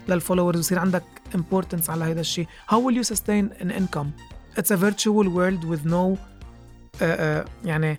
لل 0.08 0.17
followers 0.17 0.56
ويصير 0.56 0.78
عندك 0.78 1.02
importance 1.34 1.90
على 1.90 2.04
هذا 2.04 2.20
الشيء 2.20 2.46
how 2.70 2.74
will 2.74 2.96
you 2.96 3.14
sustain 3.14 3.62
an 3.62 3.70
income? 3.70 4.31
It's 4.58 4.70
a 4.70 4.76
virtual 4.76 5.26
world 5.36 5.64
with 5.72 5.84
no 5.90 6.16
uh, 6.16 7.02
uh, 7.02 7.48
يعني 7.64 7.98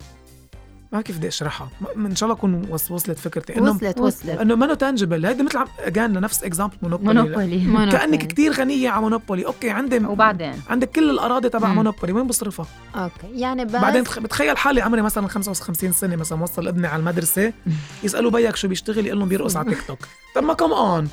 ما 0.93 1.01
كيف 1.01 1.17
بدي 1.17 1.27
أشرحها؟ 1.27 1.69
إن 1.97 2.15
شاء 2.15 2.27
الله 2.29 2.39
أكون 2.39 2.67
وص- 2.69 2.91
وصلت 2.91 3.19
فكرتي. 3.19 3.57
إنه 3.57 3.71
وصلت 3.71 3.99
وصلت. 3.99 4.29
إنه 4.29 4.55
منه 4.55 4.73
tangible 4.73 5.25
هيدي 5.25 5.43
مثل 5.43 5.65
again 5.79 6.13
نفس 6.13 6.43
example 6.43 6.75
مونوبولي 6.81 7.13
مونوبولي 7.13 7.91
كأنك 7.91 8.27
كتير 8.27 8.51
غنية 8.51 8.89
على 8.89 9.01
مونوبولي 9.01 9.45
okay 9.45 9.69
عندي 9.69 9.97
وبعدين؟ 10.05 10.53
عندك 10.69 10.89
كل 10.91 11.09
الأراضي 11.09 11.49
تبع. 11.49 11.67
مونوبولي 11.73 12.13
وين 12.13 12.27
بصرفها؟ 12.27 12.65
okay 12.95 13.27
يعني 13.39 13.65
بس 13.65 13.71
بعدين 13.71 14.03
تخ- 14.03 14.19
بتخيل 14.19 14.57
حالي 14.57 14.81
عمري 14.81 15.01
مثلا 15.01 15.27
55 15.27 15.91
سنة 15.91 16.15
مثلا 16.15 16.37
موصل 16.37 16.67
ابني 16.67 16.87
على 16.87 16.99
المدرسة 16.99 17.53
يسألوا 18.03 18.31
بيك 18.31 18.55
شو 18.55 18.67
بيشتغل 18.67 19.05
يقول 19.05 19.19
لهم 19.19 19.29
بيرقص 19.29 19.55
على 19.55 19.69
تيك 19.75 19.83
توك 19.87 19.99
طب 20.35 20.43
ما 20.43 20.53
come 20.53 20.71
on 20.73 21.09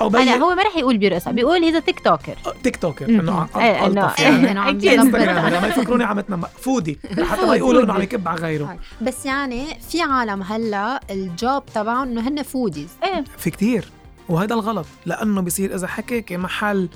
أو 0.00 0.08
هلا 0.08 0.36
هو 0.36 0.54
ما 0.54 0.62
رح 0.62 0.76
يقول 0.76 0.98
بيرقص 0.98 1.28
بيقول 1.28 1.62
هيدا 1.64 1.78
TikToker 1.78 2.36
Tik 2.62 2.76
Toker. 2.76 3.08
إنه 3.08 3.46
أ- 3.46 3.56
إيه، 3.56 3.80
إنه- 3.80 3.84
ألطف 3.84 4.18
يعني. 4.20 4.60
إنستغرام 4.94 5.62
ما 5.62 5.68
يفكروني 5.68 6.04
عم 6.04 6.18
أتنمر 6.18 6.46
foodie 6.60 6.98
حتى 7.30 7.46
ما 7.46 7.56
يقولوا 7.56 7.82
إنه 7.82 7.92
عم 7.92 8.02
يكب 8.02 8.28
على 8.28 8.40
غيره 8.40 8.76
بس 9.02 9.26
يعني 9.26 9.66
في 9.90 10.02
عالم 10.02 10.42
هلا 10.42 11.00
ال 11.10 11.23
job 11.23 11.62
تبعهم 11.74 12.08
إنه 12.08 12.28
هن 12.28 12.42
foodies 12.42 12.88
إيه 13.04 13.24
في 13.38 13.50
كتير 13.50 13.88
وهذا 14.28 14.54
الغلط 14.54 14.86
لأنه 15.06 15.40
بصير 15.40 15.74
إذا 15.74 15.86
حكيك 15.86 16.32
محل 16.32 16.88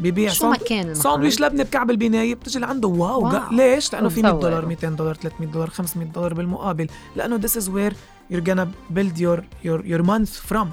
ببيع 0.00 0.30
شو 0.32 0.48
ما 0.50 0.56
كان. 0.56 0.94
ساندويش 0.94 1.40
لبنة 1.40 1.62
بكعب 1.64 1.90
البنايه 1.90 2.34
بتجي 2.34 2.58
لعنده 2.58 2.88
wow, 2.88 3.24
wow. 3.24 3.40
ليش؟ 3.52 3.92
لأنه 3.92 4.08
في 4.08 4.22
100 4.22 4.32
وبصور. 4.32 4.50
دولار 4.50 4.66
200 4.66 4.88
دولار 4.96 5.14
300 5.14 5.48
دولار 5.48 5.70
500 5.70 6.08
دولار 6.08 6.34
بالمقابل 6.34 6.88
لأنه 7.16 7.38
this 7.40 7.50
is 7.60 7.64
where 7.64 7.94
you're 8.32 8.44
gonna 8.50 8.66
build 8.94 9.18
your 9.20 9.40
your 9.64 9.80
your 9.92 10.02
month 10.02 10.52
from 10.52 10.66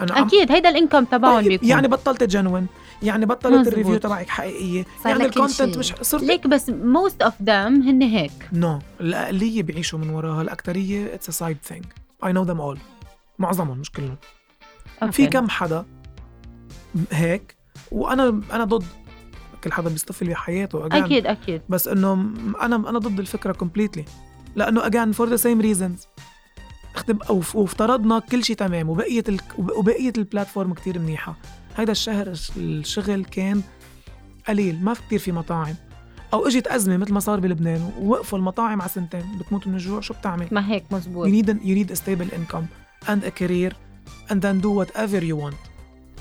أنا 0.00 0.22
أكيد 0.26 0.52
هيدا 0.52 0.68
ال 0.68 0.73
income 0.73 1.04
تبعهم 1.04 1.40
طيب 1.40 1.48
بيكون. 1.48 1.68
يعني 1.68 1.88
بطلت 1.88 2.22
جنون 2.24 2.66
يعني 3.02 3.26
بطلت 3.26 3.54
مزبوط. 3.54 3.66
ال 3.66 3.70
review 3.70 3.96
تبعك 3.96 4.28
حقيقية. 4.28 4.84
يعني 5.04 5.24
ال 5.24 5.30
content. 5.30 5.78
مش 5.78 5.94
صرت 6.02 6.22
ليك 6.22 6.46
بس 6.46 6.70
most 6.70 7.22
of 7.22 7.34
them 7.42 7.82
هن 7.82 8.02
هيك. 8.02 8.48
no 8.52 8.78
الاقليه 9.00 9.62
بيعيشوا 9.62 9.98
من 9.98 10.10
وراها 10.10 10.42
الاكثريه 10.42 11.14
it's 11.14 11.28
a 11.28 11.32
side 11.32 11.56
thing 11.62 11.84
I 12.24 12.32
know 12.32 12.42
them 12.42 12.60
all 12.60 12.78
معظمهم 13.38 13.78
مش 13.78 13.90
كلهم. 13.90 14.16
okay. 15.02 15.12
في 15.12 15.26
كم 15.26 15.48
حدا 15.48 15.84
هيك 17.12 17.56
وأنا 17.90 18.40
أنا 18.52 18.64
ضد 18.64 18.84
كل 19.64 19.72
حدا 19.72 19.90
بيصطفل 19.90 20.26
بحياته. 20.26 20.86
أكيد 20.86 21.26
أكيد. 21.26 21.62
بس 21.68 21.88
إنه 21.88 22.12
أنا 22.62 22.76
أنا 22.76 22.98
ضد 22.98 23.20
الفكرة 23.20 23.52
completely 23.52 24.04
لأنه 24.56 24.86
again 24.86 25.12
for 25.12 25.28
the 25.28 25.36
same 25.36 25.60
reasons 25.60 26.06
وافترضنا 27.54 28.18
كل 28.18 28.44
شيء 28.44 28.56
تمام 28.56 28.88
وبقيه 28.88 29.24
ال... 29.28 29.40
وبقيه 29.58 30.12
ال 30.18 30.24
platform 30.24 30.74
كتير 30.74 30.98
منيحة. 30.98 31.36
هيدا 31.76 31.92
الشهر 31.92 32.32
الشغل 32.56 33.24
كان 33.24 33.62
قليل 34.48 34.84
ما 34.84 34.94
كتير 34.94 35.18
في 35.18 35.32
مطاعم. 35.32 35.74
أو 36.32 36.46
إجت 36.46 36.66
أزمة 36.66 36.96
مثل 36.96 37.12
ما 37.12 37.20
صار 37.20 37.40
بلبنان 37.40 37.90
ووقفوا 38.00 38.38
المطاعم 38.38 38.80
على 38.80 38.90
سنتين 38.90 39.38
بتموت 39.38 39.66
من 39.66 39.74
الجوع 39.74 40.00
شو 40.00 40.14
بتعمل؟ 40.14 40.48
ما 40.50 40.70
هيك 40.70 40.92
مزبوط. 40.92 41.28
You 41.28 41.30
need, 41.30 41.48
you 41.48 41.74
need 41.74 41.90
a 41.90 41.96
stable 41.96 42.32
income 42.32 42.66
and 43.06 43.24
a 43.24 43.30
career 43.30 43.72
and 44.30 44.42
then 44.42 44.60
do 44.60 44.70
whatever 44.70 45.22
you 45.22 45.36
want. 45.36 45.56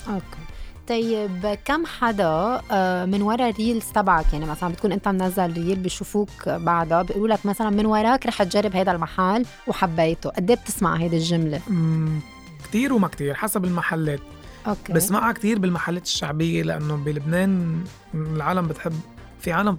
okay. 0.07 0.45
طيب 0.89 1.57
كم 1.65 1.86
حدا 1.86 2.61
آه، 2.71 3.05
من 3.05 3.21
ورا 3.21 3.49
ال 3.49 3.55
reels 3.55 3.86
تبعك؟ 3.93 4.33
يعني 4.33 4.45
مثلا 4.45 4.69
بتكون 4.69 4.91
أنت 4.91 5.07
منزل 5.07 5.53
reel 5.53 5.76
بيشوفوك 5.75 6.49
بعدها 6.49 7.01
بيقولوا 7.01 7.27
لك 7.36 7.45
مثلا 7.45 7.69
من 7.69 7.86
وراك 7.86 8.25
رح 8.25 8.43
تجرب 8.43 8.75
هذا 8.75 8.91
المحل 8.91 9.45
وحبيته. 9.67 10.29
قد 10.29 10.51
إيه 10.51 10.57
بتسمع 10.57 10.95
هيدي 10.95 11.17
الجملة؟ 11.17 11.61
مم، 11.67 12.19
كتير 12.63 12.93
وما 12.93 13.07
كتير 13.07 13.33
حسب 13.33 13.65
المحلات. 13.65 14.19
okay. 14.68 14.93
بسمعها 14.93 15.31
كتير 15.31 15.59
بالمحلات 15.59 16.03
الشعبية 16.03 16.63
لأنه 16.63 16.95
بلبنان 16.95 17.83
العالم 18.13 18.67
بتحب 18.67 18.93
في 19.39 19.51
عالم 19.51 19.77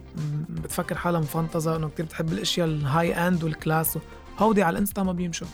بتفكر 0.49 0.95
حالها 0.95 1.21
مفنطزة 1.21 1.77
إنه 1.77 1.89
كتير 1.89 2.07
بتحب 2.07 2.33
الأشياء 2.33 2.67
ال 2.67 3.15
high 3.29 3.38
end 3.38 3.45
وال 3.45 3.60
class 3.60 3.99
هودي 4.39 4.63
على 4.63 4.73
الإنستا 4.75 5.03
ما 5.03 5.13
بيمشوا. 5.13 5.47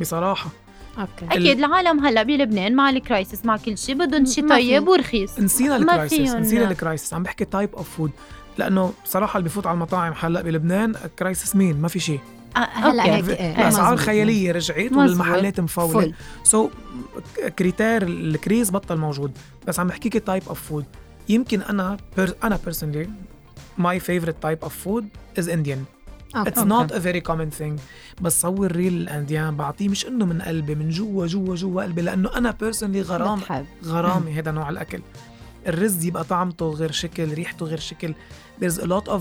بصراحة. 0.00 0.50
okay. 0.98 1.26
أكيد 1.30 1.58
العالم 1.58 2.06
هلأ 2.06 2.22
بلبنان 2.22 2.74
مع 2.74 2.90
ال 2.90 2.98
crisis 2.98 3.44
مع 3.44 3.56
كل 3.56 3.78
شيء 3.78 3.94
بدهم 3.94 4.24
شيء. 4.24 4.48
طيب 4.48 4.88
ورخيص. 4.88 5.40
نسينا 5.40 5.76
ال 5.76 5.84
crisis 5.84 6.34
نسينا. 6.34 6.70
ال 6.70 6.76
crisis 6.76 7.14
عم 7.14 7.22
بحكي 7.22 7.44
type 7.44 7.74
of 7.74 7.96
food 7.96 8.10
لأنه 8.58 8.92
صراحة 9.04 9.38
اللي 9.38 9.48
بفوت 9.48 9.66
على 9.66 9.74
المطاعم 9.74 10.14
هلأ 10.20 10.42
بلبنان 10.42 10.94
crisis 11.18 11.56
مين؟ 11.56 11.80
ما 11.80 11.88
في 11.88 12.00
شيء 12.00 12.20
آه، 12.56 12.60
هلأ 12.60 13.02
okay. 13.02 13.32
هيك 13.32 13.40
إيه، 13.40 13.54
الاسعار. 13.54 13.96
خياليه 13.96 14.52
رجعت. 14.52 14.92
والمحلات 14.92 15.60
مفولة. 15.60 16.12
so 16.42 16.70
critère 17.58 18.02
ال 18.02 18.13
crise 18.13 18.70
بطل 18.70 18.96
موجود. 18.96 19.32
بس 19.66 19.80
عم 19.80 19.86
بحكيك 19.86 20.16
type 20.26 20.42
of 20.48 20.62
food 20.62 20.84
يمكن 21.28 21.62
أنا 21.62 21.96
per 22.16 22.34
أنا 22.44 22.58
personally 22.64 23.10
my 23.78 24.00
favorite 24.00 24.42
type 24.42 24.58
of 24.62 24.76
food 24.76 25.08
is 25.38 25.48
Indian 25.48 25.84
it's 26.34 26.58
not 26.58 26.92
a 26.92 26.98
very 26.98 27.20
common 27.20 27.50
thing 27.50 27.80
بس 28.20 28.40
صور 28.40 28.72
reel 28.72 28.92
ال 28.92 29.01
Indian 29.01 29.56
بعطيه 29.56 29.88
مش 29.88 30.06
إنه 30.06 30.24
من 30.24 30.42
قلبي 30.42 30.74
من 30.74 30.88
جوا 30.88 31.26
جوا 31.26 31.54
جوا 31.54 31.82
قلبي 31.82 32.02
لأنه 32.02 32.36
أنا 32.36 32.50
personally 32.50 33.02
غرام 33.02 33.38
بتحب. 33.40 33.66
غرامي 33.84 34.32
هذا 34.32 34.50
نوع 34.50 34.68
الأكل. 34.68 35.02
الرز 35.66 36.04
يبقى 36.04 36.24
طعمته 36.24 36.70
غير 36.70 36.92
شكل 36.92 37.34
ريحته 37.34 37.66
غير 37.66 37.78
شكل. 37.78 38.14
There's 38.60 38.78
a 38.78 38.86
lot 38.86 39.08
of 39.08 39.20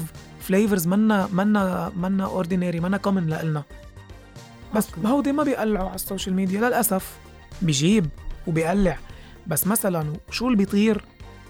flavors 0.49 0.87
منا 0.87 1.27
منا 1.31 1.91
منا 1.95 2.43
ordinary 2.43 2.81
منا 2.81 2.99
common 3.07 3.29
لإلنا. 3.29 3.63
بس. 4.75 4.87
هودي 5.05 5.31
ما 5.31 5.43
بيقلعوا 5.43 5.87
على 5.87 5.95
ال 5.95 6.01
social 6.01 6.35
media 6.35 6.61
للأسف. 6.61 7.17
بيجيب 7.61 8.07
وبيقلع. 8.47 8.97
بس 9.47 9.67
مثلا 9.67 10.13
شو 10.31 10.45
اللي 10.45 10.57
بيطير؟ 10.57 11.03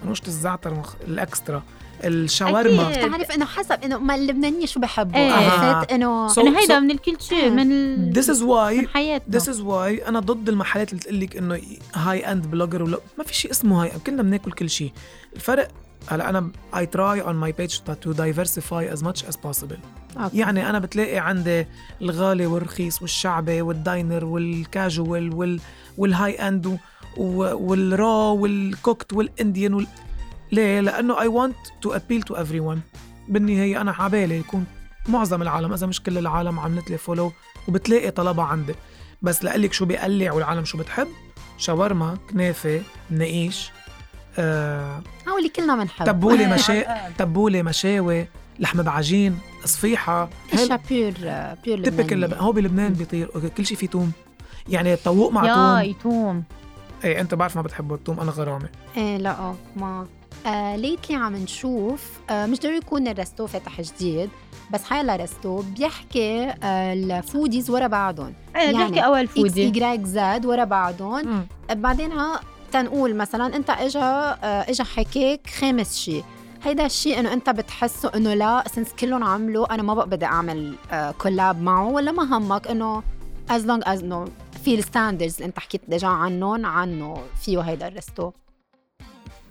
منقوشة 0.05 0.27
الزعتر 0.27 0.81
ال 1.07 1.15
extra. 1.15 1.63
الشاورما 2.03 2.91
أكيد. 2.93 3.05
بتعرف 3.05 3.31
إنه 3.31 3.45
حسب 3.45 3.83
إنه 3.83 3.97
ما 3.99 4.15
اللبنانيه 4.15 4.65
شو 4.65 4.79
بحبوا 4.79 5.19
إيه. 5.19 5.31
عرفت 5.31 5.91
إنه 5.91 6.27
So- 6.33 6.37
إنه 6.39 6.59
هيدا 6.59 6.75
so- 6.79 6.81
من 6.81 6.91
ال 6.91 6.97
culture 6.97 7.35
إيه. 7.35 7.49
من 7.49 7.71
ال... 7.71 8.13
this 8.15 8.27
is 8.27 8.39
why 8.39 8.79
من 8.81 8.87
حياتنا 8.87 9.39
This 9.39 9.43
is 9.43 9.57
why 9.57 10.07
أنا 10.07 10.19
ضد 10.19 10.49
المحلات 10.49 10.89
اللي 10.91 11.01
تقول 11.03 11.19
لك 11.19 11.37
إنه 11.37 11.59
high-end 11.95 12.47
blogger 12.47 12.83
ولا 12.83 12.97
ما 13.17 13.23
في 13.23 13.33
شيء 13.33 13.51
اسمه 13.51 13.83
هاي 13.83 13.91
كلنا 14.05 14.23
بناكل 14.23 14.51
كل 14.51 14.69
شيء 14.69 14.91
الفرق 15.35 15.67
هلا 16.09 16.49
I 16.73 16.77
try 16.79 17.23
on 17.27 17.35
my 17.45 17.51
page 17.61 17.75
to 18.03 18.13
diversify 18.13 18.95
as 18.95 19.01
much 19.03 19.29
as 19.29 19.35
possible 19.47 19.77
okay. 20.17 20.37
يعني 20.37 20.69
أنا 20.69 20.79
بتلاقي 20.79 21.17
عندي 21.17 21.65
الغالي 22.01 22.45
والرخيص 22.45 23.01
والشعبي 23.01 23.61
والداينر 23.61 24.25
والكاجوال 24.25 25.33
وال 25.33 25.59
والهاي 25.97 26.35
أند 26.47 26.65
و- 26.65 26.77
و- 27.17 27.57
والرا 27.69 28.29
والكوكت 28.31 29.13
والإنديان 29.13 29.73
وال... 29.73 29.87
ليه؟ 30.51 30.79
لأنه 30.79 31.15
I 31.15 31.27
want 31.27 31.87
to 31.87 31.93
appeal 31.93 32.23
to 32.31 32.35
everyone. 32.37 32.79
بالنهاية 33.27 33.81
أنا 33.81 33.91
عبالي 33.99 34.37
يكون 34.39 34.65
معظم 35.07 35.41
العالم 35.41 35.73
إذا 35.73 35.87
مش 35.87 36.03
كل 36.03 36.17
العالم 36.17 36.59
عملت 36.59 36.89
لي 36.91 36.97
follow 36.97 37.31
وبتلاقي 37.67 38.11
طلبها 38.11 38.45
عندي. 38.45 38.75
بس 39.21 39.43
لقلك 39.43 39.73
شو 39.73 39.85
بيقلع 39.85 40.31
والعالم 40.31 40.65
شو 40.65 40.77
بتحب؟ 40.77 41.07
شاورما 41.57 42.17
كنافة 42.29 42.81
نقيش 43.11 43.71
آه، 44.39 45.01
هولي 45.29 45.49
كلنا 45.49 45.75
بنحب. 45.75 46.05
تبولة 46.05 46.47
مشا 46.55 47.09
تبولة 47.09 47.61
مشاوي 47.61 48.27
لحمة 48.59 48.83
بعجين 48.83 49.39
صفيحة 49.65 50.29
اشياء 50.53 50.81
بيور 50.89 51.13
بيور 51.63 51.83
تبكل 51.83 52.33
هو 52.33 52.51
بلبنان 52.51 52.93
بيطير. 52.93 53.49
كل 53.57 53.65
شيء 53.65 53.77
فيه 53.77 53.87
توم. 53.87 54.11
يعني 54.69 54.95
طوق 54.95 55.31
مع 55.31 55.45
يا 55.83 55.93
توم. 56.03 56.43
إيه 57.03 57.21
أنت 57.21 57.33
بعرف 57.33 57.55
ما 57.55 57.61
بتحبوا 57.61 57.95
التوم. 57.95 58.19
أنا 58.19 58.31
غرامة. 58.31 58.69
إيه 58.97 59.17
لا 59.17 59.55
ما 59.75 60.07
آه 60.45 60.75
ليتلي 60.75 61.15
عم 61.15 61.35
نشوف 61.35 62.19
آه 62.29 62.45
مش 62.45 62.59
ضروري 62.59 62.77
يكون 62.77 63.07
الريستو 63.07 63.47
فاتح 63.47 63.81
جديد 63.81 64.29
بس 64.73 64.83
حيلا 64.83 65.15
ريستو 65.15 65.61
بيحكي 65.77 66.43
آه 66.63 66.93
الفوديز 66.93 67.69
ورا 67.69 67.87
بعضهم. 67.87 68.33
يعني 68.55 68.65
يعني 68.73 68.91
بحكي 68.91 69.05
أول 69.05 69.19
إكس 69.23 69.33
فودي 69.33 69.61
يجراك 69.61 70.03
زد 70.05 70.45
ورا 70.45 70.63
بعضهم. 70.63 71.27
مم. 71.27 71.47
بعدينها 71.71 72.39
تنقول 72.71 73.15
مثلا 73.15 73.55
أنت 73.55 73.69
إجا 73.69 73.99
آه، 74.01 74.69
إجا 74.69 74.83
حكيك 74.83 75.49
خامس 75.49 75.97
شيء. 75.97 76.23
هيدا 76.63 76.85
الشيء 76.85 77.19
إنه 77.19 77.33
أنت 77.33 77.49
بتحسه 77.49 78.11
إنه 78.15 78.33
لا 78.33 78.63
sense 78.75 78.93
كلهم 78.99 79.23
عملوا 79.23 79.73
أنا 79.73 79.83
ما 79.83 79.93
بقى 79.93 80.09
بدي 80.09 80.25
اعمل 80.25 80.75
collab 81.17 81.61
معه 81.61 81.87
ولا 81.87 82.11
ما 82.11 82.37
همك 82.37 82.67
إنه 82.67 83.03
as 83.49 83.65
long 83.65 83.83
as 83.85 84.03
إنه 84.03 84.25
في 84.63 84.75
ال 84.75 84.81
standards 84.81 85.33
اللي 85.35 85.45
أنت 85.45 85.59
حكيت 85.59 85.81
déjà 85.87 86.07
عنهم 86.07 86.65
عنه 86.65 87.17
فيه 87.41 87.59
هيدا 87.61 87.87
ال 87.87 87.95
resto 87.95 88.31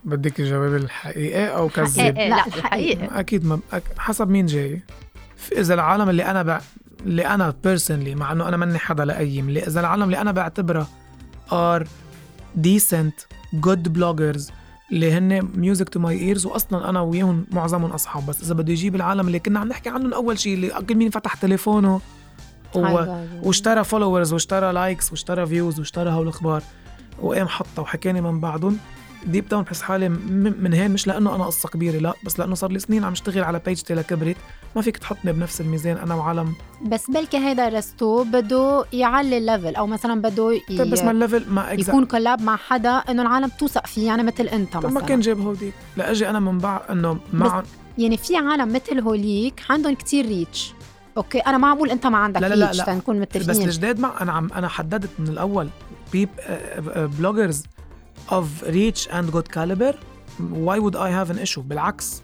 بدك 0.07 0.41
الجواب 0.41 0.75
الحقيقي 0.75 1.57
أو 1.57 1.69
كذب 1.69 1.99
لا، 2.19 2.29
لا. 2.29 2.47
الحقيقة 2.47 3.21
أكيد 3.21 3.45
ما 3.47 3.61
أك- 3.73 3.99
حسب 3.99 4.29
مين 4.29 4.47
جاي. 4.47 4.83
إذا 5.53 5.75
العالم 5.75 6.09
اللي 6.09 6.25
أنا 6.25 6.43
بع... 6.43 6.61
اللي 7.07 7.27
أنا 7.27 7.55
personally 7.65 8.15
مع 8.15 8.33
إنه 8.33 8.49
أنا 8.49 8.57
مني 8.57 8.79
حدا 8.79 9.05
لئيم 9.05 9.49
اللي 9.49 9.67
إذا 9.67 9.81
العالم 9.81 10.03
اللي 10.03 10.21
أنا 10.21 10.33
بعتبرها 10.33 10.89
are 11.53 11.87
decent 12.55 13.15
good 13.53 13.93
bloggers 13.93 14.51
اللي 14.93 15.13
هن 15.13 15.49
music 15.55 15.89
to 15.89 16.01
my 16.01 16.19
ears 16.19 16.47
واصلا 16.47 16.89
أنا 16.91 17.01
وياهم 17.01 17.47
معظمهم 17.51 17.91
أصحاب. 17.91 18.27
بس 18.27 18.43
إذا 18.43 18.55
بده 18.55 18.73
يجيب 18.73 18.95
العالم 18.95 19.27
اللي 19.27 19.39
كنا 19.39 19.61
عم 19.61 19.69
نحكي 19.69 19.89
عنهم 19.89 20.15
أول 20.15 20.39
شيء 20.39 20.55
اللي 20.55 20.69
كل 20.89 20.95
مين 20.95 21.11
فتح 21.11 21.35
تليفونه 21.35 22.01
و... 22.75 23.17
واشترى 23.43 23.85
followers 23.85 24.33
واشترى 24.33 24.73
likes 24.73 25.11
واشترى 25.11 25.47
views 25.47 25.79
واشترى 25.79 26.11
هول 26.11 26.23
الأخبار. 26.23 26.63
وقام 27.23 27.49
حطها 27.49 27.83
وحكاني 27.83 28.21
من 28.21 28.41
بعدهم. 28.41 28.79
deep 29.27 29.49
down 29.49 29.63
بحس 29.63 29.83
حالي 29.83 30.09
من 30.09 30.73
هين 30.73 30.91
مش 30.91 31.07
لأنه 31.07 31.35
أنا 31.35 31.45
قصة 31.45 31.69
كبيرة 31.69 31.99
لا 31.99 32.15
بس 32.25 32.39
لأنه 32.39 32.55
صار 32.55 32.73
لي 32.73 32.79
سنين 32.79 33.05
عم 33.05 33.13
اشتغل 33.13 33.45
على 33.45 33.61
page 33.67 33.85
تي 33.85 33.95
لكبرت 33.95 34.37
ما 34.77 34.83
فيك 34.83 34.97
تحطني 34.97 35.33
بنفس 35.33 35.61
الميزان 35.61 35.97
أنا 35.97 36.15
وعالم. 36.15 36.55
بس 36.83 37.11
بلكي 37.11 37.39
هيدا 37.39 37.69
ال 37.69 37.78
resto 37.78 38.25
بده 38.25 38.85
يعلي 38.93 39.39
ال 39.39 39.45
level 39.45 39.77
أو 39.77 39.87
مثلا 39.87 40.23
بده 40.23 40.53
ي... 40.53 40.77
طيب 40.79 40.91
بس 40.91 41.03
ما 41.03 41.11
ال 41.11 41.16
level 41.16 41.45
ما 41.51 41.73
exact 41.73 41.89
يكون 41.89 42.05
collab 42.07 42.43
مع 42.43 42.57
حدا 42.57 42.91
إنه 42.91 43.23
العالم 43.23 43.49
توثق 43.59 43.87
فيه 43.87 44.07
يعني 44.07 44.23
مثل 44.23 44.45
أنت 44.49 44.73
طب 44.73 44.79
مثلا. 44.79 44.91
ما 44.91 45.01
كان 45.01 45.21
جاب 45.21 45.41
هوديك 45.41 45.75
لأجي 45.97 46.31
أنا 46.31 46.41
من 46.41 46.59
بعد 46.59 46.81
إنه 46.91 47.19
مع 47.33 47.63
يعني 47.99 48.17
في 48.17 48.37
عالم 48.37 48.73
مثل 48.73 49.01
هوليك 49.01 49.63
عندهم 49.71 49.95
كتير 49.95 50.27
reach 50.27 50.73
okay 51.17 51.39
أنا 51.39 51.59
ما 51.59 51.69
عم 51.69 51.77
بقول 51.77 51.91
أنت 51.91 52.07
ما 52.07 52.19
عندك 52.19 52.41
لا 52.41 52.49
لا 52.49 52.55
لا 52.55 52.73
لا. 52.73 52.85
تنكون 52.85 53.21
بس 53.21 53.37
متفقين 53.37 53.69
الجداد 53.69 54.01
مع 54.01 54.13
أنا 54.21 54.33
عم 54.33 54.51
أنا 54.53 54.69
حددت 54.69 55.11
من 55.19 55.29
الأول. 55.29 55.69
big 56.13 56.29
bloggers 57.19 57.63
of 58.33 58.65
reach 58.65 59.09
and 59.09 59.31
good 59.31 59.49
caliber 59.49 59.97
why 60.53 60.79
would 60.79 60.97
I 60.97 61.11
have 61.11 61.31
an 61.31 61.39
issue 61.39 61.61
بالعكس 61.63 62.23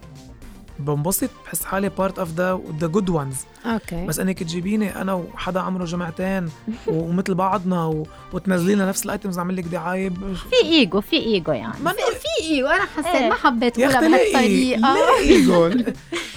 بنبسط 0.79 1.29
بحس 1.45 1.63
حالي 1.65 1.89
بارت 1.89 2.19
اوف 2.19 2.29
ذا 2.29 2.61
ذا 2.79 2.87
جود 2.87 3.09
وانز 3.09 3.35
أوكي. 3.65 4.05
بس 4.05 4.19
انك 4.19 4.39
تجيبيني 4.39 5.01
أنا 5.01 5.13
وحدا 5.13 5.59
عمره 5.59 5.85
جمعتين 5.85 6.49
ومثل 6.87 7.33
بعضنا 7.33 7.85
و... 7.85 8.07
وتنزلي 8.33 8.75
لنا 8.75 8.85
نفس 8.85 9.05
الايتمز 9.05 9.37
اعمل 9.37 9.55
لك 9.55 9.63
دعايه 9.63 10.09
ب... 10.09 10.33
في 10.33 10.65
إيجو 10.65 11.01
في 11.01 11.15
إيجو 11.15 11.51
يعني. 11.51 11.73
ما 11.83 11.91
في 11.91 12.43
إيه 12.43 12.63
وأنا 12.63 12.85
حسيت 12.85 13.05
إيه. 13.05 13.29
ما 13.29 13.35
حبيت 13.35 13.79
اقولها 13.79 14.09
لاقي 14.09 14.31
بهالطريقة. 14.31 14.93
لاقي 14.93 15.45
جول 15.45 15.93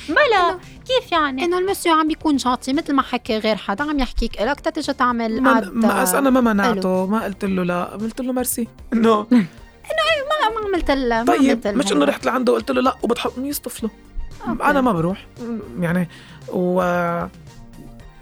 بلا 0.09 0.59
كيف 0.87 1.13
يعني؟ 1.13 1.45
إنه 1.45 1.59
المسيو 1.59 1.93
عم 1.95 2.09
بيكون 2.09 2.37
جاطي 2.37 2.73
مثل 2.73 2.95
ما 2.95 3.03
حكي 3.03 3.39
غير 3.39 3.57
حدا 3.57 3.85
عم 3.85 3.99
يحكيك 3.99 4.43
لك 4.43 4.61
تتجي 4.61 4.93
تعمل 4.93 5.41
ما 5.43 5.61
ما 5.61 6.19
أنا 6.19 6.31
ما 6.31 6.41
منعته 6.41 7.07
ما 7.07 7.25
قلت 7.25 7.45
له 7.45 7.63
لا 7.63 7.85
قلت 7.85 8.21
له 8.21 8.33
ميرسي. 8.33 8.69
إنه 8.93 9.27
ما 9.31 10.61
ما 10.61 10.69
عملت 10.69 10.91
ال- 10.91 11.09
ما 11.09 11.25
طيب 11.25 11.69
مش 11.69 11.93
إنه 11.93 12.05
رحت 12.05 12.27
لعنده 12.27 12.53
وقلت 12.53 12.71
له 12.71 12.83
لا 12.83 12.97
وبتحط 13.03 13.33
يصطفله 13.39 13.91
okay. 14.49 14.63
أنا 14.65 14.81
ما 14.81 14.93
بروح. 14.93 15.27
يعني 15.81 16.09
و 16.49 16.83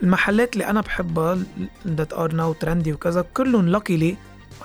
المحلات 0.02 0.52
اللي 0.52 0.66
أنا 0.66 0.80
بحبها 0.80 1.38
that 1.86 2.12
are 2.12 2.32
now 2.32 2.52
trendy 2.52 2.92
وكذا 2.92 3.24
كلهم 3.34 3.68
luckily 3.68 4.16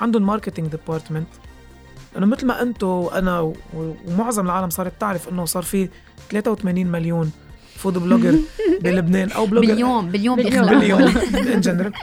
عندهم 0.01 0.25
marketing 0.25 0.67
department 0.67 1.27
لأنه 2.13 2.25
مثل 2.25 2.45
ما 2.47 2.61
أنتم 2.61 2.87
وأنا 2.87 3.53
ومعظم 3.73 4.45
العالم 4.45 4.69
صارت 4.69 4.93
تعرف 5.01 5.29
إنه 5.29 5.45
صار 5.45 5.63
في 5.63 5.89
83 6.31 6.87
مليون 6.87 7.31
food 7.79 7.97
blogger 7.97 8.39
بلبنان 8.81 9.31
أو 9.31 9.45
blogger 9.45 9.67
باليوم 9.67 10.09
باليوم 10.09 10.35
باليوم. 10.35 10.65
بيخلق. 10.65 10.79
باليوم 10.79 11.17
in 11.53 11.61
general 11.61 11.93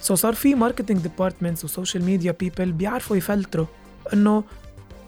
so 0.00 0.14
صار 0.14 0.34
في 0.34 0.54
marketing 0.54 1.00
departments 1.00 1.64
و 1.64 1.70
social 1.70 2.04
media 2.04 2.32
people 2.40 2.72
بيعرفوا 2.72 3.16
يفلتروا 3.16 3.66
إنه 4.12 4.44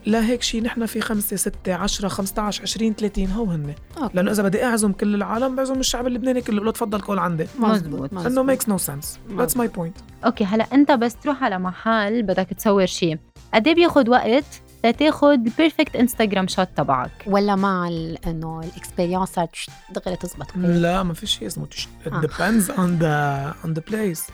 لا 0.07 0.27
هيك 0.27 0.43
شيء 0.43 0.63
نحن 0.63 0.87
في 0.87 1.01
خمسة 1.01 1.37
ستة 1.37 1.75
عشرة 1.75 2.09
15 2.09 2.63
20 2.63 2.95
30 2.95 3.27
هو 3.27 3.45
هن. 3.45 3.75
okay. 3.99 4.17
لأنه 4.17 4.31
إذا 4.31 4.43
بدي 4.43 4.65
أعزم 4.65 4.93
كل 4.93 5.15
العالم 5.15 5.57
بعزم 5.57 5.81
الشعب 5.81 6.07
اللبناني 6.07 6.41
كله. 6.41 6.61
بقول 6.61 6.73
تفضل 6.73 7.01
كل 7.01 7.19
عندي. 7.19 7.47
مزبوط 7.59 8.13
مزبوط. 8.13 8.27
إنه 8.27 8.43
makes 8.43 8.69
no 8.69 8.79
sense 8.79 9.19
that's 9.39 9.57
my 9.57 9.69
point 9.69 9.97
okay 10.25 10.45
هلا 10.45 10.67
أنت 10.73 10.93
بس 10.93 11.17
تروح 11.17 11.45
على 11.45 11.59
محل 11.59 12.23
بدك 12.23 12.49
تصور 12.59 12.87
شيء 12.87 13.19
قد 13.55 13.67
إيه 13.67 13.75
بياخد 13.75 14.09
وقت؟ 14.09 14.45
لتاخد 14.85 15.47
ال 15.47 15.53
perfect 15.53 15.97
Instagram 15.97 16.49
shot 16.49 16.69
تبعك. 16.77 17.11
ولا 17.27 17.57
مع 17.57 17.89
إنه 18.27 18.61
ال 18.61 18.67
experience 18.67 19.29
صارت 19.29 19.57
دغري 19.91 20.17
تزبط. 20.17 20.57
لا 20.57 21.03
ما 21.03 21.15
في 21.15 21.27
شيء 21.27 21.47
اسمه 21.47 21.67
depends 22.07 22.69
on 22.69 23.03
the 23.03 23.67
on 23.67 23.71
the 23.75 23.93
place. 23.93 24.31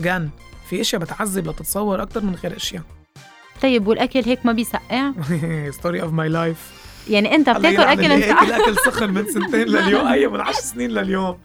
Again 0.00 0.22
في 0.68 0.80
أشياء 0.80 1.02
بتعذب 1.02 1.48
لتتصور 1.48 2.02
أكثر 2.02 2.20
من 2.20 2.34
غير 2.34 2.56
أشياء. 2.56 2.82
طيب 3.62 3.86
والأكل 3.86 4.22
هيك 4.24 4.46
ما 4.46 4.52
بيسقع؟ 4.52 5.12
ستوري 5.70 6.02
اوف 6.02 6.12
ماي 6.12 6.28
لايف 6.28 6.77
يعني 7.10 7.34
انت 7.34 7.50
بتاكل 7.50 7.80
أكل 7.80 8.04
انت 8.12 8.24
اكل 8.24 8.52
اكل 8.52 8.76
سخن 8.76 9.10
من 9.10 9.24
سنتين 9.26 9.68
لليوم. 9.74 10.06
اي 10.06 10.26
من 10.28 10.40
10 10.40 10.60
سنين 10.60 10.90
لليوم. 10.90 11.38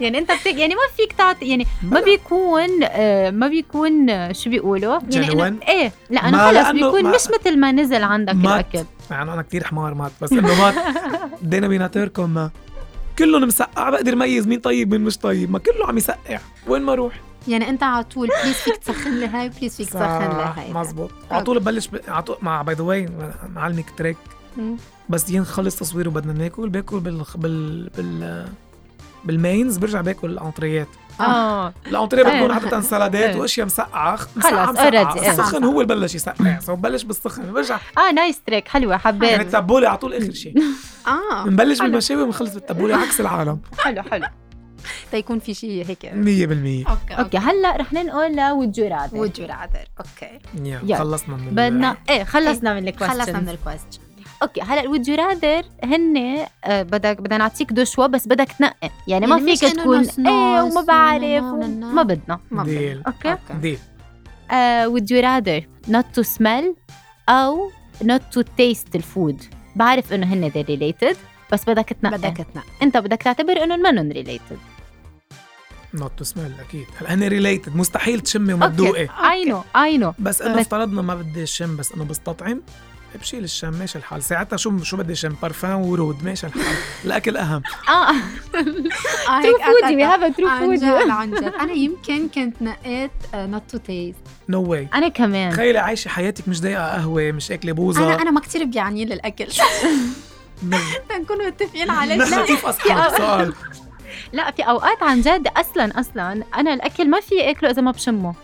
يعني 0.00 0.18
انت 0.18 0.32
بتاكل 0.32 0.58
يعني 0.58 0.74
ما 0.74 0.80
فيك 0.96 1.12
تعطي 1.12 1.46
يعني 1.48 1.66
ما 1.82 2.00
بيكون 2.00 2.68
آه 2.82 3.30
ما 3.30 3.48
بيكون 3.48 4.10
آه، 4.10 4.32
شو 4.32 4.50
بيقولوا؟ 4.50 4.98
يعني؟ 5.10 5.60
إنه- 5.60 5.68
إيه 5.68 5.92
لأنه 6.10 6.38
خلص 6.38 6.70
بيكون 6.70 7.04
مش 7.04 7.20
مثل 7.40 7.58
ما 7.58 7.72
نزل 7.72 8.02
عندك 8.02 8.34
مات. 8.34 8.46
الأكل. 8.74 8.88
يعني 9.10 9.32
أنا 9.32 9.42
كثير 9.42 9.64
حمار 9.64 9.94
مات 9.94 10.12
بس 10.22 10.32
إنه 10.32 10.62
مات. 10.64 10.74
بدينا 11.42 11.68
بيناتيركم 11.68 12.48
كلهم 13.18 13.42
مسقع 13.42 13.90
بقدر 13.90 14.16
ميز 14.16 14.46
مين 14.46 14.60
طيب 14.60 14.90
مين 14.90 15.00
مش 15.00 15.18
طيب. 15.18 15.50
ما 15.50 15.58
كله 15.58 15.86
عم 15.88 15.96
يسقع. 15.98 16.38
وين 16.66 16.82
ما 16.82 16.92
أروح 16.92 17.20
يعني 17.48 17.68
انت 17.68 17.82
على 17.82 18.04
طول 18.04 18.28
please 18.42 18.54
فيك 18.56 18.76
تسخن 18.76 19.10
لي 19.20 19.26
هاي 19.26 19.48
please 19.48 19.76
فيك 19.76 19.88
تسخن 19.88 20.28
لي 20.36 20.52
هاي 20.56 20.72
مزبوط. 20.72 21.10
على 21.30 21.44
طول 21.44 21.58
ببلش 21.60 21.86
ب... 21.88 22.00
على 22.08 22.22
طول 22.22 22.36
مع 22.42 22.62
by 22.62 22.74
the 22.74 22.82
way 22.84 23.08
معلمك 23.54 23.84
trick. 23.96 24.16
بس 25.08 25.30
ينخلص 25.30 25.76
تصوير 25.76 26.08
وبدنا 26.08 26.32
ناكل 26.32 26.68
باكل 26.68 27.00
بال 27.00 27.24
بال 27.36 27.88
بال 27.96 28.46
بال 29.24 29.39
mains 29.39 29.78
برجع 29.78 30.00
باكل 30.00 30.30
ال 30.30 30.37
entrée 30.37 30.81
ات 30.81 30.88
آه. 31.20 31.74
ال 31.86 31.91
entrée 31.91 32.22
بتكون 32.22 32.50
إيه. 32.50 32.52
عاده 32.52 32.80
سلادات 32.80 33.30
إيه. 33.30 33.40
وأشياء 33.40 33.66
مسقعة. 33.66 34.16
خلص، 34.16 34.36
مسقعة. 34.36 35.14
إيه. 35.16 35.30
السخن 35.30 35.64
هو 35.64 35.80
اللي 35.80 35.94
بلش 35.94 36.14
يسقع. 36.14 36.58
so 36.60 36.76
ببلش 36.76 37.02
بالسخن. 37.02 37.52
برجع 37.52 37.78
آه 37.98 38.12
nice 38.12 38.40
trick 38.46 38.68
حلوة 38.68 38.90
يعني 38.90 39.02
حبيت 39.02 39.40
التبولة 39.40 39.88
على 39.88 39.98
طول 39.98 40.14
آخر 40.14 40.32
شيء. 40.32 40.54
آه. 41.06 41.44
بنبلش. 41.44 41.82
بالمشاوي 41.82 42.22
وبنخلص 42.22 42.54
بالتبولة 42.54 42.96
عكس 42.96 43.20
العالم. 43.20 43.60
حلو 43.78 44.02
حلو. 44.02 44.26
تيكون 45.12 45.38
في 45.38 45.54
شيء 45.54 45.86
هيك. 45.86 46.06
100% 46.06 46.90
okay 46.90 47.14
okay 47.14 47.38
هلأ 47.38 47.76
رح 47.76 47.92
ننقل 47.92 48.36
you 48.72 49.48
rather 49.48 49.88
okay. 49.98 50.38
يلا. 50.64 50.96
خلصنا 50.96 51.36
من 51.36 51.48
بدنا 51.50 51.96
إيه 52.10 52.24
خلصنا 52.24 52.74
من 52.74 52.88
ال 52.88 52.92
question 52.92 53.20
خلصنا 53.20 53.40
من 53.40 53.48
ال 53.48 53.54
question 53.54 54.01
okay 54.42 54.60
هلا 54.60 54.80
ال 54.80 54.85
would 54.85 55.08
you 55.08 55.14
rather 55.14 55.64
هن 55.84 56.46
بدك 56.66 57.20
بدنا 57.20 57.38
نعطيك 57.38 57.72
deux 57.72 57.84
choix 57.84 58.06
بس 58.06 58.28
بدك 58.28 58.52
تنقي. 58.52 58.90
يعني 59.08 59.26
ما 59.26 59.36
يعني 59.36 59.56
فيك 59.56 59.64
إنه 59.70 59.82
تكون 59.82 60.26
إيه 60.28 60.62
وما 60.62 60.80
بعرف. 60.80 61.44
ما 61.94 62.02
بدنا. 62.02 62.40
ما 62.50 62.64
ديل. 62.64 63.02
بدنا. 63.02 63.02
okay. 63.06 63.38
deal. 63.60 63.78
would 64.92 65.06
you 65.10 65.22
rather 65.22 65.88
not 65.92 66.20
to 66.20 66.24
smell 66.38 66.64
أو 67.28 67.70
not 68.04 68.38
to 68.38 68.42
taste 68.42 68.94
الـ 68.94 69.04
food 69.04 69.42
بعرف 69.76 70.12
إنه 70.12 70.26
هن 70.26 70.50
they 70.50 70.66
related 70.66 71.16
بس 71.52 71.64
بدك 71.68 71.88
تنقي. 72.02 72.18
بدك 72.18 72.36
تنقي. 72.54 72.66
أنت 72.82 72.96
بدك 72.96 73.22
تعتبر 73.22 73.62
إنه 73.64 73.76
منن 73.76 74.12
related. 74.12 74.56
not 75.94 76.12
to 76.18 76.24
smell 76.24 76.52
أكيد. 76.68 76.86
هلا 77.00 77.14
هن 77.14 77.22
related 77.28 77.76
مستحيل 77.76 78.20
تشمي 78.20 78.52
وما 78.52 78.68
تذوقي 78.68 79.06
I 79.08 79.48
know 79.48 79.62
I 79.76 80.02
know. 80.02 80.12
بس 80.18 80.42
إنه 80.42 80.54
بس- 80.54 80.60
افترضنا 80.60 81.02
ما 81.02 81.14
بدي 81.14 81.42
الشم 81.42 81.76
بس 81.76 81.92
إنه 81.92 82.04
بستطعم. 82.04 82.62
بشيل 83.18 83.44
الشم 83.44 83.70
ماشي 83.74 83.98
الحال. 83.98 84.22
ساعتها 84.22 84.56
شو 84.56 84.78
شو 84.82 84.96
بدي 84.96 85.14
شم 85.14 85.36
بارفان 85.42 85.74
ورود 85.74 86.24
ماشي 86.24 86.46
الحال. 86.46 86.62
الأكل 87.04 87.36
أهم. 87.36 87.62
آه. 87.88 88.10
آه 88.10 88.14
true 89.42 89.58
foodie 89.58 89.96
we 89.96 90.02
have 90.02 90.32
a 90.32 90.40
true 90.40 91.10
عن 91.10 91.30
جد 91.30 91.44
أنا 91.60 91.72
يمكن 91.72 92.28
كنت 92.28 92.62
نقيت 92.62 93.10
not 93.34 93.62
to 93.70 93.78
taste 93.78 94.18
no 94.48 94.62
way 94.62 94.88
أنا 94.94 95.08
كمان. 95.08 95.52
تخيلي 95.52 95.78
عايشة 95.78 96.08
حياتك 96.08 96.48
مش 96.48 96.60
ضايقة 96.60 96.86
قهوة 96.92 97.32
مش 97.32 97.52
أكلة 97.52 97.72
بوظة. 97.72 98.04
أنا 98.04 98.22
أنا 98.22 98.30
ما 98.30 98.40
كثير 98.40 98.64
بيعني 98.64 99.04
لي 99.04 99.14
الاكل 99.14 99.46
نكون 101.20 101.46
متفقين 101.46 101.90
على 101.90 102.16
نحن 102.16 102.30
شيء 102.30 102.44
كيف 102.44 102.66
أصحاب؟ 102.66 103.16
سؤال. 103.18 103.54
لا 104.32 104.50
في 104.50 104.62
أوقات 104.62 105.02
عن 105.02 105.20
جد 105.20 105.48
أصلا 105.56 106.00
أصلا 106.00 106.44
أنا 106.56 106.74
الأكل 106.74 107.10
ما 107.10 107.20
في 107.20 107.50
أكله 107.50 107.70
إذا 107.70 107.82
ما 107.82 107.90
بشمه. 107.90 108.34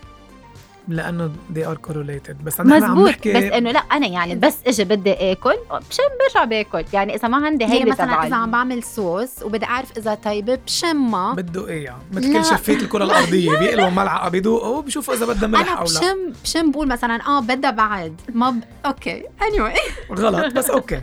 لأنه 0.89 1.31
they 1.55 1.67
are 1.67 1.89
correlated. 1.91 2.45
بس 2.45 2.61
عم 2.61 2.67
مزبوط. 2.67 3.09
نحكي 3.09 3.33
بس 3.33 3.43
إنه 3.43 3.71
لا 3.71 3.79
أنا 3.79 4.07
يعني 4.07 4.35
بس 4.35 4.57
إجي 4.67 4.85
بدي 4.85 5.33
آكل 5.33 5.55
بشم 5.91 6.03
برجع 6.21 6.45
باكل. 6.45 6.85
يعني 6.93 7.15
إذا 7.15 7.29
ما 7.29 7.47
عندي 7.47 7.65
هي 7.65 7.85
مثلا 7.85 8.27
إذا 8.27 8.37
عم 8.37 8.51
بعمل 8.51 8.83
صوص 8.83 9.43
وبدي 9.43 9.67
أعرف 9.67 9.99
إذا 9.99 10.15
طيبة 10.15 10.55
بشمها. 10.55 11.35
بده 11.35 11.69
إيه 11.69 11.85
يعني؟ 11.85 12.03
مثل. 12.13 12.33
كل 12.33 12.45
شفيت 12.45 12.83
الكرة 12.83 13.05
الأرضية 13.09 13.59
بيقلوا 13.59 13.91
ملعقة 13.91 14.29
بيذوقوا 14.29 14.83
بيشوفوا 14.83 15.15
إذا 15.15 15.27
بدها 15.27 15.49
ملح 15.49 15.61
أنا 15.61 15.71
أو 15.71 15.85
لا. 15.85 16.01
بشم 16.01 16.33
بشم 16.45 16.71
بقول 16.71 16.89
مثلا 16.89 17.27
آه 17.27 17.41
بدها 17.41 17.71
بعد. 17.71 18.21
ما 18.35 18.51
ب... 18.51 18.61
okay 18.87 19.23
anyway. 19.41 20.13
غلط 20.13 20.53
بس 20.55 20.71
أوكي. 20.71 21.01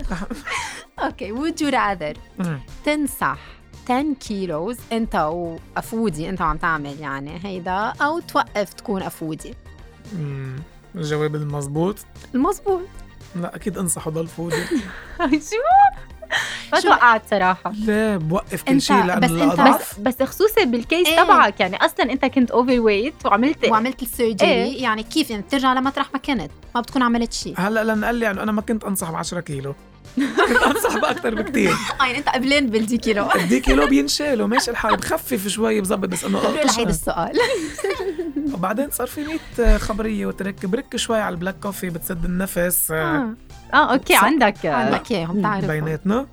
أوكي 1.04 1.34
would 1.36 1.56
you 1.62 1.72
rather. 1.72 2.46
تنصح 2.86 3.38
10 3.90 4.14
كيلوز 4.28 4.78
أنت 4.92 5.16
و 5.16 5.30
a 5.30 5.44
foodie 5.44 6.30
أنت 6.30 6.42
عم 6.42 6.58
تعمل 6.58 7.00
يعني 7.00 7.40
هيدا 7.44 7.94
أو 8.02 8.20
توقف 8.20 8.74
تكون 8.74 9.02
a 9.02 9.08
foodie؟ 9.08 9.54
الجواب 10.96 11.36
المضبوط 11.36 11.96
المزبوط 12.36 12.82
لا 13.36 13.56
أكيد 13.56 13.78
أنصحه 13.78 14.12
ضل 14.12 14.28
فودي 14.28 14.56
شو؟ 15.50 15.56
ما 16.74 16.80
توقعت 16.80 17.22
صراحة. 17.32 17.72
لا 17.72 18.18
بوقف 18.18 18.64
كل 18.64 18.76
أنت- 18.80 18.84
شيء 18.84 19.04
لأنه 19.04 19.20
بس 19.28 19.32
الاضعف 19.32 20.00
بس 20.00 20.16
بس 20.22 20.28
خصوصي 20.30 20.66
بالكيس 20.66 21.08
إيه. 21.08 21.24
تبعك 21.24 21.60
يعني 21.60 21.86
أصلا 21.86 22.12
أنت 22.12 22.26
كنت 22.26 22.52
اوفر 22.52 22.80
ويت 22.80 23.14
وعملت 23.26 23.66
وعملت 23.72 24.02
السيرجري 24.02 24.50
إيه. 24.52 24.84
يعني 24.84 25.04
كيف 25.04 25.30
يعني 25.30 25.42
بترجع 25.44 25.74
لمطرح 25.74 26.14
ما 26.14 26.20
كنت 26.20 26.52
ما 26.76 26.82
بتكون 26.82 27.02
عملت 27.02 27.34
شيء. 27.34 27.54
هلأ 27.58 27.84
لأن 27.84 28.06
قال 28.06 28.16
لي 28.16 28.26
يعني 28.26 28.44
أنا 28.44 28.52
ما 28.52 28.62
كنت 28.62 28.84
أنصح 28.84 29.12
ب 29.12 29.16
10 29.16 29.40
كيلو. 29.40 29.76
كنت 30.16 30.64
أنصح 30.66 30.98
باكثر 30.98 31.36
بكثير 31.36 31.72
آه 32.02 32.06
يعني 32.06 32.18
أنت؟ 32.18 32.30
قبلين 32.30 32.70
بالدي 32.70 32.98
كيلو. 32.98 33.28
دي 33.50 33.60
كيلو 33.60 33.88
بينشالوا 33.88 34.48
ماشي 34.48 34.72
الحال. 34.72 34.98
بخفف 34.98 35.48
شوي 35.48 35.82
بظبط 35.82 36.10
بس 36.10 36.24
إنه. 36.26 36.40
هيدا 36.78 36.90
السؤال 36.90 37.32
وبعدين 38.54 38.92
صار 38.92 39.08
في 39.08 39.26
100 39.60 39.78
خبرية 39.78 40.26
وترك 40.26 40.66
برك 40.66 40.96
شوي 40.96 41.20
على 41.22 41.34
البلاك 41.34 41.56
كوفي 41.60 41.90
بتسد 41.90 42.26
النفس. 42.26 42.92
آه، 42.92 42.96
آه. 42.96 43.34
آه 43.74 43.94
okay. 43.94 44.16
عندك. 44.16 44.66
عندك 44.66 45.12
إياهم 45.12 45.42
تعرف 45.42 45.66
بيناتنا. 45.66 46.26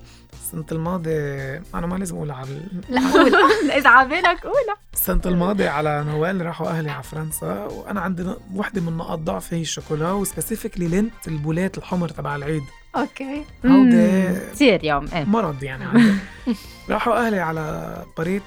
السنة 0.52 0.64
الماضية 0.72 1.62
أنا 1.74 1.86
ما 1.86 1.96
لازم 1.96 2.16
أقول 2.16 2.30
على 2.30 2.60
لا 2.88 3.00
قول. 3.12 3.34
إذا 3.78 3.88
عبالك 3.88 4.40
قولها 4.42 4.76
السنة 4.94 5.20
الماضية 5.26 5.68
على 5.68 6.04
نوال 6.08 6.46
راحوا 6.46 6.68
أهلي 6.68 6.90
على 6.90 7.02
فرنسا 7.02 7.64
وأنا 7.64 8.00
عندي 8.00 8.26
وحدة 8.54 8.80
من 8.80 8.96
نقاط 8.96 9.18
ضعفي 9.18 9.56
هي 9.56 9.60
الشوكولا 9.60 10.12
و 10.12 10.18
specifically 10.18 10.88
Lindt 10.88 11.12
ال 11.28 11.33
boulettes 11.33 11.78
الحمر 11.78 12.08
تبع 12.08 12.36
العيد. 12.36 12.62
أوكي. 12.96 13.44
هودي 13.66 14.22
كثير 14.52 14.84
يوم 14.84 15.08
إيه. 15.14 15.24
مرض 15.24 15.62
يعني 15.62 15.84
عندي. 15.84 16.14
راحوا 16.90 17.26
أهلي 17.26 17.38
على 17.40 17.96
باريس 18.18 18.42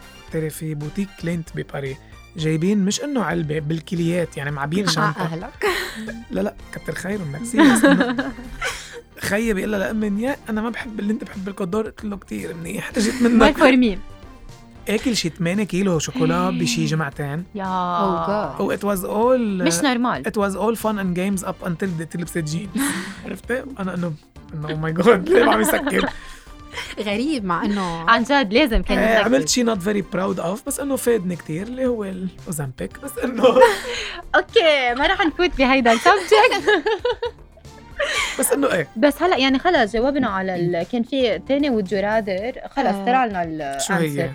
في 0.49 0.75
boutique 0.75 1.09
Lindt 1.23 1.49
بباري 1.55 1.97
جايبين 2.37 2.85
مش 2.85 3.01
إنه 3.03 3.23
علبة 3.23 3.59
بالكليات 3.59 4.37
يعني 4.37 4.51
معبين 4.51 4.85
مع 4.85 4.91
شنطة. 4.95 5.21
أهلك. 5.21 5.65
لا 6.31 6.41
لا 6.41 6.53
كتر 6.73 6.95
خيرهم 6.95 7.31
ميرسي 7.31 7.57
خيي 9.19 9.53
بيقول 9.53 9.71
لها 9.71 9.79
لامي 9.79 10.21
يا 10.23 10.35
أنا 10.49 10.61
ما 10.61 10.69
بحب 10.69 10.99
اللي 10.99 11.13
أنت 11.13 11.23
بحب 11.23 11.47
الكودور 11.47 11.85
قلت 11.85 12.03
له 12.05 12.17
كثير 12.17 12.53
منيح. 12.53 12.89
اجت 12.97 13.21
ماي 13.21 13.29
منك. 13.31 13.57
فور 13.57 13.75
مين 13.77 13.99
آكل 14.89 15.15
شي 15.15 15.29
8 15.29 15.63
كيلو 15.63 15.99
شوكولا 15.99 16.49
بشي 16.49 16.85
جمعتين. 16.85 17.43
يا. 17.55 17.63
Oh 17.65 18.27
God. 18.27 18.61
و 18.61 18.75
it 18.75 18.79
was 18.79 19.01
all 19.03 19.39
مش 19.65 19.79
نورمال 19.83 20.23
it 20.27 20.39
was 20.41 20.55
all 20.55 20.75
fun 20.81 20.95
and 20.99 21.15
games 21.17 21.47
up 21.47 21.67
until 21.67 21.87
the 22.01 22.03
تلبست 22.11 22.37
جينز 22.37 22.69
عرفتي؟ 23.25 23.63
أنا 23.79 23.93
انه 23.93 24.13
إنه 24.53 24.69
أو 24.71 24.75
ماي 24.75 24.93
جاد 24.93 25.29
ليه 25.29 25.45
عم 25.45 25.61
يسكر؟ 25.61 26.09
غريب 26.99 27.45
مع 27.45 27.65
إنه 27.65 28.09
عن 28.09 28.23
جد 28.23 28.53
لازم 28.53 28.81
كان 28.81 28.97
آه، 28.97 29.13
يسكر. 29.13 29.25
عملت 29.25 29.49
شي 29.49 29.63
نوت 29.63 29.81
فيري 29.81 30.01
براود 30.01 30.39
اوف 30.39 30.63
بس 30.67 30.79
إنه 30.79 30.95
فادني 30.95 31.35
كتير 31.35 31.67
اللي 31.67 31.85
هو 31.85 32.03
الاوزامبيك 32.03 32.99
بس 33.03 33.11
إنه 33.23 33.43
okay 34.35 34.93
ما 34.97 35.07
رح 35.07 35.25
نفوت 35.25 35.57
بهيدا 35.57 35.91
الـ 35.93 36.05
subject 36.05 36.83
بس 38.39 38.51
إنه 38.51 38.73
إيه؟ 38.73 38.87
بس 38.97 39.21
هلا 39.21 39.37
يعني 39.37 39.59
خلص 39.59 39.93
جاوبنا 39.93 40.27
على 40.27 40.55
ال... 40.55 40.83
كان 40.91 41.03
في 41.03 41.39
تاني 41.39 41.69
would 41.69 41.91
you 41.91 41.99
rather 41.99 42.53
خلص 42.75 42.87
آه. 42.87 43.05
طلع 43.05 43.25
لنا 43.25 43.77
شو 43.79 43.93
هي؟ 43.93 44.29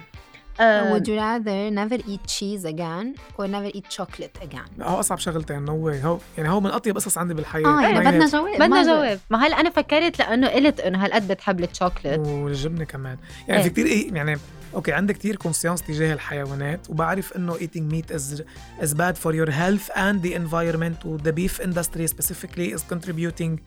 آه، 0.61 0.99
would 0.99 1.03
you 1.03 1.09
rather 1.21 1.75
never 1.79 2.03
eat 2.07 2.31
cheese 2.33 2.65
again 2.73 3.07
or 3.39 3.47
never 3.47 3.77
eat 3.77 3.97
chocolate 3.99 4.43
again. 4.45 4.83
هو 4.83 5.01
أصعب 5.01 5.19
شغلتين. 5.19 5.63
no 5.65 5.77
way 5.77 6.05
هو 6.05 6.19
يعني 6.39 6.49
هو 6.51 6.61
من 6.61 6.71
أطيب 6.71 6.97
قصص 6.97 7.19
عندي 7.19 7.35
بالحياة. 7.35 7.67
آه 7.67 7.83
يعني. 7.83 8.01
بدنا 8.01 8.27
جواب 8.27 8.55
بدنا 8.55 8.69
ما- 8.69 8.83
جواب. 8.83 9.19
ما 9.31 9.47
هلا 9.47 9.61
أنا 9.61 9.71
فكرت 9.71 10.19
لأنه 10.19 10.49
قلت 10.49 10.81
إنه 10.81 11.05
هالقد 11.05 11.29
بتحب 11.29 11.61
الشوكليت 11.61 12.19
والجبنة 12.21 12.85
كمان. 12.85 13.17
يعني 13.49 13.61
إيه. 13.61 13.65
في 13.69 13.71
كتير 13.71 13.87
إيه 13.87 14.15
يعني 14.15 14.39
okay 14.75 14.93
عندي 14.93 15.13
كتير 15.13 15.37
conscience 15.37 15.83
تجاه 15.83 16.15
الحيوانات 16.15 16.91
وبعرف 16.91 17.33
إنه 17.37 17.59
eating 17.59 17.93
meat 17.95 18.15
is 18.17 18.43
is 18.83 18.95
bad 18.95 19.15
for 19.25 19.33
your 19.33 19.51
health 19.51 19.97
and 19.97 20.23
the 20.23 20.35
environment 20.35 21.07
و 21.07 21.19
the 21.19 21.33
beef 21.33 21.61
industry 21.65 22.07
specifically 22.07 22.75
is 22.77 22.83
contributing 22.93 23.59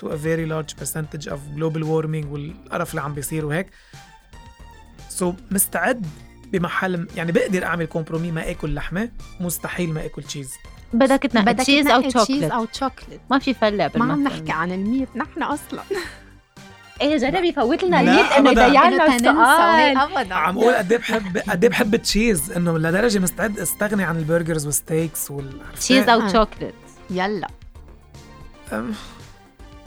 to 0.00 0.06
a 0.06 0.16
very 0.16 0.46
large 0.46 0.76
percentage 0.80 1.26
of 1.26 1.38
global 1.56 1.82
warming 1.82 2.26
والقرف 2.26 2.90
اللي 2.90 3.00
عم 3.00 3.14
بيصير 3.14 3.46
وهيك. 3.46 3.66
so 5.08 5.32
so, 5.32 5.34
مستعد 5.50 6.06
بمحل 6.52 7.08
يعني 7.16 7.32
بقدر 7.32 7.64
أعمل 7.64 7.86
compromis 7.86 8.30
ما 8.30 8.50
آكل 8.50 8.74
لحمة 8.74 9.10
مستحيل 9.40 9.92
ما 9.92 10.04
آكل 10.04 10.22
تشيز 10.22 10.52
بدك 10.92 11.22
تنقي 11.22 11.54
cheese 11.54 11.86
أو 11.86 12.10
شوكليت 12.10 12.50
أو 12.50 12.66
شوكليت 12.72 13.20
ما 13.30 13.38
في 13.38 13.54
فله 13.54 13.90
ما 13.96 14.12
عم. 14.12 14.24
نحكي 14.24 14.52
عن 14.52 14.72
الميت 14.72 15.16
نحن 15.16 15.42
أصلا. 15.42 15.82
إيه 17.00 17.16
جرب 17.16 17.44
يفوت 17.44 17.84
لنا 17.84 18.00
الميت 18.00 18.32
إنه 18.32 18.52
تننسى 18.54 19.30
وهي 19.30 19.92
السؤال. 19.92 19.98
ابدا. 20.18 20.34
عم 20.34 20.58
أقول 20.58 20.74
قد 20.74 20.92
إيه 20.92 20.98
بحب 20.98 21.38
قد 21.38 21.64
إيه 21.64 21.70
بحب 21.70 21.94
الـ 21.94 22.01
cheese؟ 22.01 22.52
إنه 22.52 22.78
لدرجه 22.78 23.18
مستعد 23.18 23.58
أستغني 23.58 24.04
عن 24.04 24.16
الـ 24.16 24.22
burgers 24.22 24.66
والـ 24.66 24.82
steaks 24.82 25.30
وال 25.30 25.52
cheese 25.76 26.08
آه. 26.08 26.12
أو 26.14 26.28
شوكليت 26.28 26.74
يلا. 27.10 27.46
أم- 28.70 28.72
ما 28.72 28.94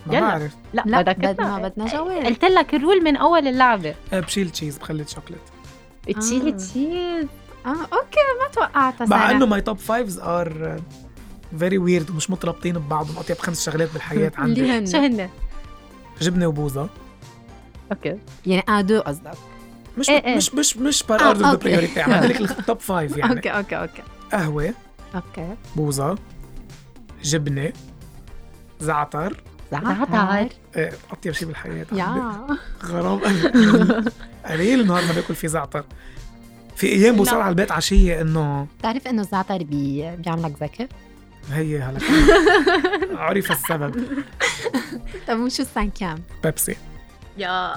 يلا. 0.07 0.19
بعرف. 0.19 0.51
لا, 0.73 0.83
لا 0.85 1.01
بدك 1.01 1.15
بدنا 1.17 1.33
تنقي. 1.33 1.69
بدنا 1.69 1.87
جواب 1.87 2.25
قلت 2.25 2.45
لك 2.45 2.73
الـ 2.75 2.81
rule 2.81 3.03
من 3.03 3.15
أول 3.15 3.47
اللعبة. 3.47 3.95
أه، 4.13 4.19
بشيل 4.19 4.49
cheese 4.49 4.77
بخلي 4.77 5.05
شوكليت 5.07 5.39
تشيلي 6.19 6.49
آه. 6.51 6.55
cheese 6.55 7.25
آه 7.65 7.69
okay 7.69 8.19
ما 8.41 8.47
توقعتها 8.53 9.07
مع. 9.07 9.31
إنه 9.31 9.45
ماي 9.45 9.61
توب 9.61 9.77
فايفز 9.77 10.19
ار 10.19 10.81
فيري 11.59 11.77
ويرد 11.77 12.09
ومش 12.09 12.29
مترابطين 12.29 12.73
ببعضهم 12.73 13.17
اطيب 13.17 13.37
خمس 13.37 13.65
شغلات 13.65 13.93
بالحياة 13.93 14.31
عندي. 14.37 14.87
شو 14.91 14.97
هن؟ 14.97 15.29
جبنة 16.21 16.47
وبوظه 16.47 16.89
okay. 17.93 18.17
يعني 18.45 18.63
أدو 18.69 18.99
قصدك. 18.99 19.37
مش 19.97 20.09
إيه 20.09 20.25
إيه. 20.25 20.35
مش 20.35 20.53
مش 20.53 20.77
مش 20.77 21.03
par 21.03 21.21
order 21.21 21.49
the. 21.49 21.55
priority 21.55 22.01
عم 22.01 22.11
لك 22.11 22.41
الـ 22.41 22.51
top 22.51 22.79
five 22.79 23.17
يعني. 23.17 23.35
okay 23.35 23.49
okay 23.49 23.75
okay. 23.75 24.03
قهوة 24.31 24.73
okay. 25.15 25.55
بوظه 25.75 26.17
جبنة 27.23 27.73
زعتر. 28.79 29.43
زعتر. 29.71 30.47
إيه، 30.75 30.91
أطيب 31.11 31.33
شيء 31.33 31.47
بالحياة. 31.47 31.85
يا. 31.91 32.47
غرام. 32.85 33.19
قليل 34.45 34.87
نهار 34.87 35.05
ما 35.05 35.11
باكل 35.11 35.35
فيه 35.35 35.47
زعتر. 35.47 35.85
في 36.75 36.87
أيام 36.87 37.15
بوصل. 37.15 37.35
على 37.35 37.49
البيت 37.49 37.71
عشية 37.71 38.21
إنه 38.21 38.67
بتعرف 38.79 39.07
إنه 39.07 39.21
الزعتر 39.21 39.63
بي... 39.63 40.15
بيعملك 40.15 40.63
ذكي 40.63 40.87
هي 41.51 41.79
هلا. 41.79 41.99
عرف 43.23 43.51
السبب. 43.51 43.95
طب 45.27 45.39
وشو 45.39 45.63
السانكام 45.63 46.17
بيبسي. 46.43 46.75
يا 47.37 47.73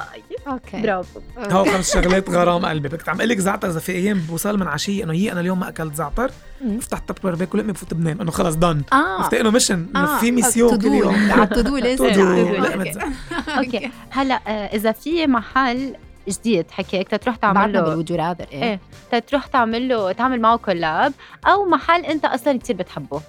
أوكي. 0.47 0.83
برافو. 0.83 1.21
هو 1.39 1.65
خمس 1.65 1.95
شغلات 1.95 2.31
غرام 2.31 2.67
قلبي. 2.67 2.89
بدك 2.89 3.09
عم 3.09 3.17
أقول 3.17 3.29
لك 3.29 3.39
زعتر 3.39 3.69
إذا 3.69 3.81
في 3.81 3.93
أيام 3.93 4.19
بوصل 4.19 4.59
من 4.59 4.67
عشية 4.67 5.05
إنه 5.05 5.13
هي 5.13 5.33
أنا 5.33 5.41
اليوم 5.41 5.61
ما 5.61 5.69
أكلت 5.69 5.95
زعتر. 5.95 6.31
بفتح 6.61 6.99
التبر 6.99 7.35
باكل 7.35 7.59
لقمه 7.59 7.73
بفوت 7.73 7.95
بنام 7.95 8.21
إنه 8.21 8.31
خلص 8.31 8.55
دن 8.55 8.83
آه. 8.93 8.97
عرفتي 8.97 9.41
إنه 9.41 9.51
ميشن 9.51 9.87
إنه 9.97 10.19
في 10.19 10.31
ميسيون 10.31 10.79
كل. 10.79 10.87
يوم. 10.87 11.15
على 11.33 11.43
التودو 11.43 11.79
زعتر. 11.97 13.07
أوكي 13.59 13.91
هلا 14.11 14.41
آه، 14.47 14.77
إذا 14.77 14.93
في 14.93 15.27
محل 15.27 15.95
جديد 16.29 16.71
حكيك 16.71 17.09
تروح 17.09 17.37
تعمل 17.37 17.73
له 17.73 17.81
بالوجو 17.81 18.15
رادر 18.15 18.47
إيه. 18.53 18.81
تروح 19.29 19.47
تعمل 19.47 19.89
له 19.89 20.13
تعمل 20.13 20.41
معه 20.41 20.57
collab 20.57 21.13
أو 21.47 21.65
محل 21.65 22.05
أنت 22.05 22.25
أصلا 22.25 22.59
كثير 22.59 22.77
بتحبه. 22.77 23.21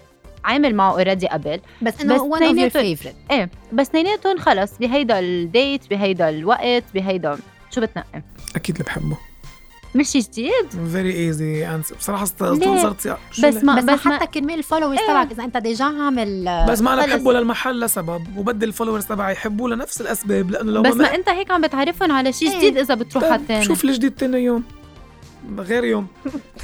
عامل 0.48 0.76
معه 0.76 0.92
already 0.92 1.28
قبل 1.28 1.60
بس 1.82 1.94
بس 1.96 2.02
انه 2.02 2.18
your 2.18 2.36
اثنيناتهم- 2.42 2.98
favorite 2.98 3.32
إيه 3.32 3.50
بس 3.74 3.88
اثنيناتهم 3.88 4.38
خلص 4.38 4.78
بهيدا 4.78 5.20
الـ 5.20 5.34
date 5.34 5.90
بهيدا 5.90 6.30
الوقت 6.30 6.84
بهيدا 6.94 7.38
شو 7.72 7.82
بتنقي 7.82 8.22
أكيد 8.56 8.76
اللي 8.76 8.86
بحبه 8.86 9.18
مش 9.96 10.18
جديد 10.18 10.90
very 10.92 11.16
easy 11.16 11.68
answer 11.68 11.96
بصراحة 11.96 12.24
است- 12.24 12.42
ليه؟ 12.44 12.82
صرت 12.82 13.02
صيا- 13.02 13.18
شو 13.32 13.42
بس؟ 13.48 13.64
ما 13.64 13.76
بس, 13.76 13.84
بس 13.84 14.06
ما 14.06 14.18
حتى 14.18 14.28
كرمال 14.28 14.54
الـ 14.58 14.62
followers 14.62 14.98
إيه. 15.00 15.08
تبعك 15.08 15.32
إذا 15.32 15.44
أنت 15.44 15.58
déjà 15.58 15.86
عامل 15.86 16.66
بس 16.70 16.82
ما 16.82 16.94
أنا. 16.94 17.06
بحبه 17.06 17.34
للمحل 17.34 17.80
لسبب 17.80 18.38
وبدي 18.38 18.66
الـ 18.66 18.70
followers 18.70 19.06
تبعي 19.06 19.34
يحبوه 19.34 19.70
لنفس 19.70 20.02
الأسباب 20.02 20.52
لأنه 20.52 20.72
لو 20.72 20.82
بس 20.82 20.94
ما 20.96 21.04
ما 21.04 21.16
أنت 21.16 21.30
هيك 21.30 21.52
عم 21.52 21.62
بتعرفهم 21.62 22.12
على 22.12 22.34
شيء 22.34 22.50
إيه. 22.50 22.58
جديد 22.58 22.78
إذا 22.78 22.96
بتروح 22.96 23.24
على 23.24 23.34
طيب، 23.34 23.42
الثاني 23.42 23.66
شوف 23.66 23.84
الجديد 23.84 24.12
تاني 24.16 24.38
يوم 24.38 24.64
غير 25.58 25.84
يوم. 25.84 26.08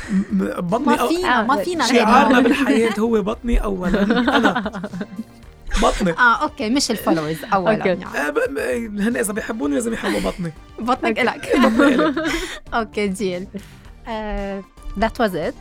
بطني 0.60 0.86
ما 0.86 0.96
أو... 0.96 1.08
فينا 1.08 1.44
ما 1.44 1.60
آه، 1.60 1.64
فينا 1.64 1.86
شعارنا 1.88 2.36
هون. 2.38 2.44
بالحياة 2.44 3.00
هو 3.00 3.22
بطني 3.22 3.64
أولا. 3.64 4.02
أنا. 4.38 4.82
بطني. 5.82 6.12
آه 6.20 6.36
okay 6.44 6.70
مش 6.70 6.92
ال 6.92 6.96
followers 6.96 7.38
اولا. 7.54 7.86
يعني. 7.88 8.06
آه، 8.06 8.34
هن 9.08 9.18
إذا 9.18 9.34
بيحبوني 9.34 9.74
لازم 9.76 9.94
يحبوا 9.94 10.20
بطني. 10.32 10.54
بطنك 10.80 11.20
إلك. 11.20 11.46
okay 12.74 13.08
deal 13.08 13.48
that 15.00 15.24
was 15.26 15.34
it. 15.34 15.56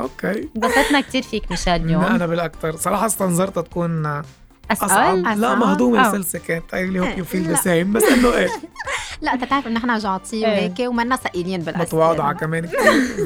Okay. 0.00 0.48
انبسطنا 0.56 1.00
كثير 1.00 1.22
فيك 1.22 1.50
ميشيل 1.50 1.72
لا 1.72 1.84
اليوم. 1.84 2.02
أنا 2.04 2.26
بالأكثر. 2.26 2.76
صراحة 2.76 3.06
استنظرتها 3.06 3.60
تكون 3.62 4.22
أسأل؟, 4.70 4.90
أسأل؟ 5.26 5.40
لا 5.40 5.54
مهضومه 5.54 6.12
سلسه 6.12 6.38
كانت 6.38 6.74
I 6.74 7.00
hope 7.00 7.18
you 7.18 7.24
feel 7.24 7.42
the 7.42 7.54
same 7.56 7.92
بس 7.92 8.02
إنه 8.02 8.36
إيه. 8.36 8.48
لا 9.22 9.34
أنت 9.34 9.44
بتعرف 9.44 9.66
انه 9.66 9.74
نحن 9.74 9.98
جعطي 9.98 10.42
وهيك 10.42 10.74
ومنا 10.80 11.16
ثقيلين 11.16 11.60
بالأسئلة. 11.60 11.84
متواضعة 11.84 12.32
كمان 12.32 12.66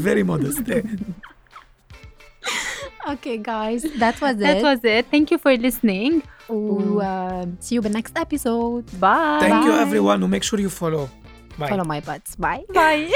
very 0.03 0.23
modest 0.23 0.85
okay 3.09 3.37
guys 3.37 3.87
that 3.87 4.23
was 4.23 4.43
it 4.43 4.43
that 4.43 4.65
was 4.65 4.87
it 4.87 5.05
thank 5.13 5.33
you 5.33 5.39
for 5.39 5.53
listening 5.53 6.23
و 6.49 7.03
see 7.61 7.75
you 7.75 7.83
بال 7.83 7.95
next 7.95 8.19
episode 8.19 8.91
bye 9.01 9.41
thank 9.41 9.67
you 9.67 9.79
every 9.79 9.99
one 9.99 10.23
و 10.23 10.27
make 10.27 10.43
sure 10.43 10.61
you 10.61 10.69
follow 10.69 11.09
bye 11.59 11.69
follow 11.69 11.85
my 11.85 12.01
باتس 12.01 12.37
bye 12.37 12.67
bye 12.75 13.09